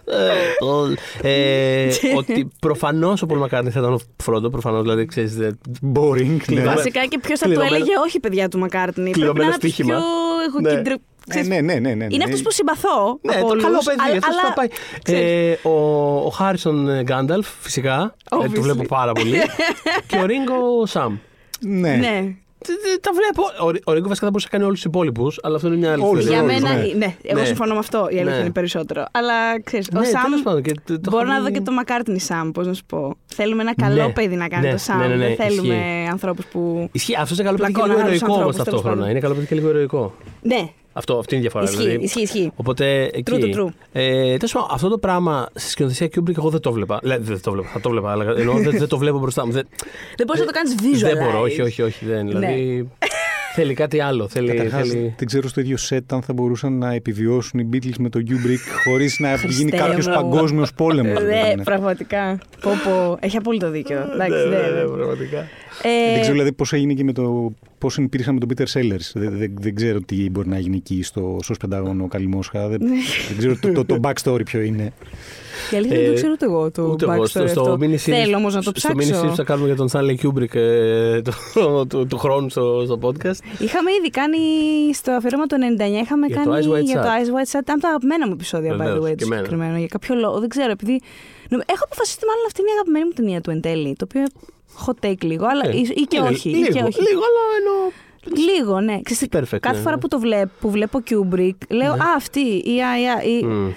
ε, 0.04 0.64
ο- 0.64 0.94
ε, 1.28 1.88
ότι 2.16 2.48
προφανώς 2.60 3.22
ο 3.22 3.26
Πολ 3.26 3.38
Μακάρνι 3.38 3.70
θα 3.70 3.80
ήταν 3.80 3.92
ο 3.92 3.98
Φρόντο, 4.22 4.50
προφανώς 4.50 4.82
δηλαδή 4.82 5.06
ξέρεις. 5.06 5.36
δεν- 5.36 5.58
Boring. 5.94 6.26
ναι. 6.26 6.36
Βασικά- 6.36 6.74
Βασικά 6.74 7.04
και 7.06 7.18
ποιος 7.22 7.38
θα 7.38 7.46
του 7.46 7.50
Κλειδωμένο- 7.52 7.74
έλεγε 7.76 7.90
όχι 8.06 8.20
παιδιά 8.20 8.48
του 8.48 8.58
Μακάρτνι. 8.58 9.10
Πρέπει 9.10 9.18
να 9.26 9.32
Κλειδωμένο 9.32 9.44
είναι 9.44 9.54
από 9.54 9.60
τους 9.64 9.72
στοίχημα. 9.72 9.94
πιο 9.94 10.60
Ναι. 10.60 10.68
εγωκεντρε... 10.70 10.92
Ε, 10.94 10.96
ξέρεις, 11.28 11.48
ναι, 11.48 11.60
ναι, 11.60 11.74
ναι, 11.74 11.94
ναι, 11.94 12.04
Είναι 12.04 12.16
ναι. 12.16 12.24
αυτός 12.24 12.42
που 12.42 12.50
συμπαθώ 12.52 13.18
Ναι, 13.22 13.32
από 13.34 13.40
το 13.46 13.50
όλους, 13.50 13.62
καλό 13.64 13.78
παιδί, 13.84 13.98
αλλά- 14.08 14.16
αυτό 14.16 14.30
αλλά- 14.30 14.48
θα 14.48 14.52
πάει. 14.52 14.68
ξέρεις, 15.02 15.22
Ε, 15.64 15.68
ο, 15.68 15.72
ο 16.26 16.28
Χάρισον 16.30 17.02
Γκάνταλφ, 17.02 17.48
φυσικά. 17.60 18.14
Ε, 18.32 18.36
Obviously. 18.36 18.52
το 18.54 18.62
βλέπω 18.62 18.82
πάρα 18.82 19.12
πολύ. 19.12 19.36
και 20.08 20.16
ο 20.16 20.24
Ρίγκο 20.26 20.86
Σαμ. 20.86 21.16
Ναι. 21.60 21.90
Ναι. 21.96 22.34
Τε- 22.66 22.76
τε- 22.82 23.00
Τα 23.00 23.10
βλέπω. 23.12 23.42
Ο, 23.66 23.90
ο 23.90 23.92
Ρίγκο 23.92 24.08
βασικά 24.08 24.24
θα 24.26 24.30
μπορούσε 24.32 24.48
να 24.50 24.58
κάνει 24.58 24.64
όλους 24.64 24.76
τους 24.80 24.84
υπόλοιπους, 24.84 25.38
αλλά 25.42 25.56
αυτό 25.56 25.68
είναι 25.68 25.76
μια 25.76 25.92
άλλη 25.92 26.02
Όλους, 26.02 26.18
ιστορία. 26.24 26.42
Για 26.42 26.50
όλους, 26.52 26.62
μένα, 26.62 26.74
ναι. 26.76 26.92
ναι, 27.06 27.14
εγώ 27.22 27.40
Ναι. 27.40 27.46
συμφωνώ 27.46 27.72
με 27.72 27.78
αυτό. 27.78 27.98
Η 28.10 28.16
αλήθεια 28.16 28.34
Ναι. 28.36 28.40
είναι 28.40 28.50
περισσότερο. 28.50 29.04
Αλλά 29.12 29.60
ξέρεις, 29.62 29.88
ο 29.96 29.98
Ναι, 29.98 30.04
Σαμ. 30.04 30.22
τέλος 30.22 30.42
πάντων, 30.42 30.62
και 30.62 30.72
το- 30.84 31.00
το 31.00 31.10
Μπορώ 31.10 31.22
έχω 31.22 31.32
να 31.32 31.38
δει- 31.38 31.44
δω 31.44 31.50
και 31.58 31.60
το 31.60 31.72
Μακάρτνι 31.72 32.20
Σαμ, 32.20 32.50
πώς 32.50 32.66
να 32.66 32.72
σου 32.74 32.84
πω. 32.86 33.16
Θέλουμε 33.26 33.62
ένα 33.62 33.74
καλό 33.74 34.06
Ναι, 34.06 34.12
παιδί 34.12 34.36
να 34.36 34.48
κάνει 34.48 34.66
ναι, 34.66 34.72
το 34.72 34.78
Σαμ. 34.78 34.98
ναι, 34.98 35.06
ναι, 35.06 35.14
ναι, 35.14 35.26
Δεν 35.26 35.36
θέλουμε 35.36 35.74
ισχύει. 35.74 36.08
ανθρώπους 36.10 36.44
που. 36.46 36.88
Ισχύει, 36.92 37.16
αυτό 37.16 37.34
είναι 37.34 37.42
καλό 37.42 37.56
παιδί 37.56 37.72
και 37.72 37.78
Πλακώναν 37.78 37.96
λίγο 37.96 38.08
άλλους 38.08 38.20
ηρωικό 38.20 38.34
όμως 38.34 38.46
ανθρώπους, 38.46 38.64
τέλος 38.64 38.64
ταυτόχρονα. 38.82 38.96
πάντων. 38.96 39.10
Είναι 39.10 39.20
καλό 39.20 39.34
παιδί 39.34 39.46
και 39.46 39.54
λίγο 39.54 39.68
ηρωικό. 39.68 40.14
Ναι, 40.42 40.68
Αυτό, 40.98 41.18
αυτή 41.18 41.34
είναι 41.34 41.44
η 41.44 41.48
διαφορά. 41.48 41.64
ισχύει, 41.64 41.86
δηλαδή. 41.86 42.04
ισχύει, 42.04 42.20
ισχύει. 42.20 42.50
Οπότε 42.56 43.02
εκεί. 43.12 43.32
True 43.34 43.42
to 43.42 43.54
true. 43.56 43.68
Ε, 43.92 44.36
τέλος 44.36 44.52
πάντων, 44.52 44.68
αυτό 44.72 44.88
το 44.88 44.98
πράγμα 44.98 45.48
στη 45.54 45.70
σκηνοθεσία 45.70 46.06
Kubrick 46.06 46.36
εγώ 46.38 46.50
δεν 46.50 46.60
το 46.60 46.72
βλέπα. 46.72 46.98
Λέ, 47.02 47.18
δεν 47.18 47.40
το 47.40 47.50
βλέπα. 47.52 47.68
Θα 47.68 47.80
το 47.80 47.90
βλέπα, 47.90 48.10
αλλά 48.10 48.34
εννοώ, 48.36 48.54
δεν, 48.54 48.78
δεν 48.78 48.88
το 48.88 48.98
βλέπω 48.98 49.18
μπροστά 49.18 49.46
μου. 49.46 49.52
Δεν, 49.52 49.68
Δεν 50.16 50.26
μπορείς 50.26 50.40
να 50.40 50.46
το 50.46 50.52
κάνεις 50.52 50.74
visual. 50.74 51.14
δεν 51.14 51.24
μπορώ, 51.24 51.40
όχι, 51.40 51.62
όχι, 51.62 51.82
όχι. 51.82 52.04
Δεν, 52.04 52.26
δηλαδή, 52.26 52.88
θέλει 53.58 53.74
κάτι 53.74 54.00
άλλο. 54.00 54.28
Θέλει, 54.28 54.48
Καταρχάς, 54.48 54.88
θέλει... 54.88 55.14
δεν 55.18 55.26
ξέρω 55.26 55.48
στο 55.48 55.60
ίδιο 55.60 55.76
σετ 55.76 56.12
αν 56.12 56.22
θα 56.22 56.32
μπορούσαν 56.32 56.78
να 56.78 56.92
επιβιώσουν 56.92 57.60
οι 57.60 57.68
Beatles 57.72 57.96
με 57.98 58.08
το 58.08 58.20
Kubrick 58.28 58.82
χωρίς 58.84 59.18
να 59.18 59.28
γίνει 59.34 59.38
Χριστέ 59.38 59.76
κάποιος 59.76 60.06
μου. 60.06 60.14
παγκόσμιος 60.14 60.72
πόλεμος. 60.72 61.22
Ναι, 61.22 61.62
πραγματικά. 61.64 62.38
Πω, 62.60 62.70
πω. 62.84 63.16
Έχει 63.20 63.36
απόλυτο 63.36 63.70
δίκιο. 63.70 63.96
Εντάξει, 64.12 64.48
Ναι, 64.48 64.56
ναι, 64.56 64.62
ναι, 64.62 64.82
ναι. 64.82 64.96
πραγματικά. 64.96 65.38
Ε, 65.82 66.10
Δεν 66.12 66.20
ξέρω 66.20 66.32
δηλαδή 66.32 66.52
πώς 66.52 66.72
έγινε 66.72 66.92
και 66.92 67.04
με 67.04 67.12
το. 67.12 67.52
Πώς 67.78 67.96
υπήρξαν 67.96 68.34
με 68.34 68.40
τον 68.40 68.48
Peter 68.54 68.78
Sellers. 68.78 69.10
Δεν, 69.14 69.38
δεν, 69.38 69.54
δεν 69.60 69.74
ξέρω 69.74 70.00
τι 70.00 70.30
μπορεί 70.30 70.48
να 70.48 70.58
γίνει 70.58 70.76
εκεί 70.76 71.02
στο 71.02 71.38
ΣΟΣ 71.42 71.56
Πεντάγωνο 71.56 72.08
Καλυμόσχα. 72.08 72.68
Δεν, 72.68 72.78
δεν 73.28 73.38
ξέρω 73.38 73.56
το, 73.60 73.72
το, 73.72 73.84
το 73.84 73.98
backstory 74.02 74.44
ποιο 74.44 74.60
είναι. 74.60 74.92
Η 75.72 75.76
αλήθεια 75.76 75.96
δεν 75.96 76.04
Ε, 76.04 76.08
το 76.08 76.14
ξέρω 76.14 76.32
ούτε 76.32 76.44
εγώ 76.44 76.70
το 76.70 76.82
Ούτε 76.82 77.04
εγώ. 77.04 77.14
backstory 77.22 77.26
Στο, 77.28 77.46
στο 77.46 77.60
αυτό. 77.60 77.76
mini 77.80 77.92
series- 77.94 77.96
Θέλω 77.98 78.36
όμως 78.36 78.54
να 78.54 78.62
το 78.62 78.72
στο 78.76 78.88
mini 78.92 78.96
series 78.96 79.10
ψάξω. 79.10 79.34
θα 79.34 79.42
κάνουμε 79.44 79.66
για 79.66 79.76
τον 79.76 79.88
Stanley 79.92 80.16
Kubrick 80.22 80.54
ε, 80.54 81.22
το, 81.22 81.32
του, 81.90 82.06
του 82.06 82.18
χρόνου 82.18 82.48
στο, 82.50 82.82
στο 82.84 82.98
podcast. 83.02 83.38
Είχαμε 83.58 83.90
ήδη 83.98 84.10
κάνει 84.10 84.38
στο 84.92 85.12
αφιέρωμα 85.12 85.46
του 85.46 85.56
99, 85.56 86.02
είχαμε 86.02 86.26
Για 86.26 86.42
το 86.42 86.50
κάνει 86.50 86.66
Eyes 86.66 86.72
Wide 86.78 86.82
για 86.84 86.94
το 87.02 87.08
Shut. 87.08 87.16
Eyes 87.16 87.28
Wide 87.34 87.50
Shut. 87.52 87.60
Ήταν 87.62 87.74
από 87.74 87.80
τα 87.80 87.88
αγαπημένα 87.88 88.26
μου 88.26 88.32
επεισόδια, 88.32 88.70
by 88.72 88.74
the 88.74 88.78
Βεβαίως, 88.78 89.04
way, 89.04 89.08
και 89.08 89.14
το 89.14 89.24
εμένα. 89.24 89.42
συγκεκριμένο. 89.44 89.78
Για 89.78 89.86
κάποιο 89.86 90.14
λόγο, 90.14 90.38
δεν 90.40 90.48
ξέρω, 90.48 90.70
επειδή. 90.70 91.00
νομ- 91.48 91.62
Έχω 91.74 91.84
αποφασίσει 91.84 92.16
ότι 92.20 92.26
μάλλον 92.30 92.44
αυτή 92.46 92.60
είναι 92.60 92.70
η 92.70 92.74
αγαπημένη 92.78 93.04
μου 93.04 93.12
ταινία 93.18 93.40
του 93.40 93.50
εν 93.50 93.60
τέλει. 93.60 93.90
Το 94.00 94.04
οποίο 94.08 94.24
hot 94.84 94.98
take 95.06 95.22
λίγο, 95.30 95.44
αλλά 95.52 95.64
Ε, 95.68 95.76
ή, 95.76 95.80
ή 96.02 96.04
και 96.10 96.16
είναι 96.18 96.28
όχι. 96.28 96.48
ή 96.50 96.52
Λίγο, 96.52 96.72
και 96.74 96.82
όχι. 96.90 97.00
λίγο, 97.08 97.22
αλλά 97.28 97.42
εννοώ. 97.60 97.80
Λίγο, 98.50 98.80
ναι. 98.80 98.96
Ξέρεις, 99.02 99.22
Perfect, 99.36 99.58
κάθε 99.60 99.76
ναι, 99.76 99.82
φορά 99.82 99.94
ναι. 99.94 100.00
που, 100.00 100.08
το 100.08 100.18
βλέπω, 100.18 100.50
που 100.60 100.70
βλέπω 100.70 100.98
Kubrick, 101.10 101.56
λέω 101.68 101.92
Α, 101.92 102.06
αυτή 102.16 102.40
ή, 102.74 102.74
α, 102.88 103.00
ή, 103.02 103.04
α, 103.14 103.22
ή 103.22 103.44
Μμ. 103.44 103.68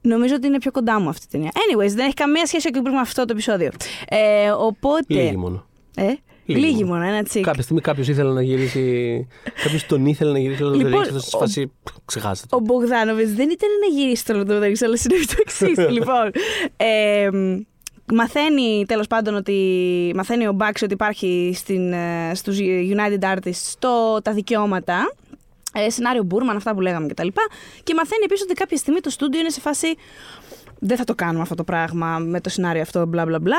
Νομίζω 0.00 0.34
ότι 0.34 0.46
είναι 0.46 0.58
πιο 0.58 0.70
κοντά 0.70 1.00
μου 1.00 1.08
αυτή 1.08 1.24
η 1.28 1.28
ταινία. 1.30 1.50
Anyways, 1.54 1.88
δεν 1.94 2.04
έχει 2.04 2.14
καμία 2.14 2.46
σχέση 2.46 2.68
ο 2.68 2.70
Kubrick 2.74 2.90
με 2.92 3.00
αυτό 3.00 3.24
το 3.24 3.32
επεισόδιο. 3.32 3.70
Ε, 4.08 4.50
οπότε. 4.50 5.04
Λίγη 5.14 5.36
μόνο. 5.36 5.66
Ε, 5.96 6.04
Λίγη 6.44 6.60
λίγη 6.66 6.84
μόνο. 6.84 7.00
μόνο, 7.00 7.12
ένα 7.12 7.22
τσικ. 7.22 7.44
Κάποια 7.44 7.62
στιγμή 7.62 7.80
κάποιος 7.80 8.08
ήθελε 8.08 8.32
να 8.32 8.42
γυρίσει. 8.42 9.26
Κάποιος 9.62 9.86
τον 9.86 10.06
ήθελε 10.06 10.32
να 10.32 10.38
γυρίσει 10.38 10.62
όλο 10.62 10.72
το 10.72 10.78
Λοιπόν, 10.78 11.00
Rings, 11.00 11.02
αυτό 11.02 11.16
ο- 11.16 11.20
στη 11.20 11.36
φάση. 11.36 11.72
Ξεχάστε 12.04 12.46
το. 12.50 12.56
Ο 12.56 12.60
Μπογδάνοβιτς 12.60 13.32
δεν 13.34 13.50
ήταν 13.50 13.68
να 13.80 13.98
γυρίσει 14.00 14.24
το 14.24 14.34
Lord 14.40 14.50
of 14.50 14.62
the 14.62 14.66
Rings, 14.66 14.84
αλλά 14.84 14.96
συνέβη 14.96 15.26
το 15.26 15.34
εξής. 15.38 15.78
λοιπόν, 15.98 16.30
ε, 16.76 17.28
μαθαίνει 18.12 18.84
τέλος 18.88 19.06
πάντων 19.06 19.34
ότι. 19.34 19.56
Μαθαίνει 20.14 20.46
ο 20.46 20.52
Μπάξ 20.52 20.82
ότι 20.82 20.92
υπάρχει 20.92 21.52
στην, 21.54 21.92
ε, 21.92 22.30
στους 22.34 22.58
United 22.60 23.36
Artists 23.36 23.72
το, 23.78 24.20
τα 24.22 24.32
δικαιώματα. 24.32 25.12
Ε, 25.72 25.90
σενάριο 25.90 26.22
Μπούρμαν, 26.22 26.56
αυτά 26.56 26.74
που 26.74 26.80
λέγαμε 26.80 27.06
κτλ. 27.06 27.26
Και, 27.26 27.32
και 27.82 27.94
μαθαίνει 27.94 28.22
επίσης 28.24 28.44
ότι 28.44 28.54
κάποια 28.54 28.76
στιγμή 28.76 29.00
το 29.00 29.10
στούντιο 29.10 29.40
είναι 29.40 29.50
σε 29.50 29.60
φάση. 29.60 29.94
Δεν 30.78 30.96
θα 30.96 31.04
το 31.04 31.14
κάνουμε 31.14 31.42
αυτό 31.42 31.54
το 31.54 31.64
πράγμα 31.64 32.18
με 32.18 32.40
το 32.40 32.48
σενάριο 32.48 32.82
αυτό, 32.82 33.06
μπλα 33.06 33.24
μπλα 33.24 33.40
μπλα. 33.40 33.56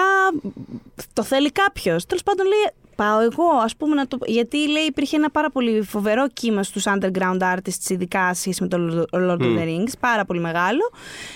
Το 1.14 1.24
θέλει 1.24 1.52
κάποιος. 1.52 2.06
Τέλος 2.06 2.24
πάντων 2.24 2.46
λέει, 2.46 2.72
πάω 2.96 3.20
εγώ, 3.20 3.50
ας 3.64 3.76
πούμε, 3.76 3.96
να 3.96 4.08
το. 4.08 4.18
Γιατί 4.26 4.70
λέει 4.70 4.84
υπήρχε 4.84 5.16
ένα 5.16 5.30
πάρα 5.30 5.50
πολύ 5.50 5.82
φοβερό 5.82 6.28
κύμα 6.34 6.64
στους 6.64 6.84
underground 6.88 7.40
artists, 7.40 7.90
ειδικά 7.90 8.34
σε 8.34 8.42
σχέση 8.42 8.62
με 8.62 8.68
το 8.68 9.08
Lord 9.12 9.38
of 9.38 9.42
the 9.42 9.64
Rings. 9.66 9.92
Πάρα 10.00 10.26
πολύ 10.26 10.40
μεγάλο. 10.40 10.92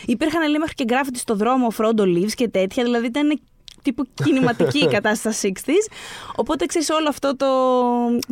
Υπήρχαν 0.06 0.50
λέει 0.50 0.58
μέχρι 0.60 0.74
και 0.74 0.86
graffiti 0.88 1.18
στο 1.18 1.36
δρόμο 1.36 1.68
Frodo 1.78 2.02
Lives 2.02 2.34
και 2.36 2.48
τέτοια. 2.48 2.84
Δηλαδή 2.84 3.06
ήταν 3.06 3.40
τύπου 3.86 4.04
κινηματική 4.24 4.80
η 4.80 4.88
κατάσταση 4.98 5.52
στα 5.56 5.72
60s. 5.74 5.86
Οπότε 6.36 6.66
ξέρεις, 6.66 6.90
όλο 6.90 7.08
αυτό 7.10 7.36
το, 7.36 7.48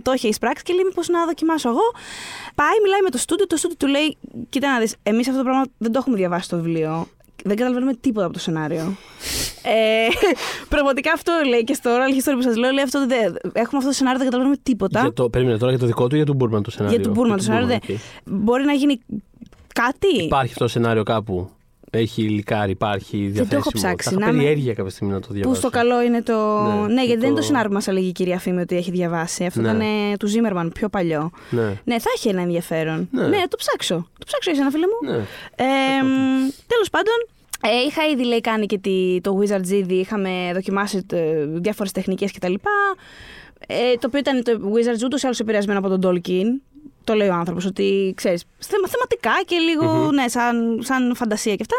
το 0.01 0.11
έχει 0.11 0.27
εισπράξει 0.27 0.63
και 0.63 0.73
λέει: 0.73 0.83
Μήπω 0.83 1.01
να 1.11 1.25
δοκιμάσω 1.25 1.69
εγώ. 1.69 1.85
Πάει, 2.55 2.77
μιλάει 2.83 3.01
με 3.03 3.09
το 3.09 3.17
στούντιο. 3.17 3.47
Το 3.47 3.57
στούντιο 3.57 3.77
του 3.79 3.87
λέει: 3.87 4.17
Κοίτα 4.49 4.71
να 4.73 4.79
δεις, 4.79 4.95
εμείς 5.03 5.25
αυτό 5.27 5.37
το 5.39 5.43
πράγμα 5.43 5.63
δεν 5.77 5.91
το 5.91 5.97
έχουμε 6.01 6.15
διαβάσει 6.17 6.43
στο 6.45 6.55
βιβλίο. 6.55 7.07
Δεν 7.45 7.55
καταλαβαίνουμε 7.57 7.93
τίποτα 7.93 8.25
από 8.25 8.33
το 8.33 8.39
σενάριο. 8.39 8.95
ε, 9.63 10.07
πραγματικά 10.73 11.11
αυτό 11.13 11.31
λέει 11.47 11.63
και 11.63 11.73
στο 11.73 11.89
oral 11.95 12.09
history 12.17 12.33
που 12.35 12.41
σας 12.41 12.55
λέω. 12.55 12.71
Λέει 12.71 12.83
αυτό, 12.83 13.07
δεν, 13.07 13.19
έχουμε 13.53 13.77
αυτό 13.77 13.89
το 13.89 13.91
σενάριο, 13.95 14.17
δεν 14.19 14.27
καταλαβαίνουμε 14.29 14.59
τίποτα. 14.63 14.99
Για 15.01 15.13
το, 15.13 15.29
περίμενε 15.29 15.57
τώρα 15.57 15.71
για 15.71 15.79
το 15.79 15.85
δικό 15.85 16.07
του 16.07 16.13
ή 16.13 16.17
για 16.17 16.25
τον 16.25 16.35
Μπούρμαν 16.35 16.63
το 16.63 16.71
σενάριο. 16.71 16.95
Για 16.95 17.03
τον 17.05 17.13
Μπούρμαν 17.13 17.37
το 17.37 17.43
σενάριο. 17.43 17.65
Μπούρμαν, 17.67 17.81
δεν- 17.87 17.95
οκ. 18.25 18.43
Μπορεί 18.43 18.63
να 18.63 18.73
γίνει 18.73 18.99
κάτι; 19.73 20.23
Υπάρχει 20.23 20.51
αυτό 20.51 20.63
το 20.63 20.69
σενάριο 20.69 21.03
κάπου; 21.03 21.49
Έχει 21.95 22.21
υλικάρι, 22.23 22.71
υπάρχει 22.71 23.17
διαθέσιμο. 23.17 23.47
το 23.49 23.55
έχω 23.55 23.71
ψάξει, 23.73 24.09
Θα 24.09 24.15
είχα 24.15 24.25
να 24.25 24.31
είμαι- 24.31 24.43
περιέργεια 24.43 24.73
κάποια 24.73 24.91
στιγμή 24.91 25.13
να 25.13 25.19
το 25.19 25.27
διαβάσω. 25.31 25.49
Που 25.49 25.55
στο 25.59 25.69
καλό 25.69 26.01
είναι 26.03 26.21
το. 26.21 26.33
Ναι, 26.87 26.93
Ναι, 26.93 27.03
γιατί 27.03 27.19
δεν 27.19 27.29
είναι 27.29 27.29
το- 27.29 27.35
το 27.35 27.41
σενάριο 27.41 27.69
που 27.69 27.75
μας 27.75 27.81
έλεγε 27.85 28.07
η 28.07 28.11
κυρία 28.11 28.39
Φήμη 28.39 28.61
ότι 28.61 28.75
έχει 28.75 28.91
διαβάσει. 28.91 29.45
Αυτό 29.45 29.61
Ναι. 29.61 29.67
ήταν 29.67 29.79
ε, 29.81 30.17
του 30.19 30.27
Ζήμερμαν, 30.27 30.71
πιο 30.71 30.89
παλιό. 30.89 31.31
Ναι. 31.49 31.61
Ναι, 31.83 31.99
θα 31.99 32.09
έχει 32.15 32.29
ένα 32.29 32.41
ενδιαφέρον. 32.41 33.07
Ναι. 33.11 33.27
Ναι, 33.27 33.41
το 33.49 33.57
ψάξω. 33.57 34.07
Το 34.19 34.25
ψάξω 34.25 34.51
εσένα, 34.51 34.69
φίλε 34.69 34.85
μου. 34.87 35.11
ναι. 35.11 35.17
Ε, 35.55 35.65
Τέλος 36.67 36.89
πάντων, 36.91 37.13
ε, 37.61 37.85
είχα 37.87 38.07
ήδη 38.07 38.25
λέει, 38.25 38.41
κάνει 38.41 38.65
και 38.65 38.77
τη, 38.77 39.21
το 39.21 39.39
Wizards 39.41 39.67
ήδη. 39.69 39.93
Είχαμε 39.93 40.29
δοκιμάσει 40.53 41.05
διάφορες 41.45 41.91
τεχνικές 41.91 42.31
κτλ. 42.31 42.53
Ε, 43.67 43.93
το 43.99 44.07
οποίο 44.07 44.19
ήταν 44.19 44.43
το 44.43 44.51
Wizard's 44.51 45.03
ούτως 45.05 45.21
ή 45.21 45.25
άλλως 45.25 45.39
επηρεασμένο 45.39 45.79
από 45.79 45.97
τον 45.97 46.01
Tolkien. 46.03 46.72
Το 47.03 47.13
λέει 47.13 47.27
ο 47.27 47.33
άνθρωπος 47.33 47.65
ότι 47.65 48.13
ξέρεις, 48.15 48.43
θεματικά 48.87 49.31
και 49.45 49.57
λίγο 49.57 50.11
ναι, 50.11 50.27
σαν, 50.27 50.79
σαν 50.83 51.15
φαντασία 51.15 51.55
και 51.55 51.63
αυτά. 51.69 51.75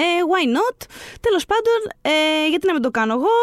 why 0.30 0.56
not; 0.56 0.86
Τέλος 1.20 1.44
πάντων, 1.46 1.80
ε, 2.02 2.48
γιατί 2.48 2.66
να 2.66 2.72
μην 2.72 2.82
το 2.82 2.90
κάνω 2.90 3.12
εγώ; 3.12 3.36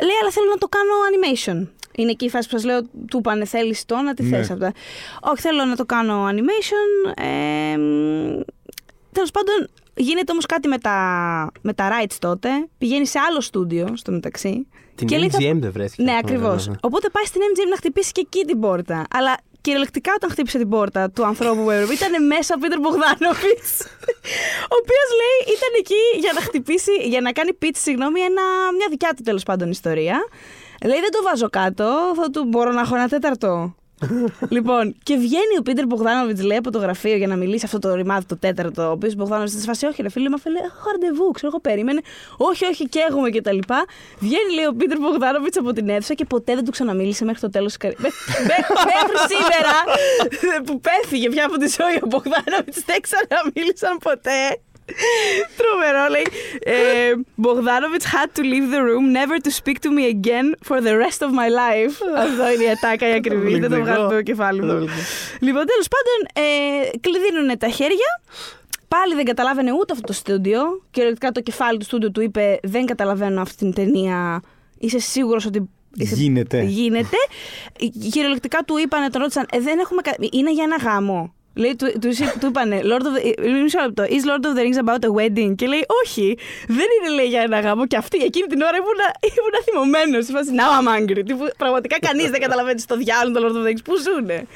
Λέει, 0.00 0.16
αλλά 0.20 0.30
θέλω 0.30 0.46
να 0.50 0.58
το 0.58 0.68
κάνω 0.68 0.92
animation. 1.10 1.68
Είναι 1.94 2.10
εκεί 2.10 2.24
η 2.24 2.28
φάση 2.30 2.48
που 2.48 2.54
σας 2.56 2.64
λέω, 2.64 2.82
του 2.82 3.18
είπανε 3.18 3.44
θέλεις 3.44 3.84
το 3.84 3.96
να 3.96 4.14
τη 4.14 4.22
Ναι. 4.22 4.28
θες 4.36 4.50
αυτά. 4.50 4.72
Όχι, 5.22 5.40
θέλω 5.40 5.64
να 5.64 5.76
το 5.76 5.84
κάνω 5.86 6.26
animation. 6.28 7.12
Ε, 7.22 7.76
Τέλος 9.12 9.30
πάντων, 9.30 9.68
γίνεται 9.94 10.32
όμως 10.32 10.46
κάτι 10.46 10.68
με 10.68 10.78
τα, 10.78 10.96
με 11.60 11.72
τα 11.72 11.88
rights 11.90 12.16
τότε. 12.18 12.48
Πηγαίνει 12.78 13.06
σε 13.06 13.18
άλλο 13.28 13.40
στούντιο 13.40 13.86
στο 13.94 14.12
μεταξύ. 14.12 14.66
Την 14.94 15.06
και 15.06 15.18
λέει, 15.18 15.30
θα- 15.30 15.38
MGM 15.38 15.56
δεν 15.60 15.72
βρέθηκε. 15.72 16.02
Ναι, 16.02 16.12
αυτό, 16.12 16.26
ακριβώς. 16.26 16.66
ναι, 16.66 16.72
ναι. 16.72 16.78
Οπότε 16.82 17.08
πάει 17.10 17.24
στην 17.24 17.40
MGM 17.54 17.68
να 17.70 17.76
χτυπήσει 17.76 18.12
και 18.12 18.20
εκεί 18.20 18.44
την 18.44 18.60
πόρτα. 18.60 19.06
Αλλά 19.10 19.36
κυριολεκτικά 19.62 20.12
όταν 20.16 20.30
χτύπησε 20.30 20.58
την 20.58 20.68
πόρτα 20.68 21.10
του 21.10 21.26
ανθρώπου 21.26 21.62
που 21.62 21.70
έπρεπε, 21.70 21.92
ήταν 21.92 22.26
μέσα 22.26 22.54
ο 22.56 22.58
Πίτερ 22.58 22.78
Μπογδάνοβιτς. 22.80 23.70
ο 24.72 24.76
οποίος 24.82 25.08
λέει 25.20 25.38
ήταν 25.56 25.72
εκεί 25.78 26.02
για 26.18 26.32
να 26.34 26.40
χτυπήσει, 26.40 26.92
για 27.12 27.20
να 27.20 27.32
κάνει 27.32 27.50
pitch, 27.62 27.78
συγγνώμη, 27.86 28.20
ένα, 28.20 28.42
μια 28.76 28.86
δικιά 28.90 29.12
του 29.16 29.22
τέλος 29.22 29.42
πάντων 29.42 29.70
ιστορία. 29.70 30.16
Λέει 30.84 31.00
δεν 31.00 31.10
το 31.10 31.22
βάζω 31.22 31.48
κάτω, 31.48 32.12
θα 32.16 32.30
του 32.30 32.44
μπορώ 32.44 32.72
να 32.72 32.80
έχω 32.80 32.94
ένα 32.94 33.08
τέταρτο. 33.08 33.74
λοιπόν, 34.56 34.96
και 35.02 35.16
βγαίνει 35.16 35.56
ο 35.58 35.62
Πίτερ 35.62 35.86
Μπογδάνοβιτς, 35.86 36.42
λέει 36.42 36.56
από 36.56 36.70
το 36.70 36.78
γραφείο 36.78 37.16
για 37.16 37.26
να 37.26 37.36
μιλήσει 37.36 37.64
αυτό 37.64 37.78
το 37.78 37.94
ρημάδι 37.94 38.24
το 38.24 38.36
τέταρτο. 38.36 38.82
Ο 38.82 38.90
οποίος 38.90 39.14
Μπογδάνοβιτς 39.14 39.52
στη 39.52 39.62
φάση, 39.62 39.86
Όχι, 39.86 40.02
ρε 40.02 40.10
φίλε, 40.10 40.28
μα 40.28 40.36
φίλε, 40.36 40.58
έχω 40.58 40.90
ραντεβού, 40.92 41.30
ξέρω 41.30 41.48
εγώ, 41.52 41.60
περίμενε. 41.60 42.00
Όχι, 42.36 42.64
όχι, 42.64 42.88
καίγομαι 42.88 43.30
και 43.30 43.40
τα 43.40 43.52
λοιπά. 43.52 43.84
Βγαίνει, 44.18 44.54
λέει 44.54 44.64
ο 44.64 44.74
Πίτερ 44.74 44.98
Μπογδάνοβιτς 44.98 45.58
από 45.58 45.72
την 45.72 45.88
αίθουσα 45.88 46.14
και 46.14 46.24
ποτέ 46.24 46.54
δεν 46.54 46.64
του 46.64 46.70
ξαναμίλησε 46.70 47.24
μέχρι 47.24 47.40
το 47.40 47.50
τέλος 47.50 47.68
της 47.68 47.76
καριέρα. 47.76 48.02
μέχρι 48.92 49.16
σήμερα 49.32 49.74
που 50.66 50.80
πέφυγε 50.80 51.28
πια 51.28 51.44
από 51.46 51.56
τη 51.56 51.66
ζωή 51.78 51.96
ο 52.02 52.06
Μπογδάνοβιτς, 52.06 52.84
δεν 52.84 53.00
ξαναμίλησαν 53.00 53.98
ποτέ. 53.98 54.60
Τρομερό, 55.56 56.08
λέει. 56.10 56.26
Ε, 56.60 57.12
Bogdanovich 57.42 58.06
had 58.14 58.28
to 58.38 58.42
leave 58.42 58.68
the 58.74 58.80
room, 58.88 59.04
never 59.18 59.36
to 59.46 59.50
speak 59.60 59.76
to 59.86 59.90
me 59.96 60.04
again 60.16 60.46
for 60.68 60.76
the 60.86 60.94
rest 61.04 61.20
of 61.26 61.30
my 61.40 61.48
life. 61.62 61.94
Αυτό 62.16 62.52
είναι 62.54 62.64
η 62.64 62.70
ατάκα 62.70 63.08
η 63.08 63.12
ακριβή. 63.12 63.58
Δεν 63.58 63.70
το 63.70 63.80
βγάζω 63.80 64.06
το 64.08 64.22
κεφάλι 64.22 64.60
μου. 64.62 64.72
Λοιπόν, 65.40 65.64
τέλος 65.66 65.88
πάντων, 65.94 66.18
ε, 66.34 66.88
κλειδίνουν 67.00 67.58
τα 67.58 67.68
χέρια. 67.68 68.20
Πάλι 68.88 69.14
δεν 69.14 69.24
καταλάβαινε 69.24 69.72
ούτε 69.72 69.92
αυτό 69.92 70.06
το 70.06 70.12
στούντιο. 70.12 70.60
Κυριολεκτικά 70.90 71.32
το 71.32 71.40
κεφάλι 71.40 71.78
του 71.78 71.84
στούντιο 71.84 72.10
του 72.10 72.20
είπε: 72.22 72.58
Δεν 72.62 72.86
καταλαβαίνω 72.86 73.40
αυτή 73.40 73.56
την 73.56 73.72
ταινία. 73.72 74.42
Είσαι 74.78 74.98
σίγουρος 74.98 75.46
ότι. 75.46 75.68
Είσαι... 75.96 76.14
Γίνεται. 76.14 76.62
Γίνεται. 76.62 77.16
Κυριολεκτικά 78.10 78.62
του 78.66 78.78
είπανε, 78.78 79.08
τον 79.10 79.20
ρώτησαν, 79.20 79.46
ε, 79.52 79.60
δεν 79.60 79.78
έχουμε. 79.78 80.02
κα- 80.02 80.16
Είναι 80.32 80.52
για 80.52 80.64
ένα 80.64 80.76
γάμο. 80.76 81.34
Λέει, 81.54 81.76
του, 81.76 81.86
του, 81.92 82.08
του, 82.08 82.38
του 82.40 82.46
είπανε, 82.46 82.80
Lord 82.82 83.02
of 83.08 83.12
the, 83.16 83.32
ε, 83.44 83.50
μισό 83.62 83.78
λεπτό, 83.80 84.02
is 84.04 84.22
Lord 84.30 84.44
of 84.48 84.52
the 84.58 84.62
Rings 84.64 84.78
about 84.86 85.02
a 85.08 85.10
wedding? 85.18 85.54
Και 85.56 85.66
λέει, 85.66 85.84
όχι, 86.04 86.38
δεν 86.66 86.86
είναι 86.96 87.14
λέει 87.14 87.26
για 87.26 87.40
ένα 87.40 87.60
γάμο. 87.60 87.86
Και 87.86 87.96
αυτή 87.96 88.18
εκείνη 88.24 88.46
την 88.46 88.60
ώρα 88.60 88.76
ήμουν, 88.76 89.00
ήμουν 89.38 89.54
θυμωμένος. 89.64 90.24
Σε 90.24 90.32
φάση, 90.32 90.50
now 90.58 90.70
I'm 90.78 90.88
angry. 91.00 91.22
Τύπου, 91.26 91.48
πραγματικά 91.56 91.98
κανείς 91.98 92.30
δεν 92.30 92.40
καταλαβαίνει 92.40 92.80
στο 92.80 92.96
διάλογο 92.96 93.40
το 93.40 93.46
Lord 93.46 93.56
of 93.56 93.66
the 93.66 93.70
Rings. 93.70 93.82
Πού 93.84 93.92
ζουνε. 93.96 94.46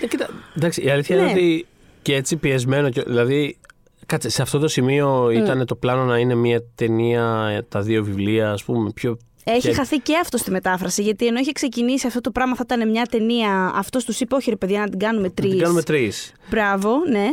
Ε, 0.00 0.06
κοίτα, 0.06 0.28
εντάξει, 0.56 0.84
η 0.84 0.90
αλήθεια 0.90 1.16
είναι 1.16 1.24
Ναι. 1.24 1.30
ότι 1.30 1.66
και 2.02 2.14
έτσι 2.14 2.36
πιεσμένο. 2.36 2.90
και- 2.90 3.02
Δηλαδή, 3.06 3.58
κάτσε, 4.06 4.28
σε 4.28 4.42
αυτό 4.42 4.58
το 4.58 4.68
σημείο 4.68 5.30
ήταν 5.30 5.66
το 5.66 5.74
πλάνο 5.74 6.04
να 6.04 6.18
είναι 6.18 6.34
μια 6.34 6.60
ταινία, 6.74 7.48
ε, 7.56 7.62
τα 7.68 7.80
δύο 7.80 8.04
βιβλία, 8.04 8.50
ας 8.50 8.64
πούμε, 8.64 8.90
πιο. 8.94 9.18
Έχει 9.48 9.68
και- 9.68 9.74
χαθεί 9.74 9.96
και 9.98 10.18
αυτό 10.22 10.36
στη 10.36 10.50
μετάφραση. 10.50 11.02
Γιατί 11.02 11.26
ενώ 11.26 11.38
είχε 11.38 11.52
ξεκινήσει 11.52 12.06
αυτό 12.06 12.20
το 12.20 12.30
πράγμα, 12.30 12.54
θα 12.54 12.62
ήταν 12.64 12.90
μια 12.90 13.06
ταινία. 13.10 13.72
Αυτός 13.74 14.04
τους 14.04 14.20
είπε, 14.20 14.34
Όχι, 14.34 14.50
ρε 14.50 14.56
παιδιά, 14.56 14.80
να 14.80 14.88
την 14.88 14.98
κάνουμε 14.98 15.26
Να 15.26 15.32
τρεις. 15.34 15.50
την 15.50 15.60
κάνουμε 15.60 15.82
τρεις. 15.82 16.32
Μπράβο, 16.50 16.90
ναι. 17.10 17.28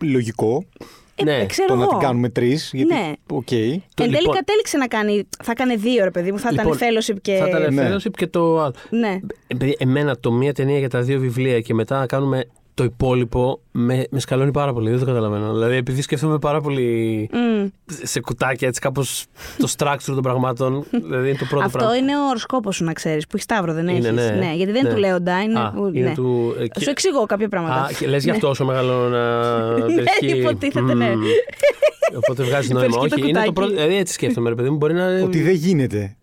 Λογικό 0.00 0.64
Ε, 1.20 1.24
Ναι, 1.24 1.46
ξέρω 1.46 1.68
το 1.68 1.74
να 1.74 1.82
εγώ. 1.82 1.90
την 1.90 1.98
κάνουμε 1.98 2.28
τρεις. 2.28 2.70
Γιατί. 2.72 2.94
Ναι. 2.94 3.12
Οκ. 3.30 3.50
Εν 3.52 3.82
τέλει 3.94 4.10
λοιπόν- 4.10 4.34
κατέληξε 4.34 4.76
να 4.76 4.86
κάνει. 4.86 5.28
Θα 5.44 5.50
έκανε 5.50 5.74
δύο, 5.74 6.04
ρε 6.04 6.10
παιδί 6.10 6.32
μου. 6.32 6.38
Θα 6.38 6.50
Λοιπόν, 6.52 6.72
ήταν 6.72 6.78
fellowship 6.88 7.16
και. 7.22 7.36
Θα 7.36 7.48
ήταν 7.48 7.74
Ναι. 7.74 7.88
fellowship 7.94 8.10
και 8.16 8.26
το 8.26 8.60
άλλο. 8.60 8.74
Ναι. 8.90 9.18
Ε, 9.46 9.54
παιδιά, 9.54 9.74
εμένα 9.78 10.18
το 10.20 10.32
μία 10.32 10.52
ταινία 10.54 10.78
για 10.78 10.88
τα 10.88 11.00
δύο 11.02 11.18
βιβλία 11.18 11.60
και 11.60 11.74
μετά 11.74 11.98
να 11.98 12.06
κάνουμε 12.06 12.44
το 12.78 12.84
υπόλοιπο 12.84 13.60
με, 13.72 14.04
με 14.10 14.20
σκαλώνει 14.20 14.50
πάρα 14.50 14.72
πολύ. 14.72 14.90
Δεν 14.90 14.98
το 14.98 15.04
καταλαβαίνω. 15.04 15.52
Δηλαδή, 15.52 15.76
επειδή 15.76 16.02
σκέφτομαι 16.02 16.38
πάρα 16.38 16.60
πολύ 16.60 17.28
Μμ. 17.32 17.66
σε 18.02 18.20
κουτάκια, 18.20 18.68
έτσι 18.68 18.80
κάπως 18.80 19.24
το 19.58 19.72
structure 19.78 19.96
των 20.04 20.20
πραγμάτων. 20.22 20.84
δηλαδή, 20.90 21.28
είναι 21.28 21.38
το 21.38 21.44
πρώτο 21.48 21.64
Αυτό 21.64 21.78
πράγμα. 21.78 21.96
είναι 21.96 22.16
ο 22.16 22.28
οροσκόπος 22.28 22.76
σου, 22.76 22.84
να 22.84 22.92
ξέρεις, 22.92 23.24
που 23.26 23.30
έχει 23.34 23.42
Σταύρο, 23.42 23.72
δεν 23.72 23.88
έχεις. 23.88 24.06
Είναι, 24.06 24.36
ναι. 24.38 24.52
γιατί 24.54 24.72
δεν 24.72 24.80
είναι 24.80 24.88
Ναι. 24.88 24.94
του 24.94 25.00
Λέοντα. 25.00 25.42
Είναι, 25.42 25.58
Α, 25.60 25.70
που- 25.76 25.90
είναι 25.94 26.08
ναι. 26.08 26.14
του. 26.14 26.54
ε, 26.56 26.60
Θα 26.60 26.66
και- 26.66 26.80
σου 26.80 26.90
εξηγώ 26.90 27.26
κάποια 27.26 27.48
πράγματα. 27.48 27.80
Α, 27.82 27.88
και 27.98 28.06
λες 28.06 28.24
γι' 28.24 28.30
αυτό 28.30 28.48
όσο 28.48 28.64
μεγάλο 28.64 29.08
να 29.08 29.40
Ναι, 29.94 30.02
ισχύει. 30.20 30.38
υποτίθεται, 30.38 30.94
ναι. 30.94 31.14
Μμμ. 31.16 31.22
Οπότε 32.16 32.42
βγάζει 32.42 32.72
νόημα. 32.72 32.88
Παίρνεις 32.88 33.02
και 33.02 33.08
το 33.08 33.14
Όχι, 33.14 33.28
είναι 33.30 33.32
το 33.32 33.38
κουτάκι. 33.38 33.52
πρώτο. 33.52 33.70
Δηλαδή, 33.70 33.96
έτσι 33.96 34.12
σκέφτομαι, 34.14 34.48
ρε 34.48 34.54
παιδί 34.54 34.70
μου, 34.70 34.76
μπορεί 34.76 34.94
να. 34.94 35.22
Ότι 35.22 35.42
δεν 35.42 35.54
γίνεται. 35.54 36.16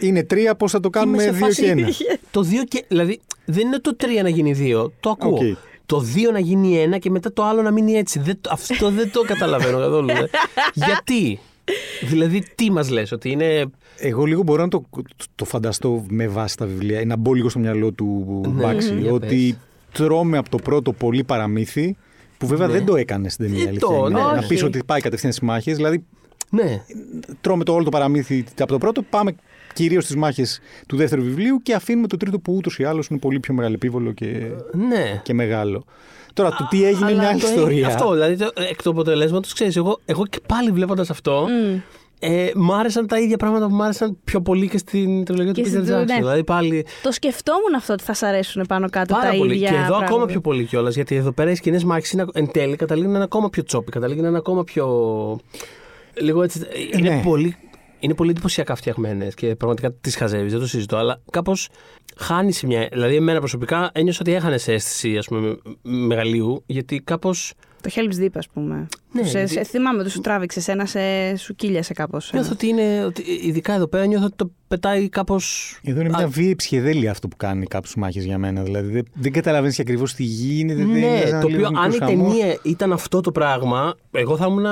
Είναι 0.00 0.22
τρία, 0.24 0.54
πώς 0.54 0.70
θα 0.70 0.80
το 0.80 0.90
κάνουμε 0.90 1.22
σε 1.22 1.30
δύο 1.30 1.44
φάση- 1.46 1.62
και 1.62 1.70
ένα. 1.70 1.88
Το 2.30 2.42
2 2.42 2.64
και. 2.68 2.84
Δηλαδή, 2.88 3.20
δεν 3.44 3.66
είναι 3.66 3.78
το 3.78 3.96
3 4.00 4.22
να 4.22 4.28
γίνει 4.28 4.54
2. 4.58 4.90
Το 5.00 5.10
ακούω. 5.10 5.38
Οκ. 5.96 6.02
Το 6.02 6.06
2 6.28 6.32
να 6.32 6.38
γίνει 6.38 6.86
1 6.94 6.98
και 6.98 7.10
μετά 7.10 7.32
το 7.32 7.44
άλλο 7.44 7.62
να 7.62 7.70
μείνει 7.70 7.92
έτσι. 7.92 8.18
Δεν, 8.18 8.38
το- 8.40 8.50
αυτό 8.52 8.90
δεν 8.90 9.10
το 9.12 9.20
καταλαβαίνω 9.20 9.78
καθόλου. 9.78 10.06
δε. 10.06 10.26
Γιατί; 10.86 11.38
Δηλαδή, 12.02 12.42
τι 12.54 12.70
μας 12.70 12.90
λες, 12.90 13.12
ότι 13.12 13.30
είναι. 13.30 13.64
Εγώ 13.98 14.24
λίγο 14.24 14.42
μπορώ 14.42 14.62
να 14.62 14.68
το, 14.68 14.82
το 15.34 15.44
φανταστώ 15.44 16.04
με 16.08 16.28
βάση 16.28 16.56
τα 16.56 16.66
βιβλία, 16.66 17.04
να 17.04 17.16
μπω 17.16 17.34
λίγο 17.34 17.48
στο 17.48 17.58
μυαλό 17.58 17.92
του 17.92 18.40
Ναι, 18.54 18.62
Μπάξι, 18.62 18.94
για 18.94 19.12
ότι 19.12 19.58
τρώμε 19.92 20.38
από 20.38 20.50
το 20.50 20.56
πρώτο 20.56 20.92
πολύ 20.92 21.24
παραμύθι, 21.24 21.96
που 22.38 22.46
βέβαια 22.46 22.66
Ναι. 22.66 22.72
δεν 22.72 22.84
το 22.84 22.96
έκανες 22.96 23.32
στην 23.32 23.44
ταινία. 23.44 23.58
Δεν 23.60 23.68
αλήθεια 23.68 23.88
το, 23.88 23.94
είναι. 24.06 24.18
ναι. 24.20 24.24
Να 24.24 24.38
Όχι. 24.38 24.54
πει 24.56 24.64
ότι 24.64 24.80
πάει 24.86 25.00
κατευθείαν 25.00 25.32
στις 25.32 25.44
μάχες. 25.46 25.76
Δηλαδή, 25.76 26.04
Ναι. 26.50 26.82
τρώμε 27.40 27.64
το 27.64 27.72
όλο 27.72 27.84
το 27.84 27.90
παραμύθι 27.90 28.44
από 28.60 28.72
το 28.72 28.78
πρώτο, 28.78 29.02
πάμε 29.02 29.34
κυρίως 29.74 30.04
στις 30.04 30.16
μάχες 30.16 30.60
του 30.88 30.96
δεύτερου 30.96 31.22
βιβλίου 31.22 31.60
και 31.62 31.74
αφήνουμε 31.74 32.06
το 32.06 32.16
τρίτο 32.16 32.38
που 32.38 32.54
ούτως 32.54 32.78
ή 32.78 32.84
άλλως 32.84 33.06
είναι 33.06 33.18
πολύ 33.18 33.40
πιο 33.40 33.54
μεγαλεπίβολο 33.54 34.12
και, 34.12 34.26
Ναι. 34.88 35.20
και 35.22 35.34
μεγάλο. 35.34 35.84
Τώρα, 36.32 36.50
το 36.50 36.66
τι 36.70 36.84
έγινε 36.84 36.98
είναι 36.98 37.06
Αλλά 37.10 37.20
μια 37.20 37.28
άλλη 37.28 37.40
το- 37.40 37.46
ιστορία. 37.48 37.86
Αυτό, 37.86 38.12
δηλαδή 38.12 38.36
το, 38.36 38.50
εκ 38.70 38.82
του 38.82 38.90
αποτελέσματος, 38.90 39.52
ξέρεις, 39.52 39.76
εγώ, 39.76 40.00
εγώ 40.04 40.26
και 40.26 40.38
πάλι 40.46 40.70
βλέποντας 40.70 41.10
αυτό. 41.10 41.46
Μμ. 41.48 41.78
Ε, 42.22 42.50
μ' 42.54 42.72
άρεσαν 42.72 43.06
τα 43.06 43.18
ίδια 43.18 43.36
πράγματα 43.36 43.66
που 43.68 43.74
μ' 43.74 43.82
άρεσαν 43.82 44.16
πιο 44.24 44.40
πολύ 44.40 44.68
και 44.68 44.78
στην 44.78 45.24
τριλογία 45.24 45.52
του 45.54 45.60
Και 45.62 45.66
Peter 45.68 45.82
στην- 45.82 45.94
Jackson. 45.94 46.04
ναι. 46.06 46.14
Δηλαδή 46.16 46.44
πάλι 46.44 46.86
Το 47.02 47.12
σκεφτόμουν 47.12 47.74
αυτό 47.76 47.92
ότι 47.92 48.02
θα 48.02 48.14
σ' 48.14 48.22
αρέσουν 48.22 48.64
πάνω 48.68 48.88
κάτω 48.90 49.14
πάρα 49.14 49.30
τα 49.30 49.36
πολύ. 49.36 49.54
ίδια. 49.54 49.68
Και 49.68 49.74
εδώ 49.74 49.84
ακόμα 49.84 49.98
πράγματα. 50.06 50.26
πιο 50.26 50.40
πολύ 50.40 50.64
κιόλας. 50.64 50.94
Γιατί 50.94 51.14
εδώ 51.14 51.32
πέρα 51.32 51.50
οι 51.50 51.54
σκηνές 51.54 51.84
μάχης 51.84 52.14
εν 52.32 52.50
τέλει 52.52 52.76
καταλήγουν 52.76 53.10
να 53.10 53.14
είναι 53.16 53.24
ακόμα 53.24 53.50
πιο 53.50 53.62
τσόπι, 53.62 53.90
καταλήγουν 53.90 54.22
να 54.22 54.28
είναι 54.28 54.38
ακόμα 54.38 54.64
πιο. 54.64 54.86
Λίγο 56.20 56.42
έτσι. 56.42 56.60
Είναι, 56.96 57.10
Ναι. 57.14 57.22
πολύ, 57.24 57.56
είναι 58.00 58.14
πολύ 58.14 58.30
εντυπωσιακά 58.30 58.74
φτιαγμένε 58.74 59.28
και 59.36 59.54
πραγματικά 59.54 59.92
τις 59.92 60.16
χαζεύεις, 60.16 60.52
δεν 60.52 60.60
το 60.60 60.66
συζητώ. 60.66 60.96
Αλλά 60.96 61.20
κάπως 61.30 61.68
χάνεις 62.16 62.62
μια. 62.62 62.88
Δηλαδή, 62.92 63.14
εμένα 63.16 63.38
προσωπικά 63.38 63.90
ένιωσα 63.94 64.18
ότι 64.22 64.32
έχανε 64.34 64.54
αίσθηση 64.54 65.16
ας 65.16 65.26
πούμε, 65.26 65.40
με- 65.40 65.56
μεγαλείου, 66.06 66.62
γιατί 66.66 67.00
κάπως. 67.00 67.52
Το 67.82 67.90
Helm's 67.94 68.22
Deep, 68.24 68.28
ας 68.34 68.48
πούμε. 68.48 68.88
Ναι, 69.12 69.22
σε, 69.24 69.38
γιατί- 69.38 69.52
σε, 69.52 69.64
θυμάμαι 69.64 70.00
ότι 70.00 70.10
σου 70.10 70.20
τράβηξε 70.20 70.72
ένα, 70.72 70.86
σε, 70.86 71.00
σου 71.36 71.54
κύλιασε 71.54 71.92
κάπως. 71.92 72.30
Νιώθω 72.32 72.50
ότι 72.52 72.66
είναι. 72.66 73.04
Ότι, 73.04 73.22
ειδικά 73.44 73.74
εδώ 73.74 73.86
πέρα 73.86 74.06
νιώθω 74.06 74.24
ότι 74.26 74.36
το 74.36 74.50
πετάει 74.68 75.08
κάπως. 75.08 75.78
Εδώ 75.84 76.00
είναι 76.00 76.08
μια 76.08 76.26
βίαιη 76.28 76.54
ψυχεδέλεια 76.56 77.10
αυτό 77.10 77.28
που 77.28 77.36
κάνει 77.36 77.66
κάποιου 77.66 77.90
μάχε 77.96 78.20
για 78.20 78.38
μένα. 78.38 78.62
Δηλαδή 78.62 78.92
δεν, 78.92 79.04
δεν 79.14 79.32
καταλαβαίνεις 79.32 79.76
και 79.76 79.82
ακριβώς 79.82 80.14
τι 80.14 80.22
γίνεται. 80.24 80.78
δεν 80.84 80.88
είναι 80.96 80.98
Ναι, 80.98 81.20
ένας 81.20 81.42
το 81.42 81.48
λίγο 81.48 81.66
οποίο 81.66 81.78
αν 81.80 81.90
η 81.90 81.92
μικρός 81.92 82.10
χαμός. 82.10 82.32
ταινία 82.38 82.58
ήταν 82.62 82.92
αυτό 82.92 83.20
το 83.20 83.32
πράγμα, 83.32 83.94
εγώ 84.10 84.36
θα 84.36 84.46
ήμουν 84.46 84.64
ε, 84.64 84.68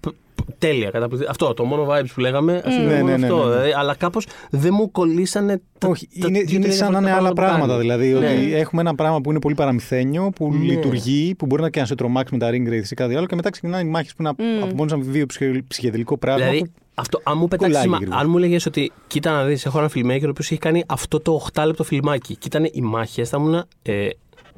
π- 0.00 0.08
π- 0.08 0.14
τέλεια. 0.58 0.90
καταπληκτικά. 0.90 1.30
Αυτό, 1.30 1.54
το 1.54 1.64
μόνο 1.64 1.86
vibes 1.90 2.06
που 2.14 2.20
λέγαμε, 2.20 2.62
ας 2.64 2.74
πούμε, 2.76 2.86
Ναι, 2.86 2.94
μόνο 2.94 3.04
ναι, 3.10 3.16
ναι, 3.16 3.26
αυτό. 3.26 3.36
ναι, 3.36 3.42
ναι. 3.44 3.50
δηλαδή, 3.50 3.72
αλλά 3.72 3.94
κάπως 3.94 4.26
δεν 4.50 4.70
μου 4.74 4.90
κολλήσανε 4.90 5.60
τα, 5.78 5.88
Όχι, 5.88 6.08
τα 6.20 6.26
είναι, 6.28 6.38
δύο-τρία 6.38 6.58
είναι 6.58 6.70
σαν 6.74 6.92
να 6.92 6.98
είναι 6.98 7.06
διαφορετικά 7.06 7.16
άλλα 7.18 7.28
που 7.28 7.34
πράγματα. 7.34 7.66
κάνει. 7.72 7.80
Δηλαδή, 7.80 8.08
Ναι. 8.12 8.42
ότι 8.46 8.54
έχουμε 8.54 8.80
ένα 8.80 8.94
πράγμα 8.94 9.20
που 9.20 9.30
είναι 9.30 9.38
πολύ 9.40 9.54
παραμυθένιο, 9.54 10.30
που 10.34 10.52
Ναι. 10.52 10.64
λειτουργεί, 10.64 11.34
που 11.34 11.46
μπορεί 11.46 11.62
να 11.62 11.70
και 11.70 11.80
να 11.80 11.86
σε 11.86 11.94
τρομάξει 11.94 12.34
με 12.34 12.38
τα 12.40 12.48
ring 12.50 12.68
race 12.72 12.90
ή 12.90 12.94
κάτι 12.94 13.14
άλλο, 13.16 13.26
και 13.26 13.34
μετά 13.34 13.50
ξεκινάνε 13.50 13.82
οι 13.82 13.90
μάχε 13.90 14.10
που 14.16 14.22
είναι 14.22 14.32
Μμ. 14.58 14.62
από 14.62 14.74
μόνο 14.74 14.94
ένα 14.94 15.02
βίαιο 15.10 15.26
ψυχε- 15.26 15.62
ψυχεδελικό 15.68 16.18
πράγμα. 16.18 16.40
Δηλαδή, 16.44 16.64
που... 16.64 16.70
αυτό, 16.94 17.20
αν 17.22 17.38
μου 17.38 17.48
πετάξεις, 17.48 17.72
κολλάει 17.76 17.88
μα- 17.90 17.96
γρήγορα. 17.96 18.18
αν 18.20 18.30
μου 18.30 18.36
έλεγε 18.38 18.56
ότι 18.66 18.92
κοίτα 19.06 19.30
να 19.30 19.44
δεις, 19.44 19.66
έχω 19.66 19.78
ένα 19.78 19.90
filmmaker 19.94 20.24
ο 20.26 20.28
οποίος 20.28 20.50
έχει 20.50 20.58
κάνει 20.60 20.84
αυτό 20.86 21.20
το 21.20 21.32
8 21.52 21.62
λεπτό 21.66 21.84
φιλμάκι 21.84 22.32
και 22.36 22.46
ήταν 22.46 22.64
οι 22.72 22.80
μάχε, 22.80 23.24
θα 23.24 23.36
ήμουν. 23.40 23.64
Ε, 23.82 24.08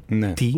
Ναι. 0.09 0.33
τι, 0.33 0.53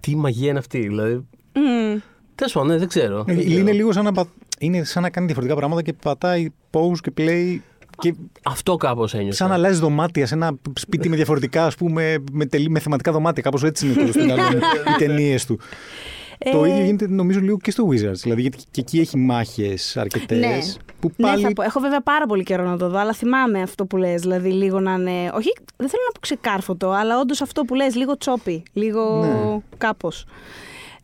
τι 0.00 0.16
μαγεία 0.16 0.48
είναι 0.50 0.58
αυτή. 0.58 0.78
Δηλαδή, 0.78 1.12
Μμ. 1.52 1.98
τέλος 2.34 2.52
πάντων, 2.52 2.68
ναι, 2.68 2.76
δεν 2.76 2.88
ξέρω. 2.88 3.24
Δεν 3.24 3.38
Είναι 3.38 3.44
ξέρω. 3.54 3.72
λίγο 3.72 3.92
σαν 3.92 4.04
να, 4.04 4.12
πα- 4.12 4.28
είναι 4.58 4.84
σαν 4.84 5.02
να 5.02 5.10
κάνει 5.10 5.26
διαφορετικά 5.26 5.58
πράγματα 5.58 5.82
και 5.82 5.92
πατάει 5.92 6.48
pause 6.70 6.98
και 7.02 7.12
play. 7.18 7.58
Και 7.98 8.14
Αυτό 8.44 8.76
κάπως 8.76 9.14
ένιωσα. 9.14 9.36
σαν 9.36 9.48
να 9.48 9.54
αλλάζει 9.54 9.80
δωμάτια 9.80 10.26
σε 10.26 10.34
ένα 10.34 10.56
σπίτι 10.74 11.08
με 11.08 11.16
διαφορετικά, 11.16 11.64
ας 11.66 11.74
πούμε, 11.74 12.16
με, 12.32 12.46
τελεί, 12.46 12.70
με 12.70 12.78
θεματικά 12.78 13.12
δωμάτια. 13.12 13.42
Κάπως 13.42 13.62
έτσι 13.62 13.86
είναι 13.86 14.04
το 14.04 14.12
στο 14.12 14.24
μυαλό 14.24 14.42
μου, 14.42 14.58
οι 14.94 14.96
ταινίες 14.98 15.46
του. 15.46 15.58
το 16.52 16.64
Ε, 16.64 16.68
ίδιο 16.70 16.84
γίνεται 16.84 17.06
νομίζω 17.08 17.40
λίγο 17.40 17.56
και 17.56 17.70
στο 17.70 17.84
Wizards. 17.90 18.12
Δηλαδή, 18.22 18.40
γιατί 18.40 18.58
και 18.70 18.80
εκεί 18.80 18.98
έχει 18.98 19.16
μάχες 19.18 19.96
αρκετές. 19.96 20.38
Ναι. 20.38 20.58
Που 21.00 21.12
Ναι, 21.16 21.26
πάλι 21.28 21.42
θα 21.42 21.52
πω. 21.52 21.62
Έχω 21.62 21.80
βέβαια 21.80 22.00
πάρα 22.02 22.26
πολύ 22.26 22.42
καιρό 22.42 22.64
να 22.64 22.76
το 22.76 22.88
δω, 22.88 22.98
αλλά 22.98 23.12
θυμάμαι 23.12 23.62
αυτό 23.62 23.84
που 23.86 23.96
λες, 23.96 24.20
δηλαδή 24.20 24.50
λίγο 24.52 24.80
να 24.80 24.92
είναι. 24.92 25.10
Όχι, 25.34 25.52
δεν 25.76 25.88
θέλω 25.88 26.02
να 26.06 26.12
πω 26.12 26.20
ξεκάρφωτο, 26.20 26.90
αλλά 26.90 27.18
όντως 27.20 27.40
αυτό 27.40 27.62
που 27.62 27.74
λες, 27.74 27.94
λίγο 27.94 28.16
τσόπι. 28.16 28.62
Λίγο 28.72 29.24
Ναι. 29.24 29.58
κάπως. 29.78 30.24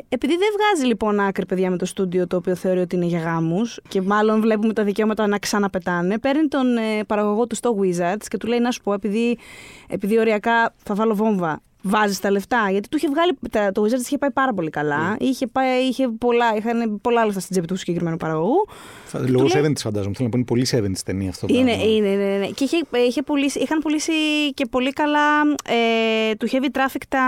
Επειδή 0.09 0.37
δεν 0.37 0.49
βγάζει 0.57 0.87
λοιπόν 0.87 1.21
άκρη, 1.21 1.47
παιδιά, 1.47 1.71
με 1.71 1.77
το 1.77 1.85
στούντιο 1.85 2.27
το 2.27 2.37
οποίο 2.37 2.55
θεωρεί 2.55 2.81
ότι 2.81 2.97
είναι 2.97 3.05
για 3.05 3.19
γάμους 3.19 3.81
και 3.89 4.03
μάλλον 4.03 4.41
βλέπουμε 4.41 4.73
τα 4.73 4.85
δικαιώματα 4.85 5.27
να 5.27 5.39
ξαναπετάνε, 5.39 6.19
παίρνει 6.19 6.49
τον 6.49 6.77
ε, 6.77 7.05
παραγωγό 7.07 7.47
του 7.47 7.55
στο 7.55 7.77
Wizards 7.81 8.25
και 8.29 8.37
του 8.37 8.47
λέει: 8.47 8.59
Να 8.59 8.71
σου 8.71 8.81
πω, 8.83 8.93
επειδή, 8.93 9.39
επειδή 9.89 10.19
οριακά 10.19 10.75
θα 10.77 10.95
βάλω 10.95 11.15
βόμβα, 11.15 11.61
βάζεις 11.83 12.21
τα 12.21 12.31
λεφτά. 12.31 12.67
Γιατί 12.71 12.89
του 12.89 12.97
είχε 12.97 13.09
βγάλει. 13.09 13.39
τα- 13.51 13.73
Το 13.73 13.83
Wizards 13.83 14.01
είχε 14.05 14.19
πάει 14.19 14.31
πάρα 14.31 14.53
πολύ 14.55 14.71
καλά. 14.71 15.17
Είχε, 15.19 15.47
πάει, 15.47 15.83
είχε 15.83 16.09
πολλά, 16.09 16.45
είχαν 16.57 17.01
πολλά 17.01 17.25
λεφτά 17.25 17.41
στην 17.41 17.53
τσέπη 17.53 17.67
του 17.67 17.77
συγκεκριμένου 17.77 18.17
παραγωγού. 18.17 18.67
Λόγω 19.13 19.45
του 19.45 19.55
λέει- 19.55 19.63
70 19.65 19.83
φαντάζομαι. 19.83 20.15
Θέλω 20.15 20.25
να 20.25 20.31
πω 20.31 20.37
είναι 20.37 20.45
πολύ 20.47 20.67
70 20.71 21.03
ταινία 21.05 21.29
αυτό. 21.29 21.47
το 21.47 21.55
Είναι, 21.55 21.73
πράγμα. 21.75 21.93
είναι, 21.93 22.09
ναι, 22.09 22.37
ναι. 22.39 22.47
Και 22.47 22.65
είχε, 22.65 22.77
είχε 23.07 23.23
πουλήσει, 23.23 23.59
είχαν 23.59 23.79
πουλήσει 23.79 24.13
και 24.55 24.67
πολύ 24.67 24.93
καλά 24.93 25.41
ε, 25.65 26.35
του 26.35 26.49
Heavy 26.51 26.77
Traffic 26.79 27.03
τα, 27.09 27.25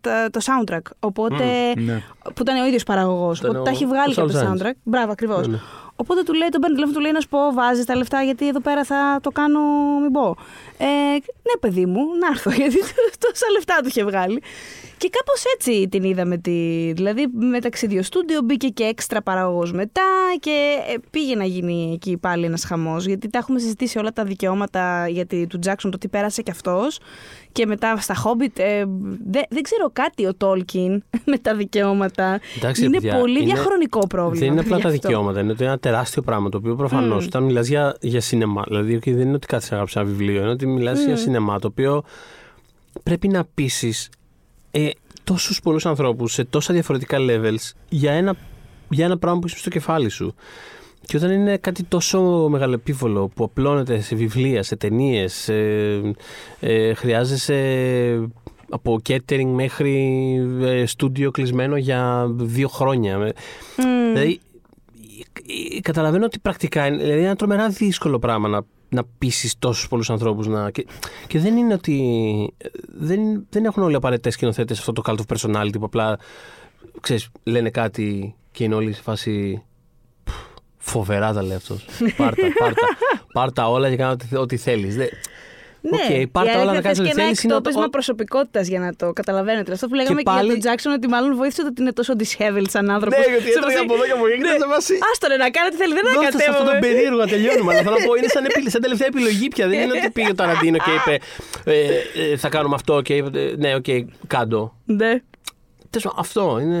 τα- 0.00 0.30
το 0.30 0.40
soundtrack. 0.44 0.82
Οπότε, 1.00 1.44
Ναι. 1.76 2.02
που 2.22 2.42
ήταν 2.42 2.60
ο 2.62 2.66
ίδιος 2.66 2.82
παραγωγός. 2.82 3.38
Ήταν 3.38 3.50
Οπότε 3.50 3.62
ο- 3.62 3.64
τα 3.64 3.70
έχει 3.76 3.86
βγάλει 3.86 4.10
ο 4.10 4.14
και 4.14 4.20
από 4.20 4.32
το 4.32 4.38
Saul 4.38 4.42
Zaentz. 4.42 4.66
soundtrack. 4.66 4.72
Μπράβο, 4.82 5.12
ακριβώς. 5.12 5.46
Ναι, 5.46 5.52
ναι. 5.52 5.60
Οπότε 5.96 6.22
του 6.22 6.32
λέει, 6.32 6.48
τον 6.48 6.60
παίρνει 6.60 6.74
τηλέφωνο, 6.74 6.96
του 6.98 7.02
λέει 7.04 7.12
να 7.12 7.20
σου 7.20 7.28
πω, 7.28 7.38
βάζεις 7.54 7.84
τα 7.84 7.96
λεφτά 7.96 8.22
γιατί 8.22 8.48
εδώ 8.48 8.60
πέρα 8.60 8.84
θα 8.84 9.18
το 9.22 9.30
κάνω, 9.30 9.60
μην 10.02 10.12
πω. 10.12 10.36
Ε, 10.78 10.84
ναι, 11.16 11.58
παιδί 11.60 11.86
μου, 11.86 12.00
να 12.20 12.26
έρθω, 12.26 12.50
γιατί 12.60 12.76
τόσα 13.18 13.46
λεφτά 13.52 13.78
του 13.82 13.88
είχε 13.88 14.04
βγάλει. 14.04 14.42
Και 14.96 15.08
κάπως 15.12 15.42
έτσι 15.54 15.88
την 15.88 16.02
είδαμε. 16.02 16.36
Τη, 16.38 16.92
δηλαδή 16.92 17.26
μεταξύ 17.50 17.86
δύο 17.86 18.02
στούντιο 18.02 18.40
μπήκε 18.44 18.68
και 18.68 18.84
έξτρα 18.84 19.22
παραγωγός 19.22 19.72
μετά 19.72 20.02
και 20.40 20.76
ε, 20.88 20.94
πήγε 21.10 21.34
να 21.34 21.44
γίνει 21.44 21.90
εκεί 21.92 22.16
πάλι 22.16 22.44
ένας 22.44 22.64
χαμός. 22.64 23.06
Γιατί 23.06 23.30
τα 23.30 23.38
έχουμε 23.38 23.58
συζητήσει 23.58 23.98
όλα 23.98 24.12
τα 24.12 24.24
δικαιώματα 24.24 25.08
γιατί, 25.08 25.46
του 25.46 25.58
Τζάξον, 25.58 25.90
το 25.90 25.98
τι 25.98 26.08
πέρασε 26.08 26.42
κι 26.42 26.50
αυτός. 26.50 26.98
Και 27.52 27.66
μετά 27.66 27.96
στα 27.96 28.14
Hobbit. 28.24 28.58
Ε, 28.58 28.84
δεν, 29.30 29.42
δεν 29.48 29.62
ξέρω 29.62 29.90
κάτι 29.92 30.26
ο 30.26 30.34
Τόλκιν 30.34 31.02
με 31.30 31.38
τα 31.38 31.54
δικαιώματα. 31.54 32.40
Εντάξει, 32.56 32.84
είναι 32.84 33.00
παιδιά, 33.00 33.18
πολύ 33.18 33.40
είναι- 33.42 33.52
διαχρονικό 33.52 34.06
πρόβλημα. 34.06 34.38
Δεν 34.44 34.48
είναι 34.52 34.60
απλά 34.60 34.76
γι' 34.76 34.82
τα 34.82 34.88
αυτό. 34.88 35.00
δικαιώματα, 35.00 35.40
είναι 35.40 35.50
ότι 35.52 35.62
είναι 35.62 35.70
ένα 35.70 35.80
τεράστιο 35.80 36.22
πράγμα. 36.22 36.48
Το 36.48 36.56
οποίο 36.56 36.74
προφανώς 36.74 37.18
Μμμ. 37.20 37.26
όταν 37.26 37.42
μιλάς 37.42 37.66
για, 37.68 37.96
για 38.00 38.20
σινεμά, 38.20 38.64
δηλαδή 38.68 38.96
okay, 38.96 39.12
δεν 39.12 39.20
είναι 39.20 39.34
ότι 39.34 39.46
κάθεσαι 39.46 39.70
να 39.70 39.76
γράψεις 39.76 39.96
ένα 39.96 40.04
βιβλίο, 40.04 40.40
είναι 40.40 40.50
ότι 40.50 40.63
μιλάς 40.66 41.04
για 41.04 41.16
σινεμά 41.16 41.58
το 41.58 41.66
οποίο 41.66 42.02
πρέπει 43.02 43.28
να 43.28 43.44
πείσεις 43.54 44.10
ε, 44.70 44.90
τόσους 45.24 45.60
πολλούς 45.60 45.86
ανθρώπους 45.86 46.32
σε 46.32 46.44
τόσα 46.44 46.72
διαφορετικά 46.72 47.18
levels 47.20 47.72
για 47.88 48.12
ένα, 48.12 48.36
για 48.88 49.04
ένα 49.04 49.18
πράγμα 49.18 49.38
που 49.40 49.46
είσαι 49.46 49.58
στο 49.58 49.70
κεφάλι 49.70 50.08
σου. 50.08 50.34
Και 51.06 51.16
όταν 51.16 51.30
είναι 51.30 51.56
κάτι 51.56 51.82
τόσο 51.82 52.46
μεγαλεπίβολο 52.50 53.28
που 53.28 53.44
απλώνεται 53.44 54.00
σε 54.00 54.14
βιβλία, 54.14 54.62
σε 54.62 54.76
ταινίες, 54.76 55.48
ε, 56.60 56.94
χρειάζεσαι 56.94 57.58
από 58.74 59.00
catering 59.08 59.50
μέχρι 59.54 59.92
ε, 60.60 60.86
στούντιο 60.86 61.30
κλεισμένο 61.30 61.76
για 61.76 62.26
δύο 62.36 62.68
χρόνια. 62.68 63.18
Μμ. 63.18 63.32
Δηλαδή, 64.12 64.40
ε, 65.48 65.76
ε, 65.76 65.80
καταλαβαίνω 65.80 66.24
ότι 66.24 66.38
πρακτικά 66.38 66.86
είναι, 66.86 66.96
δηλαδή 66.96 67.18
είναι 67.18 67.26
ένα 67.26 67.36
τρομερά 67.36 67.68
δύσκολο 67.68 68.18
πράγμα 68.18 68.48
να, 68.48 68.62
να 68.94 69.04
πείσει 69.18 69.56
τόσους 69.58 69.88
πολλούς 69.88 70.10
ανθρώπους. 70.10 70.46
Να... 70.46 70.70
Και, 70.70 70.86
και 71.26 71.38
δεν 71.38 71.56
είναι 71.56 71.74
ότι. 71.74 72.54
ε, 72.56 72.68
Δεν, 72.86 73.46
δεν 73.50 73.64
έχουν 73.64 73.82
όλοι 73.82 73.94
απαραίτητες 73.94 74.34
σκηνοθέτες 74.34 74.78
αυτό 74.78 74.92
το 74.92 75.02
cult 75.06 75.16
of 75.16 75.36
personality 75.36 75.72
που 75.78 75.84
απλά 75.84 76.18
ξέρεις, 77.00 77.28
λένε 77.42 77.70
κάτι 77.70 78.34
και 78.50 78.64
είναι 78.64 78.74
όλοι 78.74 78.92
σε 78.92 79.02
φάση. 79.02 79.62
«Πφ, 80.24 80.32
Φοβερά 80.76 81.32
τα 81.32 81.42
λέει 81.42 81.56
αυτός. 81.56 81.84
Πάρτα, 82.16 82.42
πάρτα. 82.58 82.86
Πάρτα 83.32 83.68
όλα 83.70 83.90
και 83.90 83.96
κάνε 83.96 84.12
ό,τι, 84.12 84.36
ό,τι 84.36 84.56
θέλεις. 84.56 84.96
Ναι, 85.92 86.04
Οκ, 86.20 86.26
πάρ' 86.34 86.46
τα 86.46 86.52
η 86.52 86.54
όλα 86.54 86.64
να 86.64 86.70
αλήθεια 86.70 86.82
κάνεις 86.86 86.98
θες 86.98 86.98
ό,τι 86.98 87.08
και 87.08 87.14
ένα 87.14 87.22
θέλεις, 87.24 87.42
είναι 87.42 87.52
εκτόπισμα 87.54 87.84
ο- 87.84 87.94
προσωπικότητας 87.96 88.64
για 88.72 88.80
να 88.84 88.90
το 89.00 89.06
καταλαβαίνετε. 89.20 89.72
Αυτό 89.72 89.86
που 89.88 89.94
λέγαμε 90.00 90.16
και, 90.22 90.28
πάλι- 90.30 90.40
για 90.44 90.50
τον 90.54 90.60
Τζάξον, 90.64 90.92
ότι 90.98 91.06
μάλλον 91.14 91.30
βοήθησε 91.40 91.62
το 91.62 91.68
ότι 91.72 91.80
είναι 91.82 91.92
τόσο 92.00 92.12
disheveled 92.20 92.68
σαν 92.74 92.84
άνθρωπο. 92.96 93.16
Ναι, 93.18 93.24
γιατί 93.34 93.48
έτρωγε 93.56 93.76
από 93.84 93.94
εδώ 93.96 94.04
και 94.08 94.14
από 94.18 94.26
εκεί 94.26 94.36
και 94.42 94.46
ήταν 94.48 94.58
σε 94.64 94.66
φάση- 94.74 94.98
Άστο 95.10 95.24
ρε, 95.32 95.36
να 95.44 95.48
κάνει 95.56 95.68
τι 95.72 95.76
θέλει, 95.82 95.92
δεν 95.98 96.04
Δώστε 96.04 96.20
σε 96.20 96.26
αυτό 96.26 96.42
ανακατεύομαι. 96.42 96.72
το 96.80 96.86
περίεργο 96.86 97.18
να 97.24 97.28
τελειώνουμε. 97.34 97.70
Αλλά 97.72 97.82
θέλω 97.86 97.96
να 98.00 98.04
πω, 98.06 98.12
είναι 98.18 98.30
σαν, 98.36 98.42
επι- 98.48 98.70
σαν 98.74 98.80
τελευταία 98.86 99.08
επιλογή 99.12 99.46
πια. 99.54 99.64
Δεν 99.70 99.78
είναι 99.82 99.94
ότι 99.98 100.10
πήγε 100.16 100.30
ο 100.34 100.36
Ταραντίνο 100.40 100.78
και 100.86 100.92
είπε 100.98 101.14
ε, 101.64 101.78
ε, 102.32 102.36
Θα 102.42 102.48
κάνουμε 102.54 102.74
αυτό 102.80 102.94
και 103.06 103.14
είπε 103.18 103.28
ε, 103.40 103.54
Ναι, 103.62 103.70
οκ, 103.80 103.88
κάντο. 104.34 104.62
Ναι. 105.00 105.12
Τέλος 105.92 106.04
πάντων, 106.06 106.18
αυτό 106.24 106.42
είναι. 106.62 106.78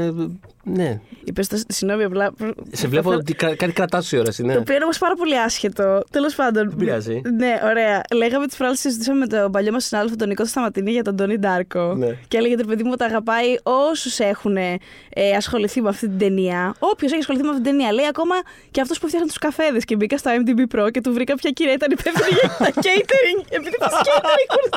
Ναι. 0.64 1.00
Είπες 1.24 1.48
το 1.48 1.60
συγγνώμη, 1.68 2.04
απλά. 2.04 2.32
Σε 2.72 2.88
βλέπω 2.88 3.10
ότι 3.10 3.34
κα- 3.34 3.54
κάτι 3.56 3.72
κρατάς 3.72 4.12
η 4.12 4.18
ώρα, 4.18 4.30
Το 4.36 4.44
ναι. 4.44 4.56
οποίο 4.56 4.74
είναι 4.74 4.84
όμως 4.84 4.98
πάρα 4.98 5.14
πολύ 5.14 5.38
άσχετο. 5.38 6.02
Τέλος 6.10 6.34
πάντων. 6.34 6.68
Δεν 6.68 6.76
πειράζει. 6.78 7.20
Ναι, 7.36 7.60
ωραία. 7.64 8.00
Λέγαμε 8.14 8.46
τις 8.46 8.56
φορέ 8.56 8.74
συζητήσαμε 8.74 9.18
με 9.18 9.26
τον 9.26 9.50
παλιό 9.52 9.72
μας 9.72 9.84
συνάδελφο 9.84 10.16
τον 10.16 10.28
Νικό 10.28 10.44
Σταματινή 10.44 10.90
για 10.90 11.02
τον 11.02 11.16
Τόνι 11.16 11.36
Ντάρκο. 11.38 11.94
Ναι. 11.94 12.16
Και 12.28 12.36
έλεγε 12.36 12.56
το 12.56 12.64
παιδί 12.64 12.82
μου 12.82 12.90
ότι 12.92 13.04
αγαπάει 13.04 13.46
όσους 13.62 14.18
έχουν 14.18 14.56
ε, 14.56 14.78
ασχοληθεί 15.36 15.80
με 15.82 15.88
αυτή 15.88 16.08
την 16.08 16.18
ταινία. 16.18 16.74
Όποιος 16.78 17.10
έχει 17.10 17.20
ασχοληθεί 17.20 17.44
με 17.44 17.50
αυτή 17.50 17.62
την 17.62 17.70
ταινία. 17.70 17.92
Λέει 17.92 18.06
ακόμα 18.06 18.34
και 18.70 18.80
αυτός 18.80 18.98
που 18.98 19.06
φτιάχνει 19.06 19.28
τους 19.28 19.38
καφέδες. 19.38 19.84
Και 19.84 19.96
μπήκα 19.96 20.18
στο 20.18 20.30
MDB 20.44 20.76
Pro 20.78 20.90
και 20.90 21.00
του 21.00 21.12
βρήκα 21.12 21.34
ποια 21.34 21.50
κυρία 21.50 21.72
ήταν 21.72 21.90
υπεύθυνη 21.90 22.38
για 22.40 22.48
τα 22.58 22.68
catering. 22.84 23.44
Επειδή 23.48 23.76
τα 23.78 23.88
catering 23.90 24.72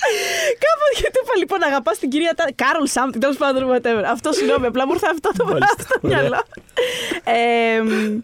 χωρί 0.00 0.16
Κάποτε 0.64 0.92
και 1.02 1.10
του 1.12 1.20
είπα 1.24 1.34
λοιπόν 1.38 1.62
αγαπάς 1.62 1.98
την 1.98 2.08
κυρία 2.10 2.32
Τα- 2.36 2.52
Κάρολ 2.54 2.86
Σάμπτιν, 2.86 3.20
τέλος 3.20 3.36
πάντων, 3.36 3.62
whatever. 3.70 4.02
Αυτό 4.06 4.32
συγγνώμη, 4.32 4.66
απλά 4.66 4.86
μου 4.86 4.92
ήρθε 4.92 5.06
αυτό 5.10 5.30
το 5.36 5.44
πράγμα 5.44 5.52
Μάλιστα, 5.66 5.82
στο 5.82 6.00
ωραία. 6.02 6.20
μυαλό. 6.20 6.42
Ε, 7.24 7.80
μ, 7.82 8.20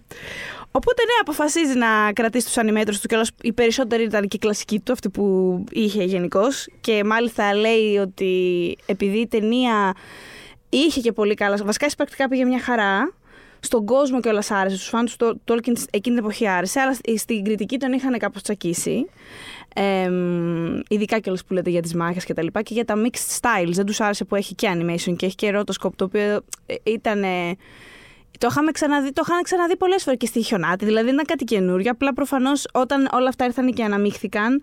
Οπότε 0.74 1.02
ναι, 1.04 1.12
αποφασίζει 1.20 1.78
να 1.78 2.12
κρατήσει 2.12 2.44
τους 2.46 2.54
animators 2.56 2.96
του 3.00 3.08
και 3.08 3.14
όλος- 3.14 3.30
οι 3.42 3.52
περισσότεροι 3.52 4.02
ήταν 4.02 4.28
και 4.28 4.38
κλασικοί 4.38 4.80
του, 4.80 4.92
αυτοί 4.92 5.10
που 5.10 5.24
είχε 5.70 6.04
γενικώς. 6.04 6.68
Και 6.80 7.04
μάλιστα 7.04 7.54
λέει 7.54 7.96
ότι 7.96 8.32
επειδή 8.86 9.18
η 9.18 9.26
ταινία 9.26 9.94
είχε 10.68 11.00
και 11.00 11.12
πολύ 11.12 11.34
καλά. 11.34 11.56
Βασικά 11.64 11.86
πρακτικά 11.96 12.28
πήγε 12.28 12.44
μια 12.44 12.60
χαρά. 12.60 13.12
Στον 13.60 13.84
κόσμο 13.84 14.20
και 14.20 14.28
όλας 14.28 14.50
άρεσε. 14.50 14.76
Στους 14.76 14.88
φαν 14.88 15.08
του 15.18 15.40
Tolkien 15.48 15.72
εκείνη 15.90 16.16
την 16.16 16.18
εποχή 16.18 16.48
άρεσε. 16.48 16.80
Αλλά 16.80 16.96
στην 17.16 17.44
κριτική 17.44 17.78
τον 17.78 17.92
είχαν 17.92 18.18
κάπως 18.18 18.42
τσακίσει. 18.42 19.06
Ε, 19.74 20.08
μ, 20.08 20.80
ειδικά 20.88 21.18
κιόλας 21.18 21.44
που 21.44 21.52
λέτε 21.54 21.70
για 21.70 21.82
τις 21.82 21.94
μάχες 21.94 22.24
και 22.24 22.34
τα 22.34 22.42
λοιπά 22.42 22.62
και 22.62 22.74
για 22.74 22.84
τα 22.84 22.94
mixed 22.96 23.40
styles. 23.40 23.70
Δεν 23.72 23.86
τους 23.86 24.00
άρεσε 24.00 24.24
που 24.24 24.34
έχει 24.34 24.54
και 24.54 24.68
animation 24.74 25.16
και 25.16 25.26
έχει 25.26 25.34
και 25.34 25.52
rotoscope 25.54 25.90
το 25.96 26.04
οποίο 26.04 26.40
ήταν. 26.82 27.22
Το 28.38 28.48
είχαμε 28.50 28.70
ξαναδεί, 28.70 29.12
το 29.12 29.22
είχαν 29.28 29.42
ξαναδεί 29.42 29.76
πολλές 29.76 30.02
φορές 30.02 30.18
και 30.18 30.26
στη 30.26 30.42
Χιονάτη, 30.42 30.84
δηλαδή 30.84 31.04
δεν 31.04 31.14
ήταν 31.14 31.26
κάτι 31.26 31.44
καινούριο. 31.44 31.90
Απλά 31.90 32.12
προφανώς 32.12 32.66
όταν 32.72 33.08
όλα 33.12 33.28
αυτά 33.28 33.44
ήρθαν 33.44 33.72
και 33.72 33.84
αναμίχθηκαν, 33.84 34.62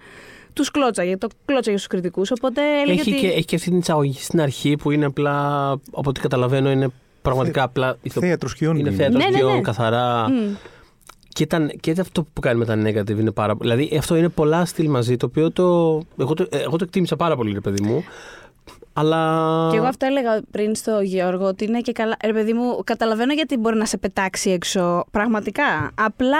τους 0.53 0.71
κλώτσαγε. 0.71 1.17
Το 1.17 1.27
κλώτσαγε 1.45 1.77
στου 1.77 1.87
κριτικούς. 1.87 2.31
Οπότε 2.31 2.61
έλεγε 2.81 2.99
Έχει, 3.01 3.11
ότι. 3.11 3.19
και, 3.19 3.27
έχει 3.27 3.45
και 3.45 3.55
αυτή 3.55 3.69
την 3.69 3.79
εισαγωγή 3.79 4.17
στην 4.19 4.41
αρχή 4.41 4.75
που 4.75 4.91
είναι 4.91 5.05
απλά, 5.05 5.69
από 5.71 6.09
ό,τι 6.09 6.19
καταλαβαίνω, 6.19 6.71
είναι 6.71 6.87
πραγματικά 7.21 7.63
απλά. 7.63 7.97
ηθο- 8.01 8.23
Θέατρο 8.23 8.49
σκιών. 8.49 8.77
Είναι 8.77 8.89
είναι. 8.89 8.97
θέατρο 8.97 9.17
Ναι, 9.17 9.25
ναι, 9.25 9.31
σκιών, 9.37 9.53
ναι. 9.55 9.61
καθαρά. 9.61 10.29
Μμ. 10.29 10.53
Και, 11.39 11.45
ήταν, 11.45 11.71
και 11.79 11.95
αυτό 11.99 12.23
που 12.33 12.41
κάνει 12.41 12.59
με 12.59 12.65
τα 12.65 12.73
negative 12.73 13.19
είναι 13.19 13.31
πάρα 13.31 13.55
πολύ. 13.55 13.69
Δηλαδή 13.69 13.97
αυτό 13.97 14.15
είναι 14.15 14.29
πολλά 14.29 14.65
στυλ 14.65 14.89
μαζί, 14.89 15.17
το 15.17 15.25
οποίο 15.25 15.51
το, 15.51 15.63
εγώ, 16.17 16.33
το, 16.33 16.47
εγώ 16.49 16.77
το 16.77 16.83
εκτίμησα 16.83 17.15
πάρα 17.15 17.35
πολύ, 17.35 17.53
ρε 17.53 17.59
παιδί 17.59 17.81
μου. 17.81 18.03
Αλλά. 18.93 19.67
Και 19.71 19.77
εγώ 19.77 19.85
αυτό 19.85 20.05
έλεγα 20.05 20.41
πριν 20.51 20.75
στο 20.75 20.99
Γιώργο, 21.01 21.45
ότι 21.45 21.65
είναι 21.65 21.81
και 21.81 21.91
καλά. 21.91 22.17
Ρε 22.25 22.33
παιδί 22.33 22.53
μου, 22.53 22.81
καταλαβαίνω 22.83 23.33
γιατί 23.33 23.57
μπορεί 23.57 23.77
να 23.77 23.85
σε 23.85 23.97
πετάξει 23.97 24.49
έξω. 24.49 25.05
Πραγματικά. 25.11 25.91
Απλά 25.95 26.37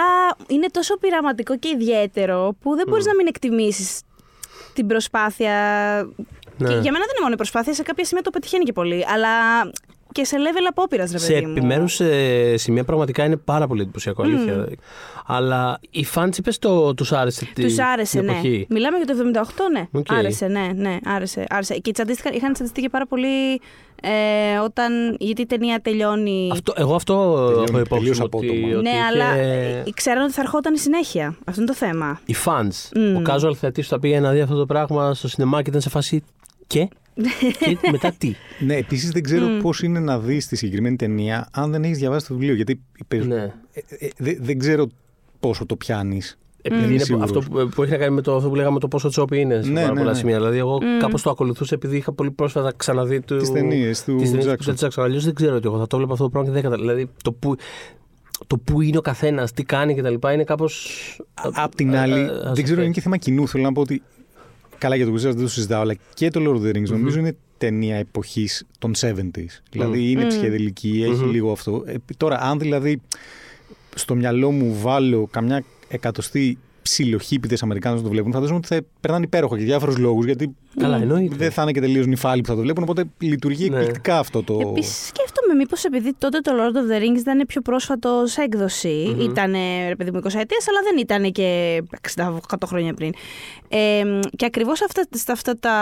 είναι 0.47 0.67
τόσο 0.71 0.97
πειραματικό 0.97 1.57
και 1.57 1.69
ιδιαίτερο 1.73 2.55
που 2.61 2.75
δεν 2.75 2.85
μπορείς 2.87 3.05
να 3.05 3.15
μην 3.15 3.27
εκτιμήσεις 3.27 4.01
την 4.73 4.87
προσπάθεια. 4.87 5.53
Ναι. 6.57 6.67
Και 6.67 6.73
για 6.73 6.91
μένα 6.91 7.05
δεν 7.05 7.13
είναι 7.15 7.21
μόνο 7.21 7.33
η 7.33 7.37
προσπάθεια, 7.37 7.73
σε 7.73 7.83
κάποια 7.83 8.05
σημεία 8.05 8.23
το 8.23 8.29
πετυχαίνει 8.29 8.63
και 8.63 8.73
πολύ. 8.73 9.05
Αλλά 9.13 9.29
και 10.11 10.23
σε 10.25 10.37
level 10.37 10.65
απόπειρας, 10.69 11.11
ρε 11.11 11.17
σε 11.17 11.33
παιδί 11.33 11.45
μου. 11.45 11.51
επιμέρους 11.51 12.01
σημεία 12.55 12.83
πραγματικά 12.83 13.25
είναι 13.25 13.37
πάρα 13.37 13.67
πολύ 13.67 13.81
εντυπωσιακό, 13.81 14.23
αλήθεια. 14.23 14.67
Αλλά 15.25 15.79
οι 15.89 16.05
fans 16.15 16.37
είπες 16.37 16.59
το 16.59 16.93
τους 16.93 17.11
άρεσε 17.11 17.45
τη, 17.53 17.63
Τους 17.63 17.79
άρεσε, 17.79 18.17
την 18.17 18.25
ναι. 18.25 18.31
εποχή. 18.31 18.65
Μιλάμε 18.69 18.97
για 18.97 19.05
το 19.05 19.13
78, 19.45 19.53
ναι. 19.71 19.87
Οκ. 19.91 20.13
Άρεσε, 20.13 20.47
ναι, 20.47 20.71
ναι, 20.75 20.97
άρεσε. 21.05 21.45
άρεσε. 21.49 21.73
Και 21.77 21.91
τσαντίστηκαν, 21.91 22.33
είχαν 22.33 22.53
τσαντιστεί 22.53 22.81
και 22.81 22.89
πάρα 22.89 23.05
πολύ 23.07 23.61
ε, 24.01 24.57
όταν. 24.63 25.15
Γιατί 25.19 25.41
η 25.41 25.45
ταινία 25.45 25.79
τελειώνει. 25.81 26.49
Αυτό, 26.51 26.73
εγώ 26.77 26.95
αυτό 26.95 27.13
Τελειώνει 27.45 27.63
έχω 27.69 27.79
υπόψη 27.79 27.87
τελείως 27.89 28.19
μου, 28.19 28.25
ότι, 28.33 28.47
απότομα. 28.47 28.67
ότι 28.77 28.81
ναι, 28.81 28.89
είχε- 28.89 28.99
αλλά 29.01 29.25
ε, 29.35 29.83
ξέραν 29.93 30.23
ότι 30.23 30.31
θα 30.33 30.41
ερχόταν 30.41 30.73
η 30.73 30.77
συνέχεια. 30.77 31.35
Αυτό 31.45 31.61
είναι 31.61 31.69
το 31.69 31.75
θέμα. 31.75 32.19
οι 32.25 32.35
fans. 32.45 32.89
Μμ. 32.95 33.15
Ο 33.15 33.21
casual 33.27 33.53
θεατής 33.55 33.83
που 33.87 33.89
θα 33.93 33.99
πήγε 33.99 34.19
να 34.19 34.31
δει 34.31 34.41
αυτό 34.41 34.55
το 34.55 34.65
πράγμα 34.65 35.13
στο 35.13 35.27
σινεμά 35.27 35.61
και 35.61 35.69
ήταν 35.69 35.81
σε 35.81 35.89
φάση. 35.89 36.23
Και, 36.67 36.87
και 37.81 37.89
μετά 37.91 38.13
τι; 38.17 38.33
Ναι, 38.59 38.75
επίσης 38.75 39.11
δεν 39.11 39.23
ξέρω 39.23 39.45
πώς 39.61 39.81
είναι 39.81 39.99
να 39.99 40.19
δεις 40.19 40.47
τη 40.47 40.55
συγκεκριμένη 40.55 40.95
ταινία 40.95 41.47
αν 41.51 41.71
δεν 41.71 41.83
έχεις 41.83 41.97
διαβάσει 41.97 42.27
το 42.27 42.33
βιβλίο. 42.33 42.53
Γιατί 42.53 42.71
οι 42.71 43.03
περι- 43.07 43.25
ναι. 43.27 43.53
ε, 43.71 43.79
ε, 43.99 44.09
δεν- 44.17 44.37
δεν 44.39 44.59
ξέρω 44.59 44.87
πόσο 45.39 45.65
το 45.65 45.75
πιάνεις. 45.75 46.37
Επειδή 46.61 46.83
είμαι 46.83 46.93
είναι 46.93 47.03
σίγουρος. 47.03 47.29
αυτό 47.29 47.41
που, 47.51 47.69
που 47.75 47.83
έχει 47.83 47.91
να 47.91 47.97
κάνει 47.97 48.15
με 48.15 48.21
το, 48.21 48.35
αυτό 48.35 48.49
που 48.49 48.55
λέγαμε 48.55 48.79
το 48.79 48.87
πόσο 48.87 49.09
τσόπι 49.09 49.39
είναι 49.39 49.61
σε 49.61 49.69
Ναι, 49.69 49.81
πάρα 49.81 49.93
ναι, 49.93 49.99
πολλά 49.99 50.11
ναι. 50.11 50.17
σημεία. 50.17 50.35
Δηλαδή, 50.37 50.57
εγώ 50.57 50.79
κάπως 50.99 51.21
το 51.21 51.29
ακολουθούσα 51.29 51.75
επειδή 51.75 51.97
είχα 51.97 52.11
πολύ 52.13 52.31
πρόσφατα 52.31 52.73
ξαναδεί 52.77 53.19
του, 53.21 53.37
Τις 53.37 53.51
ταινίες 53.51 54.03
του 54.03 54.15
τις 54.15 54.31
ταινίες 54.31 54.47
Jackson. 54.51 54.75
του 54.75 54.85
Jackson. 54.85 55.03
Αλλιώς 55.03 55.23
δεν 55.25 55.33
ξέρω 55.33 55.59
τι 55.59 55.67
εγώ 55.67 55.77
θα 55.79 55.87
το 55.87 55.97
βλέπω 55.97 56.11
αυτό 56.13 56.23
το 56.23 56.29
πράγμα 56.29 56.49
και 56.49 56.53
δεν 56.61 56.63
καταλαβαίνω. 56.63 56.95
Δηλαδή, 56.97 57.13
το 57.23 57.31
που, 57.31 57.55
το 58.47 58.57
που 58.57 58.81
είναι 58.81 58.97
ο 58.97 59.01
καθένας, 59.01 59.51
τι 59.51 59.63
κάνει 59.63 59.95
κτλ. 59.95 60.13
είναι 60.33 60.43
κάπω. 60.43 60.69
Απ' 61.33 61.75
την 61.75 61.95
άλλη, 61.95 62.29
δεν 62.53 62.63
ξέρω, 62.63 62.81
είναι 62.81 62.91
και 62.91 63.01
θέμα 63.01 63.17
κοινού. 63.17 63.47
Θέλω 63.47 63.63
να 63.63 63.71
πω 63.71 63.81
ότι. 63.81 64.01
Καλά 64.79 64.95
για 64.95 65.05
το 65.05 65.13
Wizards 65.13 65.19
δεν 65.19 65.41
το 65.41 65.47
συζητάω, 65.47 65.81
αλλά 65.81 65.95
και 66.13 66.29
το 66.29 66.39
Lord 66.43 66.61
of 66.61 66.67
the 66.67 66.77
Rings 66.77 66.89
νομίζω 66.89 67.19
είναι 67.19 67.35
ταινία 67.57 67.95
εποχής 67.95 68.65
των 68.79 68.93
70s. 69.01 69.59
Δηλαδή 69.71 70.11
είναι 70.11 70.25
ψυχεδελική, 70.25 71.05
έχει 71.11 71.23
λίγο 71.23 71.51
αυτό. 71.51 71.83
Ε, 71.85 71.95
τώρα, 72.17 72.41
αν 72.41 72.59
δηλαδή 72.59 73.01
στο 73.95 74.15
μυαλό 74.15 74.51
μου 74.51 74.77
βάλω 74.81 75.27
καμιά 75.31 75.63
εκατοστή 75.87 76.57
ψιλοχύπητες 76.89 77.63
Αμερικάνου 77.63 77.95
να 77.95 78.01
το 78.01 78.09
βλέπουν, 78.09 78.31
φαντάζομαι 78.31 78.57
ότι 78.57 78.67
θα 78.67 78.81
περνάνε 78.99 79.23
υπέροχα 79.25 79.55
για 79.55 79.65
διάφορους 79.65 79.97
λόγους. 79.97 80.25
Γιατί 80.25 80.55
Καλά, 80.79 80.95
εννοείται. 81.01 81.35
δεν 81.35 81.51
θα 81.51 81.61
είναι 81.61 81.71
και 81.71 81.79
τελείως 81.79 82.05
νυφάλοι 82.05 82.41
που 82.41 82.47
θα 82.47 82.55
το 82.55 82.61
βλέπουν. 82.61 82.83
Οπότε 82.83 83.03
λειτουργεί 83.17 83.69
Ναι. 83.69 83.75
εκπληκτικά 83.77 84.19
αυτό 84.19 84.43
το. 84.43 84.57
Επίσης, 84.61 85.07
σκέφτομαι 85.07 85.53
μήπως 85.53 85.83
επειδή 85.83 86.13
τότε 86.17 86.39
το 86.39 86.51
Lord 86.55 86.75
of 86.75 86.91
the 86.91 87.01
Rings 87.03 87.17
ήταν 87.19 87.43
πιο 87.47 87.61
πρόσφατο 87.61 88.23
σε 88.25 88.41
εκδοση 88.41 89.15
Ήταν 89.19 89.51
ρε 89.87 89.95
παιδί 89.95 90.11
μου 90.11 90.17
20 90.17 90.25
ετίας, 90.25 90.65
αλλά 90.67 90.79
δεν 90.83 90.97
ήταν 90.97 91.31
και 91.31 91.81
68 92.15 92.67
χρόνια 92.67 92.93
πριν. 92.93 93.13
Ε, 93.67 94.01
και 94.35 94.45
ακριβώς 94.45 94.81
αυτά, 94.81 95.03
στα 95.11 95.33
αυτά 95.33 95.57
τα. 95.59 95.73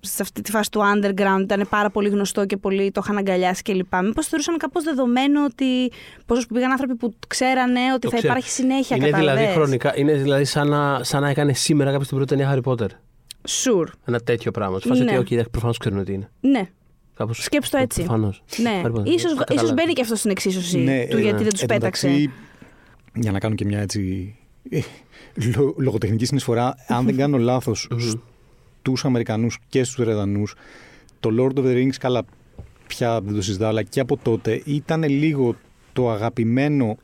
Σε 0.00 0.22
αυτή 0.22 0.40
τη 0.40 0.50
φάση 0.50 0.70
του 0.70 0.80
underground 0.80 1.40
ήταν 1.42 1.66
πάρα 1.70 1.90
πολύ 1.90 2.08
γνωστό 2.08 2.46
και 2.46 2.56
πολύ 2.56 2.90
το 2.90 3.00
είχαν 3.04 3.16
αγκαλιάσει 3.16 3.62
κλπ. 3.62 3.94
Μήπως 4.04 4.26
θεωρούσαν 4.26 4.56
κάπως 4.56 4.84
δεδομένο 4.84 5.44
ότι. 5.44 5.64
Πόσος 6.26 6.46
που 6.46 6.54
πήγαν 6.54 6.70
άνθρωποι 6.70 6.94
που 6.94 7.14
ξέρανε 7.28 7.80
ότι 7.92 8.00
Το 8.00 8.10
θα 8.10 8.16
ξέρω. 8.16 8.32
υπάρχει 8.32 8.50
συνέχεια 8.50 8.96
είναι 8.96 9.04
δηλαδή 9.06 9.24
κατάλαβες. 9.26 9.54
χρονικά. 9.54 9.96
Είναι 9.96 10.12
δηλαδή 10.14 10.44
σαν 10.44 10.68
να, 10.68 11.04
σαν 11.04 11.22
να 11.22 11.28
έκανε 11.28 11.52
σήμερα 11.52 11.90
κάποιος 11.90 12.08
την 12.08 12.16
πρώτη 12.16 12.36
ταινία 12.36 12.54
Harry 12.64 12.72
Potter. 12.72 12.86
Sure. 13.48 13.86
Ένα 14.04 14.20
τέτοιο 14.20 14.50
πράγμα. 14.50 14.78
Του 14.78 14.88
φάση 14.88 15.02
Ναι. 15.02 15.18
ότι, 15.18 15.36
OK, 15.38 15.50
προφανώς 15.50 15.78
ξέρουν 15.78 16.04
τι 16.04 16.12
είναι. 16.12 16.30
Ναι. 16.40 16.68
Κάπως, 17.14 17.42
Σκέψου 17.42 17.70
το 17.70 17.76
έτσι. 17.78 18.02
Προφανώς. 18.02 18.42
Ναι. 18.56 18.82
Harry 18.84 18.88
Potter. 18.90 19.04
Ίσως, 19.04 19.04
Το 19.04 19.28
ίσως 19.28 19.44
κατάλαβα. 19.44 19.72
μπαίνει 19.72 19.92
και 19.92 20.00
αυτός 20.02 20.18
στην 20.18 20.30
εξίσωση 20.30 20.78
Ναι, 20.78 21.06
του 21.10 21.16
ε, 21.16 21.20
γιατί 21.20 21.36
ναι. 21.36 21.42
δεν 21.42 21.52
τους 21.52 21.60
Εν 21.62 21.68
τω 21.68 21.74
πέταξε. 21.74 22.06
μεταξύ, 22.08 22.30
για 23.14 23.32
να 23.32 23.38
κάνω 23.38 23.54
και 23.54 23.64
μια 23.64 23.80
έτσι 23.80 24.34
ε, 24.70 24.80
λο- 25.56 25.74
λογοτεχνική 25.78 26.24
συνεισφορά, 26.24 26.74
αν 26.88 27.04
δεν 27.04 27.16
κάνω 27.16 27.38
λάθος, 27.38 27.88
στου 28.80 28.94
Αμερικανούς 29.02 29.58
και 29.68 29.84
στους 29.84 30.04
Ρεδανούς, 30.04 30.54
το 31.20 31.30
Lord 31.38 31.58
of 31.58 31.62
the 31.64 31.74
Rings, 31.74 31.94
καλά, 31.98 32.22
πια 32.86 33.20
δεν 33.20 33.34
το 33.34 33.42
συζητάω, 33.42 33.68
αλλά 33.68 33.82
και 33.82 34.00
από 34.00 34.16
τότε 34.16 34.62
ήταν 34.64 35.02
λίγο 35.02 35.54
το 35.92 36.10
αγαπημένο 36.10 36.96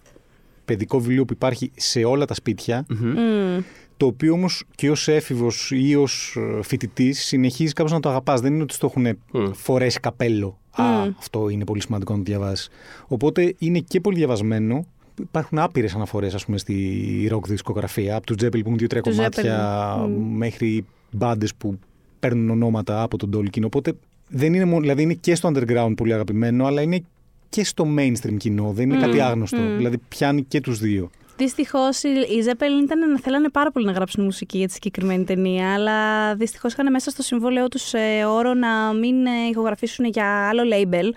παιδικό 0.65 0.99
βιβλίο 1.01 1.25
που 1.25 1.33
υπάρχει 1.33 1.71
σε 1.77 2.05
όλα 2.05 2.25
τα 2.25 2.35
σπίτια. 2.35 2.87
Μμμ. 2.89 3.61
Το 3.97 4.07
οποίο 4.07 4.33
όμως 4.33 4.65
και 4.75 4.91
ως 4.91 5.09
έφηβος 5.09 5.71
ή 5.75 5.97
ως 5.97 6.39
φοιτητής 6.63 7.25
συνεχίζεις 7.25 7.73
κάπως 7.73 7.93
να 7.93 8.01
το 8.01 8.09
αγαπάς. 8.09 8.41
Δεν 8.41 8.53
είναι 8.55 8.63
ότι 8.63 8.75
στο 8.75 8.87
έχουν 8.87 9.19
Μμ. 9.33 9.51
φορέσει 9.53 10.01
καπέλο. 10.01 10.59
Α, 10.71 10.85
Μμ. 10.85 11.13
αυτό 11.19 11.49
είναι 11.49 11.65
πολύ 11.65 11.81
σημαντικό 11.83 12.13
να 12.13 12.19
το 12.19 12.25
διαβάσεις. 12.25 12.69
Οπότε 13.07 13.55
είναι 13.59 13.79
και 13.79 14.01
πολύ 14.01 14.17
διαβασμένο. 14.17 14.87
Υπάρχουν 15.21 15.59
άπειρες 15.59 15.95
αναφορές, 15.95 16.35
ας 16.35 16.45
πούμε, 16.45 16.59
στη 16.59 17.27
ροκ 17.31 17.47
δισκογραφία. 17.47 18.17
Από 18.17 18.27
τους 18.27 18.37
Τζέπελ 18.37 18.61
που 18.61 18.67
έχουν 18.67 18.79
δύο-τρία 18.79 19.03
Τους 19.03 19.17
κομμάτια 19.17 19.95
Zeppelin. 19.97 20.09
Μμ. 20.09 20.37
μέχρι 20.37 20.85
μπάντες 21.11 21.55
που 21.55 21.79
παίρνουν 22.21 22.51
ονόματα 22.51 23.03
από 23.03 23.17
τον 23.17 23.31
Tolkien. 23.37 23.63
Οπότε 23.65 23.93
δεν 24.29 24.55
είναι 24.55 24.65
μόνο, 24.65 24.81
δηλαδή 24.81 25.03
είναι 25.03 25.15
και 25.15 25.35
στο 25.35 25.53
underground 25.55 25.93
πολύ 25.97 26.13
αγαπημένο, 26.13 26.67
αλλά 26.67 26.83
είναι 26.83 27.05
και 27.49 27.65
στο 27.65 27.87
mainstream 27.99 28.37
κοινό. 28.37 28.73
Δεν 28.73 28.91
είναι 28.91 28.97
Μμ. 28.97 29.01
κάτι 29.01 29.21
άγνωστο. 29.21 29.61
Μμ. 29.61 29.77
Δηλαδή 29.77 29.99
πιάνει 30.09 30.43
και 30.43 30.61
τους 30.61 30.79
δύο. 30.79 31.11
Δυστυχώς 31.37 32.03
οι 32.03 32.45
Zeppelin 32.47 32.83
ήταν 32.85 33.11
να 33.11 33.19
θέλανε 33.21 33.49
πάρα 33.49 33.71
πολύ 33.71 33.87
να 33.87 33.93
γράψουν 33.93 34.25
μουσική 34.25 34.59
για 34.59 34.67
τη 34.67 34.73
συγκεκριμένη 34.73 35.25
ταινία, 35.25 35.75
αλλά 35.75 36.35
δυστυχώς 36.35 36.73
είχαν 36.73 36.91
μέσα 36.91 37.11
στο 37.11 37.23
συμβόλαιό 37.23 37.69
τους 37.69 37.93
όρο 38.29 38.55
να 38.55 38.93
μην 38.93 39.27
ε, 39.27 39.31
ηχογραφήσουν 39.51 40.05
για 40.05 40.49
άλλο 40.49 40.63
label. 40.73 41.11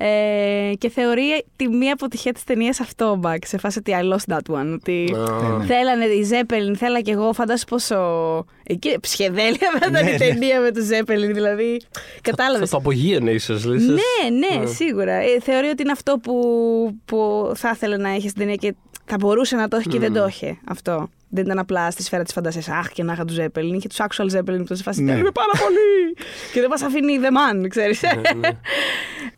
Ε, 0.00 0.72
και 0.78 0.88
θεωρεί 0.88 1.44
τη 1.56 1.68
μία 1.68 1.92
αποτυχία 1.92 2.32
της 2.32 2.44
ταινίας 2.44 2.80
αυτό 2.80 3.10
ο 3.10 3.14
Μπακ. 3.14 3.46
Σε 3.46 3.58
φάση 3.58 3.78
ότι 3.78 3.92
I 4.00 4.12
lost 4.12 4.34
that 4.34 4.54
one. 4.60 4.72
Ότι 4.74 5.14
Α. 5.16 5.56
ναι. 5.58 5.64
θέλανε 5.64 6.04
οι 6.04 6.28
Zeppelin, 6.30 6.74
θέλα 6.76 7.00
κι 7.00 7.10
εγώ. 7.10 7.32
Φαντάσου 7.32 7.64
πόσο. 7.64 7.96
Εκεί 8.62 8.96
ψυχεδέλεια 9.00 9.70
μετά 9.72 9.90
Ναι, 10.02 10.08
η 10.10 10.12
ναι. 10.12 10.18
ταινία 10.18 10.60
με 10.60 10.72
του 10.72 10.80
Zeppelin. 10.88 11.32
Δηλαδή. 11.34 11.80
Κατάλαβες. 12.20 12.68
Θα 12.70 12.76
το 12.76 12.80
απογείωνε 12.82 13.30
ίσως. 13.30 13.64
Ναι, 13.64 13.74
ναι, 13.76 14.60
Ναι. 14.60 14.66
σίγουρα. 14.66 15.12
Ε, 15.12 15.40
θεωρεί 15.40 15.68
ότι 15.68 15.82
είναι 15.82 15.92
αυτό 15.92 16.18
που, 16.18 16.34
που 17.04 17.50
θα 17.54 17.70
ήθελε 17.74 17.96
να 17.96 18.08
έχει 18.08 18.28
στην 18.28 18.40
ταινία 18.40 18.54
και 18.54 18.74
θα 19.04 19.16
μπορούσε 19.20 19.56
να 19.56 19.68
το 19.68 19.76
έχει 19.76 19.88
και 19.88 19.98
δεν 19.98 20.12
το 20.12 20.26
είχε 20.26 20.58
αυτό. 20.68 21.08
Δεν 21.30 21.44
ήταν 21.44 21.58
απλά 21.58 21.90
στη 21.90 22.02
σφαίρα 22.02 22.22
της 22.22 22.32
φαντασίας. 22.32 22.68
Αχ, 22.68 22.88
και 22.88 23.02
να 23.02 23.12
είχα 23.12 23.24
του 23.24 23.34
Zeppelin. 23.38 23.72
Είχε 23.74 23.88
τους 23.88 23.98
actual 23.98 24.36
Zeppelin 24.38 24.62
που 24.66 24.74
σε 24.74 24.82
φάση. 24.82 25.02
Ναι. 25.02 25.12
Θέλουμε 25.12 25.30
πάρα 25.30 25.52
πολύ. 25.64 26.14
και 26.52 26.60
δεν 26.60 26.68
μας 26.70 26.82
αφήνει 26.82 27.18
the 27.22 27.26
man, 27.64 27.68
ξέρεις. 27.68 28.00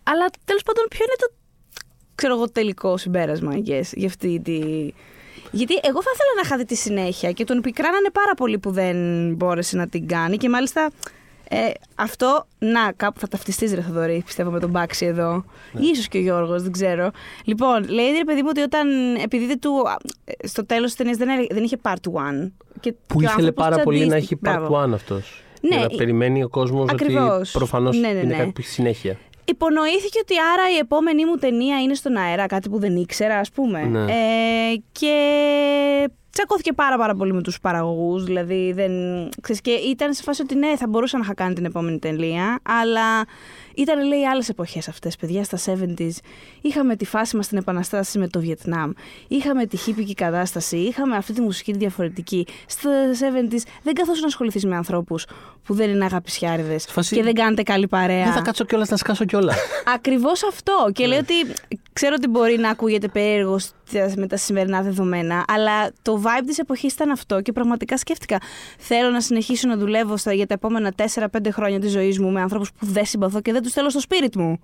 Ναι, 0.05 0.13
ναι. 0.15 0.19
Αλλά 0.21 0.27
τέλος 0.45 0.63
πάντων, 0.63 0.85
ποιο 0.89 1.05
είναι 1.05 1.15
το 1.19 1.27
ξέρω 2.15 2.35
εγώ, 2.35 2.51
τελικό 2.51 2.97
συμπέρασμα 2.97 3.53
I 3.55 3.69
guess, 3.69 3.91
για 3.95 4.07
αυτή 4.07 4.41
τη. 4.45 4.59
Γιατί 5.53 5.75
εγώ 5.83 6.03
θα 6.03 6.11
ήθελα 6.15 6.33
να 6.37 6.41
είχα 6.45 6.57
δει 6.57 6.65
τη 6.65 6.75
συνέχεια 6.75 7.33
και 7.33 7.45
τον 7.45 7.61
πικράνανε 7.61 8.11
πάρα 8.13 8.35
πολύ 8.37 8.59
που 8.59 8.71
δεν 8.71 8.97
μπόρεσε 9.35 9.77
να 9.77 9.89
την 9.89 10.07
κάνει 10.09 10.37
και 10.37 10.49
μάλιστα 10.49 10.91
ε, 11.49 11.71
αυτό, 11.95 12.47
να, 12.59 12.93
κάπου 12.97 13.21
θα 13.21 13.29
ταυτιστείς 13.29 13.75
ρε 13.75 13.81
Θοδωρή, 13.81 14.23
πιστεύω 14.25 14.51
με 14.51 14.61
τον 14.61 14.71
Μπάξι 14.71 15.07
εδώ. 15.07 15.45
Ναι. 15.73 15.81
Ίσως 15.87 16.09
και 16.09 16.19
ο 16.19 16.21
Γιώργος, 16.21 16.63
δεν 16.63 16.73
ξέρω. 16.73 17.11
Λοιπόν, 17.45 17.89
λέει 17.89 18.11
ρε 18.19 18.25
παιδί 18.25 18.43
μου 18.43 18.49
ότι 18.51 18.61
όταν, 18.61 19.15
επειδή 19.15 19.47
δεν 19.47 19.61
του, 19.61 19.71
ε, 20.25 20.47
στο 20.47 20.67
τέλος 20.67 20.85
της 20.87 20.95
ταινίας 20.95 21.17
δεν, 21.17 21.29
έλε- 21.29 21.53
δεν 21.53 21.63
είχε 21.63 21.77
part 21.83 21.93
1. 21.93 22.51
Και 22.81 22.93
Που 23.07 23.19
και 23.21 23.27
ο 23.27 23.29
ήθελε 23.31 23.47
άνθρωπος 23.47 23.65
πάρα 23.65 23.83
πολύ 23.83 23.99
να 23.99 24.07
τσαντίστηκε. 24.07 24.35
έχει 24.49 24.57
part 24.57 24.69
Μπράβο. 24.69 24.83
1 24.91 24.95
αυτός. 24.95 25.43
Ναι, 25.61 25.69
Για 25.69 25.79
να 25.79 25.85
ε, 25.93 25.97
περιμένει 25.97 26.43
ο 26.43 26.49
κόσμος 26.49 26.83
ότι 26.83 26.95
ακριβώς. 27.05 27.51
προφανώς 27.51 27.97
Ναι, 27.99 28.09
ναι, 28.09 28.19
είναι 28.19 28.23
ναι. 28.23 28.37
κάτι 28.37 28.49
που 28.51 28.61
έχει 28.61 28.69
συνέχεια. 28.69 29.19
Υπονοήθηκε 29.51 30.19
ότι 30.23 30.35
άρα 30.53 30.71
η 30.75 30.79
επόμενη 30.79 31.25
μου 31.25 31.37
ταινία 31.37 31.81
είναι 31.81 31.95
στον 31.95 32.17
αέρα, 32.17 32.47
κάτι 32.47 32.69
που 32.69 32.79
δεν 32.79 32.97
ήξερα, 32.97 33.39
ας 33.39 33.51
πούμε. 33.51 33.85
Ναι. 33.85 34.01
Ε, 34.01 34.83
και 34.93 35.15
τσακώθηκε 36.31 36.73
πάρα 36.73 36.97
πάρα 36.99 37.15
πολύ 37.15 37.33
με 37.33 37.43
τους 37.43 37.61
παραγωγούς, 37.61 38.25
δηλαδή 38.25 38.73
δεν... 38.73 38.93
Ξέρεις, 39.41 39.61
και 39.61 39.71
ήταν 39.71 40.15
σε 40.15 40.23
φάση 40.23 40.43
ότι 40.43 40.55
ναι, 40.55 40.77
θα 40.77 40.87
μπορούσα 40.89 41.19
να 41.19 41.25
είχα 41.25 41.35
κάνει 41.35 41.55
την 41.55 41.65
επόμενη 41.65 41.99
ταινία, 41.99 42.59
αλλά 42.63 43.25
ήταν 43.81 44.07
λέει 44.07 44.25
άλλες 44.27 44.49
εποχές 44.49 44.89
αυτές, 44.89 45.17
παιδιά, 45.17 45.45
στα 45.45 45.59
70s. 45.99 46.11
Είχαμε 46.61 46.97
τη 46.97 47.05
φάση 47.05 47.37
μας 47.37 47.45
στην 47.45 47.59
επαναστάση 47.59 48.19
με 48.19 48.29
το 48.29 48.41
Βιετνάμ, 48.41 48.91
είχαμε 49.29 49.67
τη 49.67 49.77
χίπικη 49.77 50.15
κατάσταση, 50.15 50.77
είχαμε 50.77 51.17
αυτή 51.17 51.33
τη 51.33 51.41
μουσική 51.41 51.73
τη 51.73 51.79
διαφορετική. 51.79 52.47
Στα 52.67 52.91
70s 53.13 53.63
δεν 53.83 53.95
καθόσουν 53.95 54.21
να 54.21 54.27
ασχοληθείς 54.27 54.65
με 54.65 54.77
ανθρώπους 54.77 55.27
που 55.65 55.75
δεν 55.75 55.91
είναι 55.91 56.05
αγαπησιάριδες 56.05 56.85
φάση- 56.85 57.15
και 57.17 57.23
δεν 57.23 57.35
κάνετε 57.35 57.63
καλή 57.63 57.87
παρέα. 57.89 58.25
Δεν 58.25 58.33
θα 58.33 58.41
κάτσω 58.41 58.65
κιόλας 58.65 58.89
να 58.89 58.97
σκάσω 58.97 59.25
κιόλας. 59.25 59.57
Ακριβώς 59.97 60.45
αυτό. 60.45 60.91
Και 60.93 61.07
λέει 61.07 61.19
ότι 61.19 61.35
ξέρω 61.93 62.15
ότι 62.19 62.29
μπορεί 62.29 62.59
να 62.59 62.69
ακούγεται 62.71 63.09
περίεργο 63.09 63.59
στα- 63.59 64.13
με 64.17 64.27
τα 64.27 64.37
σημερινά 64.37 64.83
δεδομένα, 64.83 65.45
αλλά 65.49 65.91
το 66.03 66.23
vibe 66.25 66.43
της 66.47 66.59
εποχής 66.59 66.93
ήταν 66.93 67.11
αυτό 67.11 67.41
και 67.41 67.53
πραγματικά 67.53 67.97
σκέφτηκα. 67.97 68.39
Θέλω 68.79 69.11
να 69.11 69.21
συνεχίσω 69.21 69.69
να 69.69 69.77
δουλεύω 69.77 70.17
στα, 70.17 70.33
για 70.33 70.47
τα 70.47 70.55
επόμενα 70.55 70.93
4-5 70.97 71.51
χρόνια 71.51 71.81
της 71.81 71.91
ζωής 71.91 72.19
μου 72.19 72.31
με 72.31 72.41
ανθρώπους 72.41 72.73
που 72.73 72.87
δεν 72.87 73.05
συμπαθώ 73.05 73.41
και 73.41 73.53
δεν 73.53 73.63
τους 73.63 73.70
θέλω 73.71 73.91
στο 73.91 74.01
spirit 74.09 74.37
μου. 74.37 74.61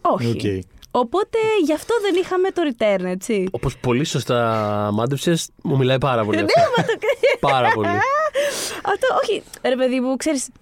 Όχι. 0.00 0.28
Οκ. 0.30 0.64
Οπότε 0.90 1.38
γι' 1.64 1.72
αυτό 1.72 1.94
δεν 2.02 2.14
είχαμε 2.14 2.50
το 2.50 2.62
return, 2.70 3.04
έτσι. 3.04 3.48
Όπως 3.50 3.76
πολύ 3.76 4.04
σωστά 4.04 4.90
μάντεψες, 4.92 5.50
μου 5.62 5.76
μιλάει 5.76 5.98
πάρα 5.98 6.24
πολύ. 6.24 6.36
Ναι, 6.36 6.44
αυτό. 6.78 6.92
πάρα 7.40 7.70
πολύ. 7.70 7.88
Αυτό, 8.92 9.06
όχι, 9.22 9.42
ρε 9.62 9.76
παιδί 9.76 10.00
μου, 10.00 10.16
ξέρεις, 10.16 10.46
ε, 10.46 10.52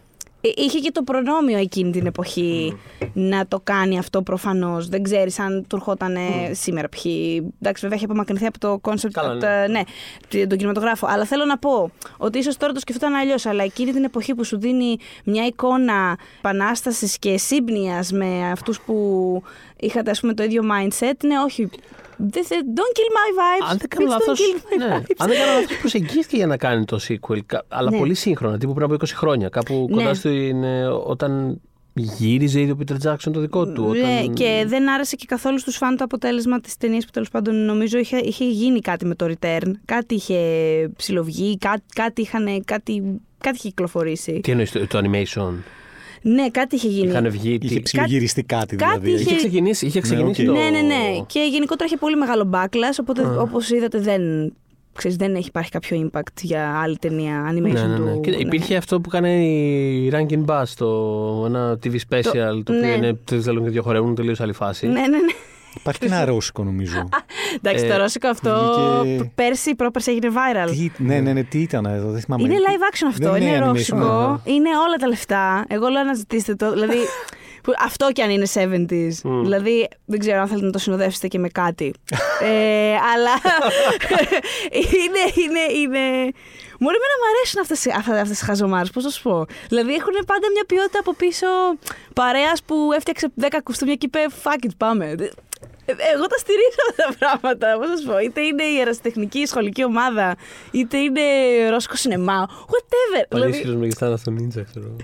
είχε 0.57 0.79
και 0.79 0.91
το 0.91 1.03
προνόμιο 1.03 1.59
εκείνη 1.59 1.91
την 1.91 2.07
εποχή 2.07 2.77
να 3.13 3.47
το 3.47 3.61
κάνει 3.65 3.99
αυτό 3.99 4.23
προφανώς. 4.23 4.89
Δεν 4.89 5.03
ξέρεις 5.03 5.39
αν 5.39 5.65
του 5.69 5.77
ερχόταν 5.77 6.17
σήμερα 6.53 6.89
ποιοι. 6.89 7.37
Εντάξει, 7.61 7.83
βέβαια 7.83 7.97
έχει 7.97 8.05
απομακρυνθεί 8.05 8.47
από 8.47 8.59
το 8.59 8.79
κόνσεπτ, 8.79 9.15
Καλά, 9.15 9.27
από 9.27 9.35
ναι. 9.35 9.41
τα- 9.41 9.69
ναι, 9.69 10.47
τον 10.47 10.59
κινηματογράφο. 10.59 11.07
Αλλά 11.11 11.25
θέλω 11.25 11.45
να 11.45 11.59
πω 11.59 11.91
ότι 12.17 12.39
ίσως 12.39 12.57
τώρα 12.57 12.73
το 12.73 12.81
σκεφτόταν 12.81 13.15
αλλιώς, 13.15 13.47
αλλά 13.47 13.63
εκείνη 13.63 13.93
την 13.93 14.05
εποχή 14.05 14.35
που 14.35 14.45
σου 14.45 14.59
δίνει 14.59 14.97
μια 15.25 15.47
εικόνα 15.47 16.19
επανάστασης 16.39 17.19
και 17.19 17.39
σύμπνοιας 17.39 18.13
με 18.13 18.51
αυτούς 18.51 18.81
που 18.81 19.43
είχατε 19.81 20.11
ας 20.11 20.21
πούμε 20.21 20.35
το 20.35 20.43
ίδιο 20.43 20.63
mindset, 20.63 21.17
ναι, 21.25 21.35
όχι. 21.45 21.69
Δεν 22.17 22.45
θε- 22.45 22.59
Don't 22.75 22.97
kill 22.99 23.11
my 23.17 23.31
vibes. 23.39 23.71
Αν 23.71 23.77
δεν 23.79 23.89
κάνω 23.89 24.07
Please 24.07 24.11
λάθος. 24.11 24.39
don't 24.41 24.57
kill 24.59 24.85
my 24.85 24.89
Ναι, 24.89 24.97
vibes. 24.99 25.15
αν 25.19 25.29
δεν 25.29 25.37
κάνω 25.39 25.53
λάθος, 25.61 25.77
προσεγγίστηκε 25.79 26.37
για 26.37 26.47
να 26.47 26.57
κάνει 26.57 26.85
το 26.85 26.99
sequel. 27.09 27.39
κα- 27.47 27.65
Αλλά 27.69 27.91
Ναι. 27.91 27.99
πολύ 27.99 28.15
σύγχρονα, 28.15 28.59
τύπου 28.59 28.73
πριν 28.73 28.85
από 28.85 28.95
20 28.95 29.15
χρόνια. 29.15 29.49
Κάπου 29.49 29.87
Ναι. 29.91 29.97
κοντά 29.97 30.15
στην. 30.15 30.65
ε, 30.65 30.87
όταν 30.87 31.61
γύριζε 31.95 32.61
ήδη 32.61 32.71
ο 32.71 32.77
Peter 32.81 33.09
Jackson 33.11 33.33
το 33.33 33.41
δικό 33.41 33.67
του. 33.73 33.83
Ναι, 33.89 33.99
Όταν... 34.23 34.35
και 34.35 34.65
δεν 34.67 34.89
άρεσε 34.91 35.17
και 35.17 35.25
καθόλου 35.29 35.59
στους 35.59 35.77
φαν 35.77 35.97
το 35.97 36.05
αποτέλεσμα 36.05 36.61
της 36.61 36.77
ταινίας 36.77 37.05
που 37.05 37.11
τέλος 37.11 37.29
πάντων 37.31 37.65
νομίζω 37.65 37.99
είχε, 37.99 38.17
είχε 38.17 38.45
γίνει 38.45 38.81
κάτι 38.81 39.05
με 39.07 39.15
το 39.15 39.27
Return. 39.41 39.71
Κάτι 39.85 40.15
είχε 40.15 40.39
ψιλοβγεί, 40.97 41.59
κάτι, 41.59 41.83
κάτι, 41.95 42.21
είχαν, 42.21 42.45
κάτι, 42.65 43.03
κάτι 43.39 43.57
είχε 43.57 43.69
κυκλοφορήσει. 43.69 44.41
Τι 44.43 44.51
εννοείς 44.51 44.71
το, 44.71 44.87
το 44.87 44.99
animation; 44.99 45.53
Ναι, 46.29 46.49
κάτι 46.51 46.75
είχε 46.75 46.89
γίνει. 46.89 47.09
Είχαν 47.09 47.31
βγει. 47.31 47.59
Είχε 47.63 47.75
τι- 47.75 47.83
ψιλογυριστεί 47.83 48.43
κάτι 48.43 48.77
κάτι 48.77 48.99
δηλαδή. 48.99 49.11
είχε- 49.11 49.21
Είχε 49.31 49.37
ξεκινήσει, 49.37 49.87
είχε 49.87 50.01
ξεκινήσει 50.01 50.41
οκ. 50.49 50.55
το. 50.55 50.61
Ναι, 50.63 50.69
ναι, 50.71 50.81
ναι. 50.81 51.25
Και 51.27 51.41
γενικότερα 51.51 51.85
είχε 51.85 51.97
πολύ 51.97 52.17
μεγάλο 52.17 52.51
backlash, 52.53 52.97
οπότε 53.01 53.23
όπως 53.39 53.71
είδατε 53.71 53.99
δεν, 54.01 54.53
ξέρεις, 54.95 55.17
δεν 55.17 55.35
έχει 55.35 55.47
υπάρχει 55.49 55.71
κάποιο 55.71 56.11
impact 56.13 56.41
για 56.43 56.81
άλλη 56.83 56.97
ταινία 56.99 57.51
animation 57.53 57.61
Ναι, 57.73 57.87
ναι, 57.87 57.99
ναι. 57.99 58.13
του. 58.13 58.21
Και 58.21 58.31
ναι. 58.31 58.37
υπήρχε 58.37 58.77
αυτό 58.77 59.01
που 59.01 59.11
έκανε 59.13 59.45
η 59.47 60.11
Rankin 60.15 60.45
Bass, 60.45 60.65
το, 60.77 61.43
ένα 61.47 61.79
TV 61.85 61.93
special, 61.95 62.33
το, 62.65 62.73
οποίο 62.73 62.75
ναι. 62.81 62.87
είναι 62.87 63.15
τρει 63.25 63.41
θέλουν 63.41 63.63
και 63.65 63.71
δύο 63.71 63.83
χορεύουν, 63.83 64.15
τελείως 64.15 64.41
άλλη 64.41 64.53
φάση. 64.53 64.87
Ναι, 64.87 64.93
ναι, 64.93 65.07
ναι. 65.07 65.33
Υπάρχει 65.77 66.01
και 66.01 66.07
ένα 66.07 66.25
ρώσικο 66.25 66.65
νομίζω. 66.65 67.09
Εντάξει, 67.63 67.85
Ε, 67.85 67.89
το 67.89 67.97
ρώσικο 67.97 68.29
αυτό 68.29 68.53
βγήκε- 69.05 69.31
πέρσι, 69.35 69.75
πρόπερσι 69.75 70.11
έγινε 70.11 70.29
viral. 70.35 70.71
τι, 70.71 70.91
ναι, 71.03 71.21
ναι, 71.21 71.33
ναι, 71.33 71.43
τι 71.43 71.59
ήταν 71.61 71.85
εδώ, 71.85 72.11
δεν 72.11 72.21
θυμάμαι. 72.21 72.43
Είναι 72.43 72.55
live 72.57 72.95
action 72.95 73.07
αυτό, 73.09 73.31
Δεν 73.33 73.43
είναι 73.43 73.59
animation, 73.59 73.67
ρώσικο, 73.67 74.41
ναι. 74.45 74.53
είναι 74.53 74.69
όλα 74.87 74.97
τα 75.01 75.07
λεφτά. 75.09 75.65
Εγώ 75.69 75.89
λέω 75.89 76.03
να 76.05 76.15
ζητήσετε 76.15 76.55
το. 76.55 76.73
Δηλαδή, 76.73 76.97
που- 77.63 77.73
αυτό 77.85 78.13
κι 78.13 78.23
αν 78.23 78.31
είναι 78.31 78.47
70s. 78.55 79.43
Δηλαδή, 79.43 79.89
δεν 80.05 80.19
ξέρω 80.19 80.41
αν 80.41 80.47
θέλετε 80.47 80.67
να 80.67 80.73
το 80.73 80.79
συνοδεύσετε 80.79 81.27
και 81.29 81.39
με 81.39 81.49
κάτι. 81.49 81.95
ε, 82.43 82.95
αλλά 83.15 83.31
είναι, 84.73 85.23
είναι, 85.45 85.79
είναι... 85.81 86.33
Μου 86.81 86.89
εμένα 86.89 87.15
μου 87.21 87.27
αρέσουν 87.37 87.61
αυτές, 87.61 87.87
αυτά, 87.87 88.13
αυτές 88.13 88.29
τις 88.39 88.43
χαζομάρες, 88.43 88.91
πώς 88.91 89.05
να 89.05 89.11
σου 89.11 89.23
πω. 89.23 89.45
Δηλαδή 89.69 89.93
έχουν 89.95 90.13
πάντα 90.27 90.47
μια 90.53 90.65
ποιότητα 90.67 90.99
από 90.99 91.15
πίσω 91.15 91.47
παρέας 92.15 92.63
που 92.63 92.91
έφτιαξε 92.97 93.33
10 93.41 93.45
κουστούμια 93.63 93.95
και 93.95 94.07
είπε 94.07 94.19
fuck 94.43 94.65
it, 94.67 94.71
πάμε. 94.77 95.15
Ε, 95.87 95.93
Εγώ 96.15 96.27
τα 96.27 96.37
στηρίζω 96.39 96.81
αυτά 96.91 97.03
τα 97.09 97.17
πράγματα, 97.19 97.79
πώς 97.79 97.89
να 97.89 97.97
σου 97.97 98.07
πω. 98.07 98.19
Είτε 98.19 98.41
είναι 98.41 98.63
η 98.63 98.77
αεραστεχνική 98.79 99.47
σχολική 99.47 99.85
ομάδα, 99.85 100.37
είτε 100.71 100.97
είναι 100.99 101.21
ρώσικο 101.71 101.95
σινεμά, 101.97 102.49
whatever. 102.51 103.25
Πάλι 103.29 103.43
Δηλαδή, 103.45 103.51
ισχυρό 103.51 103.79
μεγιστάνα 103.79 104.17
στο 104.17 104.33
Ninja, 104.39 104.63
ξέρω. 104.71 104.97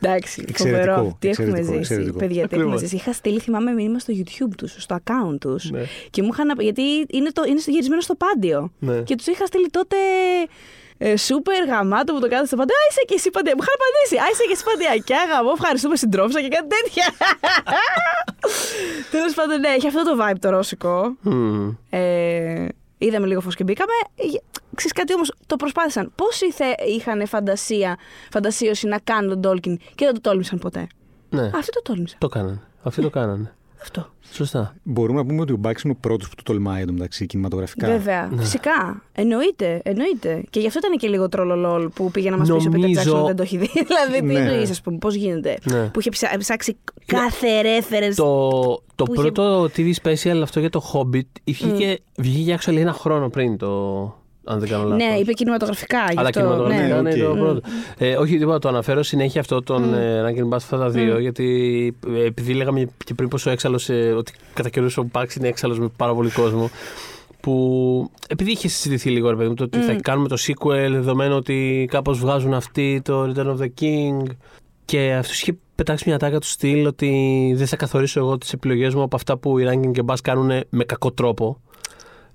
Εντάξει, 0.00 0.44
Εξαιρετικό, 0.48 0.92
φοβερό. 0.94 1.16
Τι 1.18 1.28
έχουμε 1.28 1.46
εξαιρετικό, 1.46 1.64
ζήσει. 1.66 1.78
εξαιρετικό. 1.78 2.18
Παιδιά, 2.18 2.34
τι 2.48 2.54
έχουμε 2.54 2.62
Ακριβώς. 2.62 2.80
ζήσει. 2.80 2.94
Είχα 2.96 3.12
στείλει, 3.12 3.38
θυμάμαι, 3.40 3.72
μήνυμα 3.72 3.98
στο 3.98 4.12
YouTube 4.16 4.52
τους, 4.56 4.74
στο 4.78 4.96
account 5.04 5.36
τους. 5.40 5.70
Ναι. 5.70 5.82
Και 6.10 6.22
μου 6.22 6.28
είχαν. 6.32 6.60
Γιατί 6.60 6.82
είναι, 7.10 7.30
το, 7.32 7.42
είναι 7.48 7.60
γυρισμένο 7.66 8.00
στο 8.00 8.14
πάντιο. 8.14 8.72
Ναι. 8.78 8.98
Και 9.00 9.14
τους 9.14 9.26
είχα 9.26 9.46
στείλει 9.46 9.68
τότε. 9.70 9.96
Ε, 11.04 11.16
σούπερ 11.16 11.64
γαμάτο 11.64 12.12
που 12.14 12.20
το 12.20 12.28
κάθεσε 12.28 12.46
στο 12.46 12.56
πάντιο. 12.56 12.74
Α, 12.74 12.82
είσαι 12.90 13.02
και 13.06 13.14
εσύ 13.14 13.30
παντέ. 13.30 13.50
Μου 13.56 13.62
είχαν 13.62 13.74
απαντήσει. 13.78 14.16
Α, 14.22 14.26
είσαι 14.32 14.42
και 14.48 14.52
εσύ 14.52 14.64
παντιακιά. 14.70 15.18
Γαμό, 15.30 15.50
ευχαριστούμε 15.54 15.96
συντρόφισσα 15.96 16.40
και 16.40 16.48
κάτι 16.48 16.68
τέτοια. 16.76 17.06
Τέλος 19.14 19.34
πάντων, 19.34 19.60
ναι, 19.60 19.68
έχει 19.68 19.86
αυτό 19.86 20.02
το 20.04 20.14
vibe 20.20 20.38
το 20.40 20.48
ρώσικο. 20.50 21.16
Μμμ. 21.20 21.70
Ε, 21.90 22.66
είδαμε 22.98 23.26
λίγο 23.26 23.40
φως 23.40 23.54
και 23.54 23.64
μπήκαμε. 23.64 23.92
Ε, 24.14 24.24
Ξέρεις 24.74 24.92
κάτι 24.92 25.14
όμως, 25.14 25.32
το 25.46 25.56
προσπάθησαν. 25.56 26.12
Πόσοι 26.14 26.52
θε, 26.52 26.64
είχαν 26.86 27.26
φαντασία, 27.26 27.96
φαντασίωση 28.32 28.86
να 28.86 28.98
κάνουν 29.04 29.28
τον 29.30 29.40
Τόλκιν 29.40 29.76
και 29.94 30.04
δεν 30.04 30.14
το 30.14 30.20
τόλμησαν 30.20 30.58
ποτέ; 30.58 30.86
Ναι, 31.28 31.50
Αυτοί 31.54 31.72
το 31.72 31.82
τόλμησαν. 31.82 32.18
το 32.20 32.28
κάνανε. 32.28 32.60
Αυτοί 32.82 33.02
το 33.02 33.10
κάνανε. 33.10 33.54
Αυτό. 33.82 34.10
Σωστά. 34.32 34.74
Μπορούμε 34.82 35.18
να 35.18 35.26
πούμε 35.26 35.40
ότι 35.40 35.52
ο 35.52 35.56
Μπάξ 35.56 35.82
είναι 35.82 35.92
ο 35.92 36.00
πρώτος 36.00 36.28
που 36.28 36.34
το 36.34 36.42
τολμάει 36.42 36.82
εντωμεταξύ 36.82 37.26
κινηματογραφικά. 37.26 37.86
Βέβαια. 37.86 38.30
Φυσικά. 38.36 39.02
Εννοείται. 39.12 39.80
Εννοείται. 39.84 40.42
Και 40.50 40.60
γι' 40.60 40.66
αυτό 40.66 40.78
ήταν 40.84 40.98
και 40.98 41.08
λίγο 41.08 41.28
τρολολόλ 41.28 41.88
που 41.88 42.10
πήγε 42.10 42.30
να 42.30 42.36
μας 42.36 42.46
πει 42.48 42.52
ο 42.52 42.56
Πίτερ 42.56 42.72
Νομίζω- 42.80 43.00
Τζάξον 43.00 43.26
δεν 43.26 43.36
το 43.36 43.42
έχει 43.42 43.56
δει. 43.56 43.68
δηλαδή, 43.88 44.18
τι 44.26 44.32
Ναι. 44.32 44.38
εννοείς, 44.50 44.70
ας 44.70 44.80
πούμε, 44.80 44.98
πώς 44.98 45.14
γίνεται. 45.14 45.58
Ναι. 45.64 45.84
Που 45.86 46.00
είχε 46.00 46.10
ψα- 46.10 46.36
ψάξει 46.38 46.76
κάθε 47.06 47.48
reference. 47.62 48.14
Το, 48.14 48.50
το 48.94 49.04
που 49.04 49.12
είχε- 49.14 49.22
πρώτο 49.32 49.62
TV 49.76 49.92
special 50.02 50.40
αυτό 50.42 50.60
για 50.60 50.70
το 50.70 50.82
Hobbit 50.92 51.40
βγήκε, 51.44 51.98
βγήκε 52.18 52.58
actually 52.60 52.76
ένα 52.76 52.92
χρόνο 52.92 53.28
πριν 53.28 53.56
το. 53.56 54.04
Αν 54.44 54.58
δεν 54.58 54.68
κάνω 54.68 54.82
λάθος. 54.84 55.06
Ναι, 55.06 55.18
είπε 55.18 55.32
κινηματογραφικά. 55.32 55.98
γι' 56.10 56.18
Αλλά 56.18 56.28
αυτό, 56.28 56.40
κινηματογραφικά 56.40 57.02
ναι. 57.02 57.10
είναι 57.10 57.24
οκ. 57.24 57.34
το 57.34 57.40
πρώτο. 57.40 57.60
Ε, 57.98 58.16
όχι, 58.16 58.38
τίποτα, 58.38 58.58
το 58.58 58.68
αναφέρω 58.68 59.02
συνέχεια 59.02 59.40
αυτό 59.40 59.62
τον 59.62 59.94
ε, 59.94 60.22
Rankin/Bass 60.26 60.56
αυτά 60.56 60.78
τα 60.78 60.88
δύο, 60.88 61.18
γιατί 61.18 61.46
ε, 62.14 62.24
επειδή 62.24 62.52
λέγαμε 62.54 62.86
και 63.04 63.14
πριν 63.14 63.28
πόσο 63.28 63.50
έξαλλος, 63.50 63.88
ότι 64.16 64.32
κατά 64.54 64.68
καιρούς 64.68 64.96
ο 64.96 65.08
Μπάξ 65.12 65.34
είναι 65.34 65.48
έξαλλος 65.48 65.78
με 65.78 65.88
πάρα 65.96 66.14
πολύ 66.14 66.30
κόσμο. 66.30 66.70
Που 67.40 68.10
επειδή 68.28 68.50
είχε 68.50 68.68
συζητηθεί 68.68 69.10
λίγο, 69.10 69.30
ρε 69.30 69.36
παιδί 69.36 69.48
μου, 69.48 69.54
το 69.54 69.64
ότι 69.64 69.78
θα 69.78 69.92
κάνουμε 70.02 70.28
το 70.28 70.36
sequel, 70.38 70.90
δεδομένου 70.90 71.36
ότι 71.36 71.88
κάπως 71.90 72.18
βγάζουν 72.18 72.54
αυτοί 72.54 73.00
το 73.04 73.22
Return 73.22 73.46
of 73.46 73.56
the 73.56 73.68
King. 73.80 74.22
Και 74.84 75.14
αυτός 75.18 75.40
είχε 75.40 75.56
πετάξει 75.74 76.04
μια 76.08 76.18
τάκα 76.18 76.38
του 76.38 76.46
στυλ 76.46 76.86
ότι 76.86 77.52
δεν 77.56 77.66
θα 77.66 77.76
καθορίσω 77.76 78.20
εγώ 78.20 78.38
τις 78.38 78.52
επιλογές 78.52 78.94
μου 78.94 79.02
από 79.02 79.16
αυτά 79.16 79.36
που 79.36 79.58
οι 79.58 79.66
Rankin 79.68 79.92
και 79.92 80.02
Bass 80.06 80.16
κάνουν 80.22 80.50
με 80.68 80.84
κακό 80.84 81.12
τρόπο. 81.12 81.60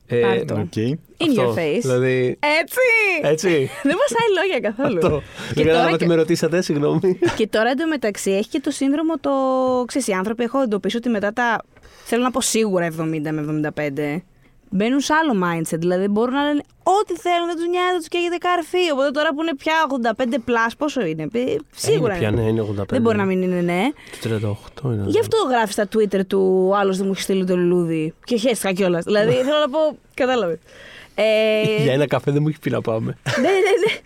Ε, 0.10 0.20
Πάρε 0.20 0.46
το. 0.46 0.54
OK. 0.56 0.74
In 0.76 0.96
αυτό. 1.30 1.54
your 1.54 1.58
face. 1.58 1.80
Δηλαδή, 1.82 2.38
Έτσι! 2.62 2.78
έτσι. 3.22 3.50
δεν 3.84 3.96
μασάει 3.96 4.28
λόγια 4.42 4.60
καθόλου. 4.72 4.98
Αυτό. 4.98 5.22
Και 5.48 5.54
Δεν 5.54 5.64
τώρα 5.64 5.68
κατάλαβα 5.68 5.92
και- 5.92 5.98
τι 5.98 6.08
με 6.08 6.16
ρωτήσατε, 6.16 6.62
συγγνώμη. 6.62 7.20
Και 7.36 7.48
τώρα 7.48 7.70
εντωμεταξύ 7.70 8.32
έχει 8.32 8.50
και 8.50 8.60
το 8.60 8.72
σύνδρομο 8.72 9.18
το. 9.20 9.32
ξέρεις, 9.88 10.08
οι 10.08 10.12
άνθρωποι 10.12 10.44
έχω 10.44 10.62
εντοπίσει 10.62 10.98
ότι 10.98 11.10
μετά 11.10 11.34
τα. 11.34 11.64
Θέλω 12.06 12.24
να 12.24 12.32
πω 12.32 12.42
σίγουρα 12.42 12.86
70 12.86 13.32
με 13.32 13.42
75. 13.42 14.22
Μπαίνουν 14.70 15.00
σε 15.00 15.14
άλλο 15.14 15.34
mindset. 15.46 15.80
Δηλαδή 15.80 16.08
μπορούν 16.08 16.34
να 16.34 16.44
λένε 16.44 16.62
ό,τι 16.84 17.14
θέλουν, 17.20 17.46
δεν 17.48 17.56
τους 17.56 17.68
νοιάζει, 17.68 17.90
δεν 17.92 17.98
τους 17.98 18.08
καίγεται 18.08 18.38
καρφί. 18.38 18.92
Οπότε 18.94 19.12
τώρα 19.12 19.30
που 19.34 19.42
είναι 19.42 19.56
πια 19.56 19.74
85 20.24 20.34
plus, 20.50 20.72
πόσο 20.78 21.06
είναι, 21.06 21.28
ε, 21.34 21.56
σίγουρα 21.76 22.16
Είναι 22.18 22.20
πια, 22.20 22.32
ναι, 22.32 22.42
είναι 22.50 22.62
85. 22.62 22.84
Δεν 22.90 23.02
μπορεί 23.02 23.18
να 23.18 23.26
μην 23.26 23.42
είναι 23.42 23.62
ναι. 23.62 23.84
Το 24.22 24.58
38 24.84 24.94
είναι. 24.94 25.04
Γι' 25.08 25.20
αυτό 25.20 25.38
γράφει 25.50 25.72
στα 25.74 25.88
Twitter 25.96 26.26
του 26.28 26.72
άλλος 26.76 26.98
δεν 26.98 27.06
μου 27.06 27.12
έχει 27.12 27.22
στείλει 27.22 27.46
το 27.46 27.56
λουλούδι. 27.58 28.14
Και 28.24 28.36
χέστηκα 28.38 28.74
κιόλας. 28.74 29.04
δηλαδή 29.04 29.32
θέλω 29.48 29.60
να 29.60 29.70
πω. 29.70 29.98
Κατάλαβες. 30.14 30.58
Ε, 31.16 31.82
Για 31.84 31.94
ένα 31.94 32.08
καφέ 32.08 32.32
δεν 32.32 32.42
μου 32.42 32.48
έχει 32.48 32.60
πει 32.60 32.70
να 32.70 32.82
πάμε. 32.82 33.18
ναι, 33.42 33.42
ναι, 33.48 33.50
ναι. 33.86 34.00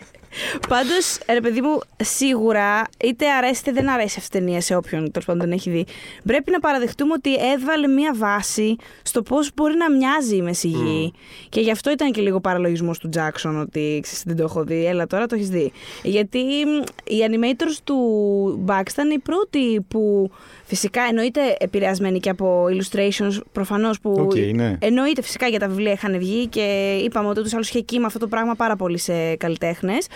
Πάντως, 0.68 1.18
ρε 1.28 1.40
παιδί 1.40 1.60
μου, 1.60 1.78
σίγουρα 1.96 2.82
είτε 3.04 3.30
αρέσει 3.30 3.60
είτε 3.60 3.72
δεν 3.72 3.88
αρέσει 3.88 4.16
αυτή 4.18 4.36
η 4.36 4.40
ταινία 4.40 4.60
σε 4.60 4.74
όποιον 4.74 5.10
τέλος 5.10 5.26
πάντων 5.26 5.40
δεν 5.40 5.52
έχει 5.52 5.70
δει. 5.70 5.86
Πρέπει 6.24 6.50
να 6.50 6.60
παραδεχτούμε 6.60 7.12
ότι 7.12 7.34
έβαλε 7.34 7.86
μία 7.86 8.14
βάση 8.14 8.76
στο 9.02 9.22
πώς 9.22 9.50
μπορεί 9.54 9.74
να 9.76 9.90
μοιάζει 9.90 10.36
η 10.36 10.42
Μέση 10.42 10.82
Γη. 10.82 11.12
Και 11.48 11.60
γι' 11.60 11.70
αυτό 11.70 11.90
ήταν 11.90 12.12
και 12.12 12.20
λίγο 12.20 12.40
παραλογισμός 12.40 12.98
του 12.98 13.08
Τζάξον 13.08 13.60
ότι 13.60 14.00
ξέρεις, 14.02 14.22
δεν 14.26 14.36
το 14.36 14.42
έχω 14.42 14.64
δει. 14.64 14.86
Έλα 14.86 15.06
τώρα 15.06 15.26
το 15.26 15.34
έχεις 15.34 15.48
δει. 15.48 15.72
Γιατί 16.02 16.38
μ, 16.38 16.82
οι 17.04 17.18
animators 17.28 17.76
του 17.84 18.64
Bakshi 18.66 18.90
ήταν 18.90 19.10
οι 19.10 19.18
πρώτοι 19.18 19.80
που 19.88 20.30
φυσικά 20.64 21.02
εννοείται 21.08 21.56
επηρεασμένοι 21.58 22.20
και 22.20 22.30
από 22.30 22.66
illustrations 22.70 23.40
προφανώς 23.52 24.00
που. 24.00 24.14
Οκ, 24.18 24.34
ναι. 24.54 24.76
Εννοείται 24.80 25.22
φυσικά 25.22 25.46
για 25.46 25.58
τα 25.58 25.68
βιβλία 25.68 25.92
είχαν 25.92 26.18
βγει 26.18 26.46
και 26.46 26.96
είπαμε 27.04 27.28
ότι 27.28 27.38
ούτως 27.38 27.52
ή 27.52 27.54
άλλως 27.54 27.68
είχε 27.68 27.80
κύμα 27.80 28.06
αυτό 28.06 28.18
το 28.18 28.26
πράγμα 28.26 28.54
πάρα 28.54 28.76
πολύ 28.76 28.98
σε 28.98 29.36
καλλιτέχνες. 29.36 30.06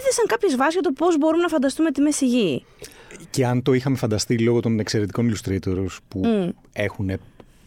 Έδεσαν 0.00 0.26
κάποιες 0.26 0.56
βάσεις 0.56 0.72
για 0.72 0.82
το 0.82 0.92
πώς 0.92 1.18
μπορούμε 1.18 1.42
να 1.42 1.48
φανταστούμε 1.48 1.90
τη 1.90 2.00
μέση 2.00 2.26
γη. 2.26 2.64
Και 3.30 3.46
αν 3.46 3.62
το 3.62 3.72
είχαμε 3.72 3.96
φανταστεί 3.96 4.38
λόγω 4.38 4.60
των 4.60 4.78
εξαιρετικών 4.78 5.32
illustrators 5.34 5.96
που 6.08 6.20
Μμ. 6.24 6.48
έχουν 6.72 7.10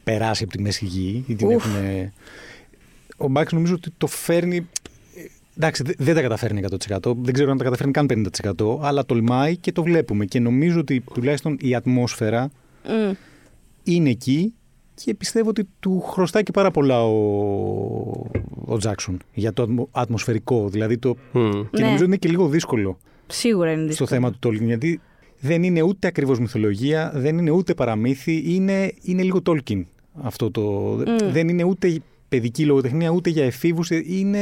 περάσει 0.03 0.43
από 0.43 0.51
τη 0.51 0.61
μέση 0.61 0.85
γη 0.85 1.23
ή 1.27 1.35
την 1.35 1.47
Ουφ. 1.47 1.65
έχουν. 1.65 2.11
Ο 3.17 3.27
Μπάξ 3.27 3.51
νομίζω 3.51 3.73
ότι 3.73 3.89
το 3.97 4.07
φέρνει. 4.07 4.67
Εντάξει, 5.57 5.83
δε- 5.83 5.93
δεν 5.97 6.15
τα 6.15 6.21
καταφέρνει 6.21 6.59
100%. 6.59 7.15
Δεν 7.21 7.33
ξέρω 7.33 7.51
αν 7.51 7.57
τα 7.57 7.63
καταφέρνει 7.63 7.91
καν 7.91 8.05
50%, 8.05 8.79
αλλά 8.81 9.05
τολμάει 9.05 9.57
και 9.57 9.71
το 9.71 9.83
βλέπουμε. 9.83 10.25
Και 10.25 10.39
νομίζω 10.39 10.79
ότι 10.79 11.03
τουλάχιστον 11.13 11.57
η 11.61 11.75
ατμόσφαιρα 11.75 12.51
Μμ. 12.87 13.11
είναι 13.83 14.09
εκεί 14.09 14.53
και 15.03 15.13
πιστεύω 15.15 15.49
ότι 15.49 15.67
του 15.79 16.01
χρωστάει 16.01 16.43
και 16.43 16.51
πάρα 16.51 16.71
πολλά 16.71 17.03
ο, 17.03 17.11
ο 18.65 18.77
Τζάξον 18.77 19.17
για 19.33 19.53
το 19.53 19.61
ατμο- 19.63 19.89
ατμοσφαιρικό. 19.91 20.69
Δηλαδή 20.69 20.97
το, 20.97 21.15
Μμ. 21.31 21.51
και 21.51 21.57
Ναι. 21.71 21.79
νομίζω 21.79 21.95
ότι 21.95 22.03
είναι 22.03 22.15
και 22.17 22.29
λίγο 22.29 22.47
δύσκολο 22.47 22.97
Σίγουρα 23.27 23.71
είναι 23.71 23.77
στο 23.79 23.87
δύσκολο. 23.87 24.09
θέμα 24.09 24.31
του 24.31 24.39
Tolkien, 24.49 24.65
γιατί 24.65 24.99
δεν 25.39 25.63
είναι 25.63 25.81
ούτε 25.81 26.07
ακριβώς 26.07 26.39
μυθολογία, 26.39 27.11
δεν 27.15 27.37
είναι 27.37 27.51
ούτε 27.51 27.73
παραμύθι, 27.73 28.43
είναι, 28.55 28.93
είναι 29.01 29.21
λίγο 29.23 29.39
Tolkien 29.45 29.81
αυτό 30.21 30.51
το... 30.51 30.95
Δεν 31.31 31.47
είναι 31.49 31.63
ούτε 31.63 32.01
παιδική 32.29 32.65
λογοτεχνία, 32.65 33.09
ούτε 33.09 33.29
για 33.29 33.45
εφήβους, 33.45 33.89
είναι 33.89 34.39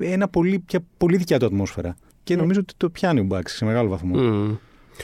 ένα 0.00 0.28
πολύ, 0.28 0.58
πια 0.58 0.80
πολύ 0.98 1.16
δικιά 1.16 1.38
του 1.38 1.46
ατμόσφαιρα. 1.46 1.96
Και 2.22 2.36
νομίζω 2.36 2.60
ότι 2.60 2.74
το 2.76 2.88
πιάνει 2.90 3.20
ο 3.20 3.24
Μπάξ 3.24 3.56
σε 3.56 3.64
μεγάλο 3.64 3.88
βαθμό. 3.88 4.14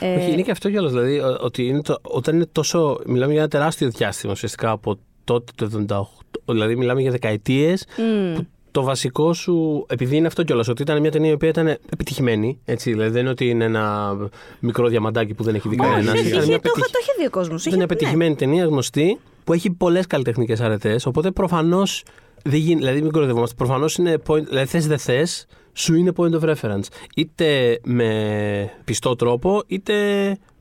Μμ. 0.01 0.05
Ε, 0.07 0.14
Όχι, 0.16 0.30
είναι 0.32 0.43
και 0.43 0.51
αυτό 0.51 0.70
κιόλας. 0.70 0.90
Δηλαδή, 0.93 1.18
ο- 1.18 1.38
ότι 1.40 1.66
είναι 1.66 1.82
το, 1.82 1.99
όταν 2.03 2.34
είναι 2.34 2.47
τόσο. 2.53 2.99
Μιλάμε 3.07 3.32
για 3.32 3.40
ένα 3.40 3.51
τεράστιο 3.51 3.88
διάστημα 3.88 4.32
ουσιαστικά 4.32 4.70
από 4.70 4.99
τότε 5.24 5.53
το 5.57 5.64
78. 5.64 6.53
Δηλαδή, 6.55 6.76
μιλάμε 6.76 7.01
για 7.01 7.11
δεκαετίες 7.11 7.84
μμ. 7.97 8.34
που 8.34 8.47
το 8.70 8.82
βασικό 8.82 9.32
σου. 9.32 9.86
Επειδή 9.88 10.16
είναι 10.16 10.26
αυτό 10.26 10.43
κιόλας, 10.43 10.68
ότι 10.68 10.82
ήταν 10.82 11.01
μια 11.01 11.11
ταινία 11.11 11.30
η 11.30 11.32
οποία 11.32 11.49
ήταν 11.49 11.66
επιτυχημένη. 11.93 12.59
Έτσι, 12.64 12.90
δηλαδή, 12.90 13.11
δεν 13.11 13.20
είναι 13.20 13.30
ότι 13.30 13.49
είναι 13.49 13.64
ένα 13.64 14.16
μικρό 14.61 14.88
διαμαντάκι 14.88 15.34
που 15.34 15.43
δεν 15.43 15.55
έχει 15.55 15.68
δει 15.68 15.76
Όχι, 15.80 15.90
κανένας. 15.90 16.14
είχε- 16.14 16.26
Ήταν 16.28 16.38
είχε- 16.38 16.49
μια 16.49 16.57
το, 16.61 16.62
πετυχ- 16.74 16.93
το 16.93 16.99
είχε 17.03 17.12
δει 17.18 17.26
ο 17.26 17.30
κόσμος. 17.30 17.64
ήταν 17.66 17.78
μια 17.78 17.86
πετυχημένη 17.86 18.34
ταινία 18.34 18.64
γνωστή 18.64 19.18
που 19.45 19.53
έχει 19.53 19.70
πολλές 19.70 20.07
καλλιτεχνικές 20.07 20.61
αρετές. 20.61 21.07
Οπότε 21.07 21.30
προφανώς. 21.30 22.03
Δηλαδή, 22.45 23.01
μην 23.03 23.11
κοροϊδευόμαστε. 23.11 23.55
Προφανώς 23.59 23.97
είναι. 23.97 24.16
Point, 24.26 24.45
δηλαδή, 24.45 24.66
θες 24.66 24.86
δεν 24.86 24.99
θες, 24.99 25.47
σου 25.72 25.94
είναι 25.94 26.12
point 26.16 26.40
of 26.40 26.54
reference. 26.54 26.84
Είτε 27.16 27.80
με 27.84 28.70
πιστό 28.84 29.16
τρόπο, 29.16 29.62
είτε 29.66 29.94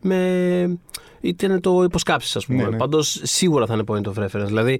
με. 0.02 0.80
είτε 1.22 1.48
να 1.48 1.60
το 1.60 1.84
υποσκάψεις, 1.84 2.36
ας 2.36 2.46
πούμε. 2.46 2.64
Ναι, 2.64 2.70
ναι. 2.70 2.78
Πάντως, 2.78 3.20
σίγουρα 3.24 3.66
θα 3.66 3.74
είναι 3.74 3.84
point 3.88 4.04
of 4.04 4.24
reference. 4.24 4.46
Δηλαδή, 4.46 4.80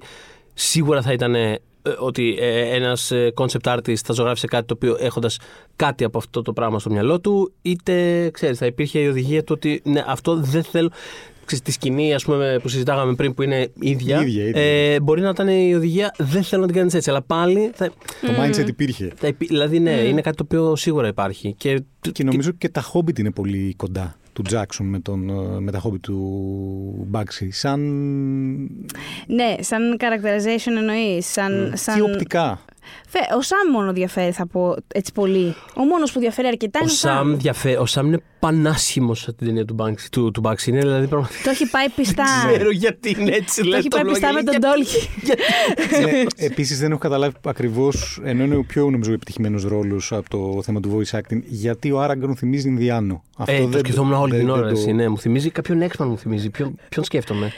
σίγουρα 0.54 1.02
θα 1.02 1.12
ήταν 1.12 1.34
ε, 1.34 1.58
ότι 1.98 2.36
ε, 2.40 2.74
ένας 2.74 3.12
concept 3.34 3.76
artist 3.76 3.96
θα 3.96 4.12
ζωγράφησε 4.12 4.46
κάτι 4.46 4.66
το 4.66 4.74
οποίο 4.74 4.96
έχοντας 5.00 5.38
κάτι 5.76 6.04
από 6.04 6.18
αυτό 6.18 6.42
το 6.42 6.52
πράγμα 6.52 6.78
στο 6.78 6.90
μυαλό 6.90 7.20
του, 7.20 7.52
είτε 7.62 8.28
ξέρεις, 8.30 8.58
θα 8.58 8.66
υπήρχε 8.66 8.98
η 8.98 9.08
οδηγία 9.08 9.44
του 9.44 9.52
ότι 9.56 9.82
ναι, 9.84 10.04
αυτό 10.06 10.36
δεν 10.36 10.62
θέλω. 10.62 10.90
Ξέρεις, 11.44 11.64
τη 11.64 11.72
σκηνή 11.72 12.14
ας 12.14 12.24
πούμε, 12.24 12.58
που 12.62 12.68
συζητάγαμε 12.68 13.14
πριν 13.14 13.34
που 13.34 13.42
είναι 13.42 13.68
ίδια, 13.80 14.20
Ίδια, 14.22 14.44
ίδια. 14.46 14.62
Ε, 14.62 15.00
μπορεί 15.00 15.20
να 15.20 15.28
ήταν 15.28 15.48
η 15.48 15.74
οδηγία 15.74 16.14
δεν 16.18 16.42
θέλω 16.42 16.60
να 16.60 16.66
την 16.66 16.76
κάνεις 16.76 16.94
έτσι 16.94 17.10
αλλά 17.10 17.22
πάλι 17.22 17.70
θα, 17.74 17.86
Το 18.20 18.28
mindset 18.42 18.68
υπήρχε. 18.68 19.12
θα 19.16 19.26
υπή- 19.26 19.48
δηλαδή 19.48 19.78
ναι, 19.80 19.90
είναι 19.90 20.20
κάτι 20.20 20.36
το 20.36 20.42
οποίο 20.44 20.76
σίγουρα 20.76 21.08
υπάρχει 21.08 21.54
και, 21.58 21.82
Και 22.12 22.24
νομίζω 22.24 22.50
και 22.50 22.68
τα 22.68 22.84
Hobbit 22.92 23.18
είναι 23.18 23.30
πολύ 23.30 23.74
κοντά 23.76 24.16
του 24.32 24.42
Τζάξον 24.42 24.86
με, 24.86 24.98
τον, 25.00 25.28
ε, 25.30 25.60
με 25.60 25.70
τα 25.70 25.82
Hobbit 25.84 26.00
του 26.00 27.04
Μπάξι. 27.08 27.50
Σαν. 27.50 27.80
Ναι, 29.26 29.54
σαν 29.60 29.96
characterization 29.98 30.72
εννοείς. 30.78 31.26
Σαν, 31.26 31.72
σαν... 31.76 31.94
και 31.94 32.02
οπτικά. 32.02 32.60
Φε- 33.08 33.32
ο 33.36 33.40
Σαμ 33.42 33.70
μόνο 33.72 33.92
διαφέρει, 33.92 34.32
θα 34.32 34.46
πω 34.46 34.76
έτσι 34.94 35.12
πολύ. 35.12 35.54
Ο 35.76 35.82
μόνος 35.84 36.12
που 36.12 36.20
διαφέρει 36.20 36.46
αρκετά 36.48 36.78
ο 36.78 36.82
είναι 36.82 36.92
ο 36.92 36.94
Σαμ, 36.96 37.14
Σαμ. 37.28 37.36
διαφέ, 37.36 37.76
ο 37.76 37.86
Σαμ 37.86 38.06
είναι 38.06 38.22
πανάσχημος 38.38 39.20
σε 39.20 39.32
την 39.32 39.46
ταινία 39.46 39.64
του 39.64 39.76
Banksy. 39.78 40.06
Του, 40.12 40.30
του 40.30 40.42
Banksy. 40.44 40.66
Είναι 40.66 40.78
δηλαδή 40.80 41.06
πραγματικά. 41.06 41.42
Το 41.44 41.50
έχει 41.50 41.70
πάει 41.70 41.88
πιστά. 41.88 42.24
Ξέρω 42.54 42.70
γιατί 42.70 43.16
είναι 43.18 43.30
έτσι. 43.34 43.62
Το 43.62 43.76
έχει 43.76 43.88
πάει 43.88 44.04
πιστά 44.04 44.32
με 44.32 44.42
τον 44.42 44.60
Τόλκι. 44.60 45.08
ναι, 46.04 46.22
Επίσης 46.46 46.78
δεν 46.78 46.90
έχω 46.90 47.00
καταλάβει 47.00 47.34
ακριβώς, 47.44 48.20
ενώ 48.24 48.44
είναι 48.44 48.56
ο 48.56 48.62
πιο 48.64 48.90
νομίζω 48.90 49.12
επιτυχημένος 49.12 49.64
ρόλος 49.64 50.12
από 50.12 50.30
το 50.30 50.62
θέμα 50.62 50.80
του 50.80 50.98
voice 50.98 51.18
acting, 51.18 51.40
γιατί 51.44 51.92
ο 51.92 52.00
Άραγκον 52.00 52.36
θυμίζει 52.36 52.68
Ινδιάνο. 52.68 53.22
Ε, 53.46 53.66
το 53.68 53.78
σκεφτόμουν 53.78 54.12
όλη 54.12 54.30
δεν- 54.30 54.40
την 54.40 54.48
δεν 54.48 54.56
ώρα. 54.58 54.66
το- 54.72 54.78
εσύ, 54.78 54.92
ναι. 54.92 55.08
Μου 55.08 55.18
θυμίζει 55.18 55.50
κάποιον 55.50 55.82
έξπαν 55.82 56.08
μου 56.08 56.18
θυμίζει. 56.18 56.50
Ποιον, 56.50 56.76
ποιον 56.88 57.04
σκέφτομαι. 57.04 57.52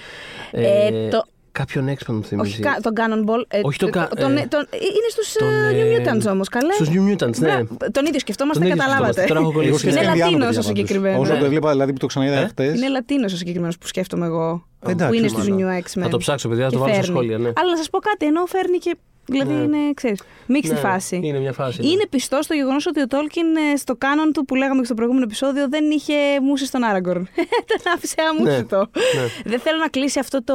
Ε, 0.50 1.08
το- 1.08 1.24
Κάποιον 1.58 1.88
έξπαν 1.88 2.16
μου 2.16 2.24
θυμίζει. 2.24 2.50
Όχι 2.52 2.60
κα- 2.62 2.76
τον 2.82 2.92
Cannonball. 2.96 3.44
ε, 3.48 3.60
Όχι 3.62 3.78
τον 3.78 3.88
ε, 3.88 3.90
κα- 3.90 4.08
τον- 4.08 4.36
ε, 4.36 4.46
τον- 4.46 4.66
είναι 4.72 5.08
στους 5.10 5.32
τον, 5.32 5.48
New 5.48 5.74
ε, 5.74 6.12
Mutants 6.12 6.32
όμως, 6.32 6.48
καλέ. 6.48 6.72
Στους 6.72 6.88
New 6.88 6.92
Mutants, 7.12 7.38
ναι. 7.38 7.48
Μπρα- 7.62 7.90
Τον 7.90 8.06
ίδιο 8.06 8.18
σκεφτόμαστε, 8.18 8.62
Τον 8.62 8.68
ίδιο 8.70 8.82
καταλάβατε. 8.82 9.12
σκεφτόμαστε. 9.12 9.26
Τώρα 9.26 9.40
έχω 9.40 9.50
Εγώ 9.50 9.58
κολλήσει. 9.58 9.78
σκέφτηκα 9.78 10.02
Είναι 10.02 10.10
Ινδιάνο, 10.10 10.30
Λατίνος 10.30 10.46
παιδιά, 10.46 10.60
ο 10.60 10.62
πάντως. 10.62 10.78
συγκεκριμένος. 10.78 11.20
Όσο 11.22 11.32
Ναι. 11.32 11.38
το 11.38 11.44
έβλεπα, 11.44 11.70
δηλαδή 11.70 11.92
που 11.92 11.98
το 11.98 12.06
ξαναείδα 12.06 12.36
Ε; 12.38 12.46
χθες. 12.46 12.74
Είναι 12.76 12.88
Λατίνος 12.88 13.32
ο 13.32 13.36
συγκεκριμένος 13.36 13.78
που 13.78 13.86
σκέφτομαι 13.86 14.26
εγώ. 14.26 14.66
Εντάξει, 14.86 15.06
που 15.08 15.14
είναι 15.14 15.28
στους 15.28 15.48
μάλλον. 15.48 15.68
New 15.68 15.82
X-Men. 15.82 16.02
Θα 16.02 16.08
το 16.08 16.18
ψάξω, 16.18 16.48
παιδιά, 16.48 16.64
θα 16.64 16.70
Και 16.70 16.76
το 16.76 16.80
βάλω 16.82 16.94
στα 16.94 17.02
φέρνει. 17.02 17.16
σχόλια. 17.18 17.38
Ναι. 17.38 17.50
Αλλά 17.56 17.70
να 17.70 17.76
σας 17.76 17.90
πω 17.90 17.98
κάτι, 17.98 18.26
ενώ 18.26 18.44
φέρνει 18.46 18.78
και. 18.78 18.96
Δηλαδή 19.26 19.52
Ναι. 19.52 19.60
είναι, 19.62 19.92
ξέρεις, 19.94 20.22
μίξτη 20.46 20.74
Ναι, 20.74 20.80
φάση. 20.80 21.20
Είναι 21.22 21.38
μια 21.38 21.52
φάση. 21.52 21.80
ναι. 21.82 21.88
Είναι 21.88 22.06
πιστό 22.10 22.42
στο 22.42 22.54
γεγονός 22.54 22.86
ότι 22.86 23.00
ο 23.00 23.06
Τόλκιν 23.06 23.46
ε, 23.72 23.76
στο 23.76 23.96
κάνον 23.96 24.32
του 24.32 24.44
που 24.44 24.54
λέγαμε 24.54 24.78
και 24.80 24.84
στο 24.86 24.94
προηγούμενο 24.94 25.24
επεισόδιο 25.24 25.68
δεν 25.68 25.90
είχε 25.90 26.14
μουσι 26.42 26.66
στον 26.66 26.84
Άραγκορν. 26.84 27.28
Τον 27.66 27.92
άφησε 27.94 28.14
αμούσιτο. 28.30 28.76
ναι. 28.76 29.26
Δεν 29.50 29.60
θέλω 29.60 29.78
να 29.78 29.88
κλείσει 29.88 30.18
αυτό 30.18 30.44
το 30.44 30.54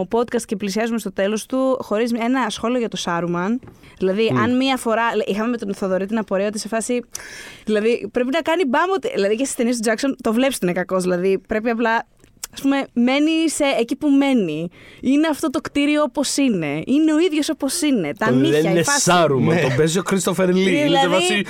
podcast 0.00 0.42
και 0.46 0.56
πλησιάζουμε 0.56 0.98
στο 0.98 1.12
τέλος 1.12 1.46
του 1.46 1.78
χωρίς 1.82 2.12
ένα 2.12 2.50
σχόλιο 2.50 2.78
για 2.78 2.88
το 2.88 2.96
Σάρουμαν. 2.96 3.60
Δηλαδή, 3.98 4.32
αν 4.42 4.56
μία 4.56 4.76
φορά. 4.76 5.02
Είχαμε 5.26 5.48
με 5.48 5.56
τον 5.56 5.74
Θοδωρή 5.74 6.06
την 6.06 6.18
απορία 6.18 6.46
ότι 6.46 6.58
σε 6.58 6.68
φάση. 6.68 7.04
Δηλαδή, 7.64 8.08
πρέπει 8.12 8.28
να 8.32 8.40
κάνει 8.40 8.64
μπαμ. 8.66 8.90
ότι- 8.94 9.10
Δηλαδή, 9.14 9.36
και 9.36 9.44
στις 9.44 9.56
ταινίες 9.56 9.74
του 9.76 9.82
Τζάξον 9.82 10.16
το 10.22 10.32
βλέπεις 10.32 10.56
ότι 10.56 10.64
είναι 10.64 10.74
κακός. 10.74 11.02
Δηλαδή, 11.02 11.38
πρέπει 11.48 11.70
απλά. 11.70 12.06
Α 12.58 12.60
πούμε, 12.62 12.86
μένει 12.92 13.50
σε 13.50 13.64
εκεί 13.80 13.96
που 13.96 14.08
μένει. 14.08 14.68
Είναι 15.00 15.28
αυτό 15.30 15.50
το 15.50 15.60
κτίριο 15.60 16.02
όπως 16.02 16.36
είναι. 16.36 16.82
Είναι 16.86 17.12
ο 17.14 17.18
ίδιος 17.18 17.48
όπως 17.48 17.80
είναι. 17.82 18.12
Τα 18.18 18.26
Τον 18.26 18.40
νύχια, 18.40 18.60
λένε 18.60 18.78
η 18.78 18.82
φάση. 18.84 19.00
Σάρουμαν, 19.00 19.60
τον 19.60 19.74
παίζει 19.76 19.98
ο 19.98 20.02
Κρίστοφερ 20.02 20.54
Λί. 20.54 20.60
Είναι 20.62 20.78
σε 20.78 20.82
Δηλαδή- 20.84 21.08
βάση. 21.08 21.42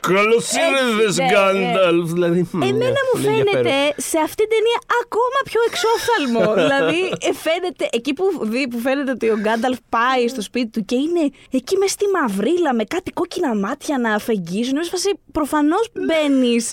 Καλώ 0.00 0.34
ήρθε, 0.34 1.22
ναι, 1.22 1.28
Γκάνταλφ. 1.30 2.10
Δηλαδή. 2.12 2.48
μ, 2.52 2.62
Εμένα 2.62 2.78
ναι, 2.78 2.86
μου 2.88 3.12
πολύ 3.12 3.26
ενδιαφέρον. 3.26 3.64
φαίνεται 3.64 4.00
σε 4.00 4.18
αυτή 4.18 4.42
την 4.46 4.48
ταινία 4.54 4.78
ακόμα 5.02 5.38
πιο 5.50 5.60
εξόφθαλμο. 5.70 6.44
δηλαδή, 6.64 7.00
ε, 7.28 7.32
φαίνεται 7.44 7.88
εκεί 7.92 8.12
που, 8.14 8.24
δει, 8.42 8.68
που 8.68 8.78
φαίνεται 8.78 9.10
ότι 9.10 9.28
ο 9.30 9.36
Γκάνταλφ 9.40 9.78
πάει 9.88 10.28
στο 10.28 10.40
σπίτι 10.40 10.70
του 10.74 10.84
και 10.84 10.94
είναι 10.94 11.30
εκεί 11.50 11.76
μες 11.76 11.90
στη 11.90 12.04
μαυρίλα 12.14 12.74
με 12.74 12.84
κάτι 12.84 13.10
κόκκινα 13.12 13.54
μάτια 13.54 13.98
να 13.98 14.14
αφεγγίζουν. 14.14 14.74
Είναι 14.76 14.84
φάση 14.84 15.10
προφανώς 15.32 15.84
μπαίνεις 16.06 16.72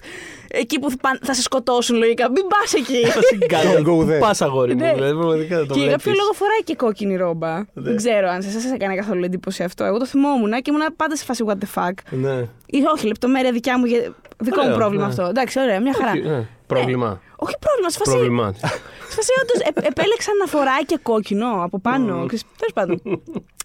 εκεί 0.53 0.79
που 0.79 0.89
θα, 0.89 0.95
πάνε- 1.01 1.19
θα 1.23 1.33
σε 1.33 1.41
σκοτώσουν 1.41 1.97
λογικά. 1.97 2.31
Μην 2.31 2.43
πας 2.47 2.73
εκεί. 2.73 3.01
Γκάνταλφ, 3.63 3.87
Don't 3.87 4.09
go 4.09 4.15
there. 4.15 4.19
Πας 4.19 4.41
αγόρι 4.41 4.75
μου. 4.75 4.79
Ναι. 4.85 4.93
Δηλαδή, 4.93 5.11
πραγματικά 5.13 5.57
το 5.59 5.73
και 5.73 5.79
για 5.79 5.89
κάποιο 5.91 6.01
βλέπεις. 6.03 6.19
λόγο 6.21 6.31
φοράει 6.33 6.63
και 6.63 6.75
κόκκινη 6.75 7.15
ρόμπα. 7.15 7.63
Δεν 7.73 7.95
ξέρω 7.95 8.27
αν 8.29 8.41
σε 8.41 8.57
εσά 8.57 8.73
έκανε 8.73 8.95
καθόλου 8.95 9.23
εντύπωση 9.23 9.63
αυτό. 9.63 9.83
Εγώ 9.83 9.97
το 9.97 10.05
θυμόμουν 10.05 10.51
και 10.51 10.71
ήμουν 10.71 10.83
πάντα 10.95 11.15
σε 11.15 11.23
φάση 11.25 11.43
what 11.47 11.51
the 11.53 11.81
fuck. 11.81 11.93
Ναι. 12.09 12.37
Ή 12.65 12.83
όχι, 12.95 13.07
λεπτομέρεια 13.07 13.51
δικιά 13.51 13.77
μου, 13.79 13.85
για- 13.85 14.13
δικό 14.37 14.61
μου 14.61 14.65
Ωραίο, 14.65 14.77
πρόβλημα 14.77 15.03
ναι. 15.03 15.09
αυτό. 15.09 15.23
Εντάξει, 15.25 15.59
ωραία, 15.59 15.81
μια 15.81 15.93
χαρά. 15.93 16.11
Όχι, 16.11 16.21
ναι. 16.21 16.47
Πρόβλημα. 16.67 17.21
Όχι 17.45 17.55
πρόβλημα, 17.59 17.89
σε 17.89 17.97
φάση. 17.97 18.11
Πρόβλημα. 18.11 18.53
Σε 19.09 19.15
φάση 19.17 19.31
όντως 19.41 19.59
επέλεξαν 19.91 20.35
να 20.37 20.45
φοράει 20.45 20.85
και 20.85 20.99
κόκκινο 21.03 21.47
από 21.63 21.79
πάνω. 21.79 22.13
Τέλος 22.59 22.73
πάντων. 22.73 23.01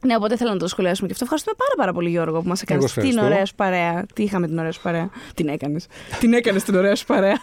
Ναι, 0.03 0.14
οπότε 0.16 0.37
θέλω 0.37 0.51
να 0.51 0.57
το 0.59 0.66
σχολιάσουμε 0.66 1.07
και 1.07 1.12
αυτό. 1.12 1.24
Ευχαριστούμε 1.24 1.57
πάρα, 1.62 1.74
πάρα 1.77 1.93
πολύ, 1.93 2.09
Γιώργο, 2.11 2.41
που 2.43 2.49
μας 2.49 2.62
έκανες 2.62 2.83
Εγώ 2.85 2.93
την 2.93 3.03
ευχαριστώ. 3.03 3.33
ωραία 3.33 3.47
σου 3.47 3.55
παρέα. 3.55 4.07
Τι 4.14 4.22
είχαμε 4.22 4.47
την 4.47 4.59
ωραία 4.59 4.72
σου 4.72 4.83
παρέα; 4.83 5.11
Την 5.35 5.49
έκανες. 5.49 5.87
την 6.20 6.33
έκανες 6.33 6.62
την 6.64 6.74
ωραία 6.77 6.95
σου 6.95 7.07
παρέα. 7.07 7.37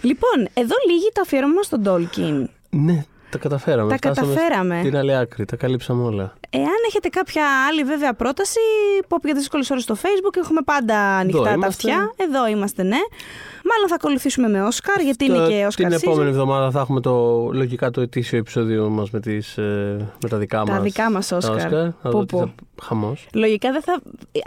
λοιπόν, 0.00 0.48
εδώ 0.54 0.74
λύγει 0.88 1.08
το 1.12 1.20
αφιέρωμα 1.20 1.62
στον 1.62 1.82
Τόλκιν. 1.82 2.48
Ναι, 2.70 3.04
τα 3.30 3.38
καταφέραμε. 3.38 3.88
Τα 3.90 3.96
Φτάσαμε 3.96 4.34
καταφέραμε. 4.34 4.78
Στην 4.80 4.96
άλλη 4.96 5.16
άκρη, 5.16 5.44
τα 5.44 5.56
καλύψαμε 5.56 6.02
όλα. 6.04 6.32
Εάν 6.54 6.78
έχετε 6.86 7.08
κάποια 7.08 7.44
άλλη 7.68 7.82
βέβαια 7.84 8.14
πρόταση, 8.14 8.58
pop 9.08 9.16
για 9.22 9.32
τι 9.32 9.38
δύσκολες 9.38 9.70
ώρες 9.70 9.82
στο 9.82 9.96
Facebook, 10.02 10.36
έχουμε 10.36 10.60
πάντα 10.64 10.96
ανοιχτά 11.16 11.42
τα 11.42 11.52
είμαστε. 11.52 11.90
αυτιά. 11.90 12.12
Εδώ 12.16 12.46
είμαστε, 12.48 12.82
ναι. 12.82 12.98
Μάλλον 13.70 13.88
θα 13.88 13.94
ακολουθήσουμε 13.94 14.48
με 14.48 14.62
Όσκαρ, 14.62 15.00
γιατί 15.00 15.24
είναι 15.24 15.36
Το- 15.38 15.46
και 15.48 15.64
Όσκαρ 15.66 15.88
Την 15.90 15.98
season. 15.98 16.02
επόμενη 16.02 16.28
εβδομάδα 16.30 16.70
θα 16.70 16.80
έχουμε 16.80 17.00
το, 17.00 17.48
λογικά 17.52 17.90
το 17.90 18.00
ετήσιο 18.00 18.38
επεισόδιο 18.38 18.88
μας 18.88 19.10
με, 19.10 19.20
τις, 19.20 19.56
ε, 19.58 20.08
με 20.22 20.28
τα 20.28 20.36
δικά 20.36 20.62
Τα 20.64 20.72
μας. 20.72 20.82
δικά 20.82 21.10
μας 21.10 21.28
τα 21.28 21.36
Όσκαρ. 21.36 21.58
Θα 21.68 21.94
Πω, 22.02 22.10
δω 22.10 22.24
τι 22.24 22.36
πω. 22.36 22.38
θα... 22.38 22.54
Χαμός. 22.82 23.26
Λογικά 23.34 23.72
δεν 23.72 23.82
θα. 23.82 23.92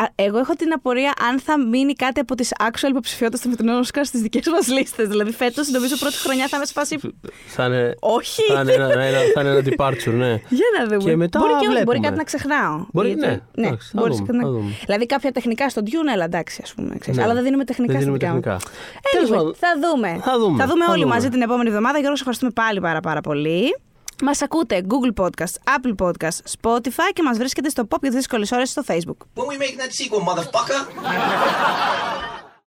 Α, 0.04 0.08
Εγώ 0.16 0.38
έχω 0.38 0.54
την 0.54 0.74
απορία 0.74 1.14
αν 1.30 1.40
θα 1.40 1.60
μείνει 1.60 1.94
κάτι 1.94 2.20
από 2.20 2.36
τις 2.36 2.52
actual 2.60 2.90
υποψηφιότητες 2.90 3.42
των 3.42 3.52
φετινών 3.52 3.80
Όσκαρ 3.80 4.06
στις 4.06 4.22
δικές 4.22 4.48
μας 4.48 4.68
λίστες. 4.68 5.08
Δηλαδή, 5.08 5.32
φέτος 5.32 5.68
νομίζω 5.70 5.98
πρώτη 5.98 6.16
χρονιά 6.16 6.48
θα 6.48 6.58
είμαι 6.58 6.66
σε 6.66 6.74
φάση. 6.74 7.00
Θα 7.48 7.66
είναι, 7.66 7.96
Όχι! 8.00 8.42
θα 8.42 8.62
είναι, 8.62 8.72
ένα, 8.74 8.86
ένα, 9.02 9.18
θα 9.34 9.42
είναι 9.42 9.50
ένα 9.50 9.62
departure, 9.66 10.14
ναι. 10.14 10.30
Για 10.50 10.66
να 10.80 10.86
δούμε. 10.88 11.10
Και 11.12 11.16
μετά 11.16 11.40
μπορεί, 11.40 11.52
και 11.62 11.68
όχι, 11.68 11.84
μπορεί 11.98 12.00
βλέπουμε. 12.00 12.08
κάτι 12.08 12.18
να 12.18 12.24
ξεχνάω. 12.24 12.86
Μπορεί, 12.94 13.08
Γιατί- 13.08 13.42
ναι. 13.56 13.66
Εντάξει, 13.68 13.90
θα 13.94 14.00
μπορείς 14.02 14.18
δούμε, 14.18 14.28
κάτι 14.28 14.38
να- 14.38 14.44
θα 14.46 14.52
δούμε. 14.52 14.72
Δηλαδή 14.86 15.06
κάποια 15.06 15.32
τεχνικά 15.32 15.70
στον 15.70 15.84
Dune, 15.86 16.14
έλα 16.14 16.24
εντάξει, 16.24 16.60
ας 16.64 16.74
πούμε. 16.74 16.96
ξέρεις. 17.00 17.18
Ναι. 17.18 17.24
Αλλά 17.24 17.34
δεν 17.34 17.44
δίνουμε 17.44 17.64
τεχνικά 17.64 17.94
Δεν 17.94 18.02
στα 18.02 18.12
δίνουμε 18.12 18.34
δικά 18.34 18.34
μου. 18.34 18.60
τεχνικά. 18.60 18.72
Τέλος 19.12 19.30
Anyway, 19.30 19.36
πάντων, 19.38 19.56
θα 19.56 19.72
δούμε. 19.84 20.20
Θα 20.24 20.38
δούμε, 20.40 20.58
Θα 20.62 20.68
δούμε 20.68 20.86
θα 20.86 20.92
όλοι 20.92 21.02
δούμε. 21.04 21.14
μαζί 21.14 21.30
την 21.30 21.42
επόμενη 21.42 21.70
εβδομάδα. 21.70 21.98
Γιώργο, 21.98 22.16
σε 22.16 22.22
ευχαριστούμε 22.22 22.52
πάλι 22.52 22.80
πάρα, 22.80 23.00
πάρα 23.00 23.22
πολύ. 23.22 23.78
Μας 24.24 24.42
ακούτε 24.42 24.82
Google 24.88 25.24
Podcast, 25.24 25.56
Apple 25.76 26.06
Podcast, 26.06 26.40
Spotify 26.62 27.10
και 27.14 27.24
μας 27.24 27.38
βρίσκεται 27.38 27.70
στο 27.70 27.84
Pop 27.84 27.98
για 28.02 28.10
τις 28.10 28.18
δύσκολες 28.18 28.52
ώρες 28.52 28.70
στο 28.70 28.82
Facebook. 28.88 29.20
When 29.36 29.46
we 29.52 29.58
making 29.62 29.80
that 29.82 29.92
sequel, 30.00 30.22
motherfucker? 30.30 30.82